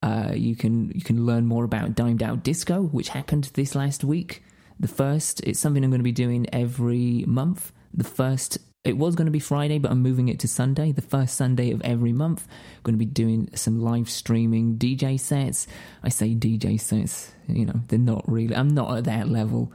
Uh, 0.01 0.31
you 0.33 0.55
can 0.55 0.91
you 0.95 1.01
can 1.01 1.25
learn 1.25 1.45
more 1.45 1.65
about 1.65 1.93
Dimed 1.93 2.23
Out 2.23 2.43
Disco, 2.43 2.83
which 2.83 3.09
happened 3.09 3.51
this 3.53 3.75
last 3.75 4.03
week. 4.03 4.43
The 4.79 4.87
first, 4.87 5.41
it's 5.41 5.59
something 5.59 5.83
I'm 5.83 5.89
going 5.89 5.99
to 5.99 6.03
be 6.03 6.11
doing 6.13 6.47
every 6.53 7.25
month. 7.27 7.73
The 7.93 8.05
first 8.05 8.59
it 8.89 8.97
was 8.97 9.15
going 9.15 9.27
to 9.27 9.31
be 9.31 9.39
Friday, 9.39 9.79
but 9.79 9.91
I'm 9.91 10.01
moving 10.01 10.27
it 10.27 10.39
to 10.39 10.47
Sunday, 10.47 10.91
the 10.91 11.01
first 11.01 11.35
Sunday 11.35 11.71
of 11.71 11.81
every 11.83 12.11
month. 12.11 12.47
I'm 12.49 12.83
going 12.83 12.95
to 12.95 12.99
be 12.99 13.05
doing 13.05 13.49
some 13.55 13.79
live 13.79 14.09
streaming 14.09 14.77
DJ 14.77 15.19
sets. 15.19 15.67
I 16.03 16.09
say 16.09 16.35
DJ 16.35 16.79
sets, 16.79 17.31
you 17.47 17.65
know, 17.65 17.81
they're 17.87 17.99
not 17.99 18.29
really, 18.29 18.55
I'm 18.55 18.69
not 18.69 18.97
at 18.97 19.03
that 19.05 19.29
level, 19.29 19.71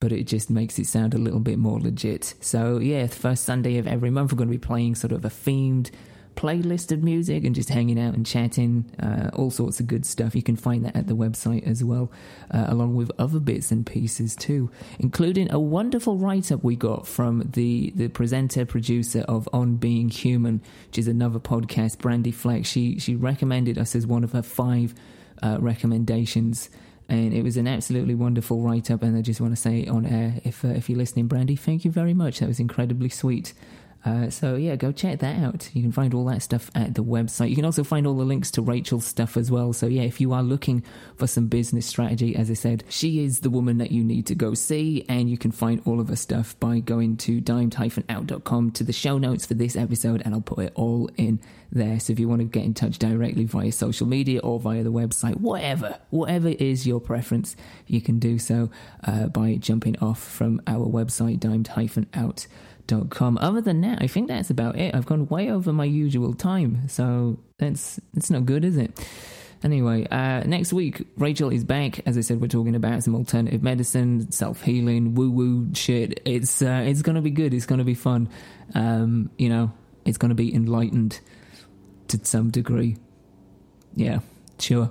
but 0.00 0.12
it 0.12 0.24
just 0.24 0.50
makes 0.50 0.78
it 0.78 0.86
sound 0.86 1.14
a 1.14 1.18
little 1.18 1.40
bit 1.40 1.58
more 1.58 1.80
legit. 1.80 2.34
So, 2.40 2.78
yeah, 2.78 3.06
the 3.06 3.16
first 3.16 3.44
Sunday 3.44 3.78
of 3.78 3.86
every 3.86 4.10
month, 4.10 4.32
we're 4.32 4.38
going 4.38 4.48
to 4.48 4.58
be 4.58 4.58
playing 4.58 4.96
sort 4.96 5.12
of 5.12 5.24
a 5.24 5.30
themed 5.30 5.90
playlist 6.36 6.92
of 6.92 7.02
music 7.02 7.44
and 7.44 7.54
just 7.54 7.68
hanging 7.68 7.98
out 7.98 8.14
and 8.14 8.26
chatting, 8.26 8.84
uh, 9.00 9.30
all 9.34 9.50
sorts 9.50 9.80
of 9.80 9.86
good 9.86 10.04
stuff. 10.04 10.34
You 10.34 10.42
can 10.42 10.56
find 10.56 10.84
that 10.84 10.96
at 10.96 11.06
the 11.06 11.14
website 11.14 11.66
as 11.66 11.82
well, 11.84 12.10
uh, 12.50 12.66
along 12.68 12.94
with 12.94 13.10
other 13.18 13.40
bits 13.40 13.70
and 13.70 13.84
pieces 13.86 14.34
too, 14.36 14.70
including 14.98 15.50
a 15.50 15.58
wonderful 15.58 16.16
write 16.16 16.50
up 16.50 16.62
we 16.62 16.76
got 16.76 17.06
from 17.06 17.50
the, 17.52 17.92
the 17.94 18.08
presenter 18.08 18.64
producer 18.64 19.20
of 19.28 19.48
On 19.52 19.76
Being 19.76 20.08
Human, 20.08 20.60
which 20.86 20.98
is 20.98 21.08
another 21.08 21.38
podcast, 21.38 21.98
Brandy 21.98 22.32
Fleck. 22.32 22.64
She, 22.66 22.98
she 22.98 23.14
recommended 23.14 23.78
us 23.78 23.94
as 23.94 24.06
one 24.06 24.24
of 24.24 24.32
her 24.32 24.42
five 24.42 24.94
uh, 25.42 25.58
recommendations. 25.60 26.70
And 27.08 27.34
it 27.34 27.42
was 27.42 27.56
an 27.58 27.66
absolutely 27.66 28.14
wonderful 28.14 28.62
write 28.62 28.90
up, 28.90 29.02
and 29.02 29.18
I 29.18 29.20
just 29.20 29.40
want 29.40 29.54
to 29.54 29.60
say 29.60 29.86
on 29.86 30.06
air, 30.06 30.40
if 30.44 30.64
uh, 30.64 30.68
if 30.68 30.88
you're 30.88 30.96
listening, 30.96 31.26
Brandy, 31.26 31.56
thank 31.56 31.84
you 31.84 31.90
very 31.90 32.14
much. 32.14 32.38
That 32.38 32.48
was 32.48 32.60
incredibly 32.60 33.10
sweet. 33.10 33.52
Uh, 34.04 34.28
so 34.30 34.56
yeah, 34.56 34.74
go 34.74 34.90
check 34.90 35.20
that 35.20 35.38
out. 35.40 35.70
You 35.74 35.82
can 35.82 35.92
find 35.92 36.12
all 36.12 36.24
that 36.24 36.42
stuff 36.42 36.70
at 36.74 36.94
the 36.94 37.04
website. 37.04 37.50
You 37.50 37.56
can 37.56 37.64
also 37.64 37.84
find 37.84 38.06
all 38.06 38.16
the 38.16 38.24
links 38.24 38.50
to 38.52 38.62
Rachael's 38.62 39.06
stuff 39.06 39.36
as 39.36 39.50
well. 39.50 39.72
So 39.72 39.86
yeah, 39.86 40.02
if 40.02 40.20
you 40.20 40.32
are 40.32 40.42
looking 40.42 40.82
for 41.16 41.26
some 41.26 41.46
business 41.46 41.86
strategy, 41.86 42.34
as 42.34 42.50
I 42.50 42.54
said, 42.54 42.84
she 42.88 43.24
is 43.24 43.40
the 43.40 43.50
woman 43.50 43.78
that 43.78 43.92
you 43.92 44.02
need 44.02 44.26
to 44.26 44.34
go 44.34 44.54
see, 44.54 45.04
and 45.08 45.30
you 45.30 45.38
can 45.38 45.52
find 45.52 45.80
all 45.84 46.00
of 46.00 46.08
her 46.08 46.16
stuff 46.16 46.58
by 46.58 46.80
going 46.80 47.16
to 47.18 47.40
dimed-out.com 47.40 48.72
to 48.72 48.84
the 48.84 48.92
show 48.92 49.18
notes 49.18 49.46
for 49.46 49.54
this 49.54 49.76
episode, 49.76 50.22
and 50.24 50.34
I'll 50.34 50.40
put 50.40 50.64
it 50.64 50.72
all 50.74 51.08
in 51.16 51.40
there. 51.70 52.00
So 52.00 52.12
if 52.12 52.18
you 52.18 52.28
want 52.28 52.40
to 52.40 52.46
get 52.46 52.64
in 52.64 52.74
touch 52.74 52.98
directly 52.98 53.44
via 53.44 53.72
social 53.72 54.06
media 54.06 54.40
or 54.40 54.58
via 54.58 54.82
the 54.82 54.92
website, 54.92 55.36
whatever, 55.40 55.98
whatever 56.10 56.48
is 56.48 56.86
your 56.86 57.00
preference, 57.00 57.56
you 57.86 58.00
can 58.00 58.18
do 58.18 58.38
so 58.38 58.70
uh, 59.04 59.28
by 59.28 59.54
jumping 59.56 59.96
off 60.00 60.20
from 60.20 60.60
our 60.66 60.86
website, 60.86 61.38
dimed-out.com 61.38 62.71
com. 63.10 63.38
Other 63.38 63.60
than 63.60 63.80
that, 63.82 64.00
I 64.02 64.06
think 64.06 64.28
that's 64.28 64.50
about 64.50 64.76
it. 64.78 64.94
I've 64.94 65.06
gone 65.06 65.26
way 65.28 65.50
over 65.50 65.72
my 65.72 65.84
usual 65.84 66.34
time, 66.34 66.88
so 66.88 67.38
that's 67.58 68.00
that's 68.14 68.30
not 68.30 68.46
good, 68.46 68.64
is 68.64 68.76
it? 68.76 68.98
Anyway, 69.64 70.06
uh, 70.10 70.42
next 70.44 70.72
week 70.72 71.06
Rachael 71.16 71.50
is 71.50 71.64
back. 71.64 72.06
As 72.06 72.18
I 72.18 72.20
said, 72.20 72.40
we're 72.40 72.48
talking 72.48 72.74
about 72.74 73.02
some 73.04 73.14
alternative 73.14 73.62
medicine, 73.62 74.30
self 74.32 74.62
healing, 74.62 75.14
woo 75.14 75.30
woo 75.30 75.74
shit. 75.74 76.20
It's 76.24 76.62
uh, 76.62 76.84
it's 76.86 77.02
gonna 77.02 77.22
be 77.22 77.30
good. 77.30 77.54
It's 77.54 77.66
gonna 77.66 77.84
be 77.84 77.94
fun. 77.94 78.28
Um, 78.74 79.30
you 79.38 79.48
know, 79.48 79.72
it's 80.04 80.18
gonna 80.18 80.34
be 80.34 80.52
enlightened 80.54 81.20
to 82.08 82.18
some 82.24 82.50
degree. 82.50 82.96
Yeah, 83.94 84.20
sure 84.58 84.90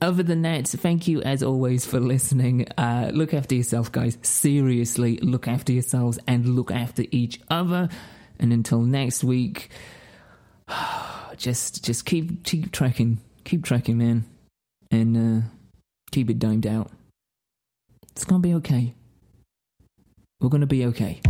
other 0.00 0.22
than 0.22 0.42
that, 0.42 0.68
thank 0.68 1.08
you 1.08 1.22
as 1.22 1.42
always 1.42 1.86
for 1.86 2.00
listening. 2.00 2.66
Uh, 2.76 3.10
look 3.12 3.32
after 3.34 3.54
yourself, 3.54 3.90
guys. 3.90 4.18
Seriously, 4.22 5.18
look 5.18 5.48
after 5.48 5.72
yourselves 5.72 6.18
and 6.26 6.56
look 6.56 6.70
after 6.70 7.04
each 7.10 7.40
other. 7.48 7.88
And 8.38 8.52
until 8.52 8.80
next 8.80 9.24
week, 9.24 9.70
just 11.36 11.84
just 11.84 12.04
keep 12.04 12.44
keep 12.44 12.72
tracking, 12.72 13.18
keep 13.44 13.64
tracking, 13.64 13.98
man, 13.98 14.24
and 14.90 15.16
uh, 15.16 15.46
keep 16.10 16.30
it 16.30 16.38
dimed 16.38 16.66
out. 16.66 16.90
It's 18.12 18.24
gonna 18.24 18.40
be 18.40 18.54
okay. 18.54 18.94
We're 20.40 20.50
gonna 20.50 20.66
be 20.66 20.84
okay. 20.86 21.20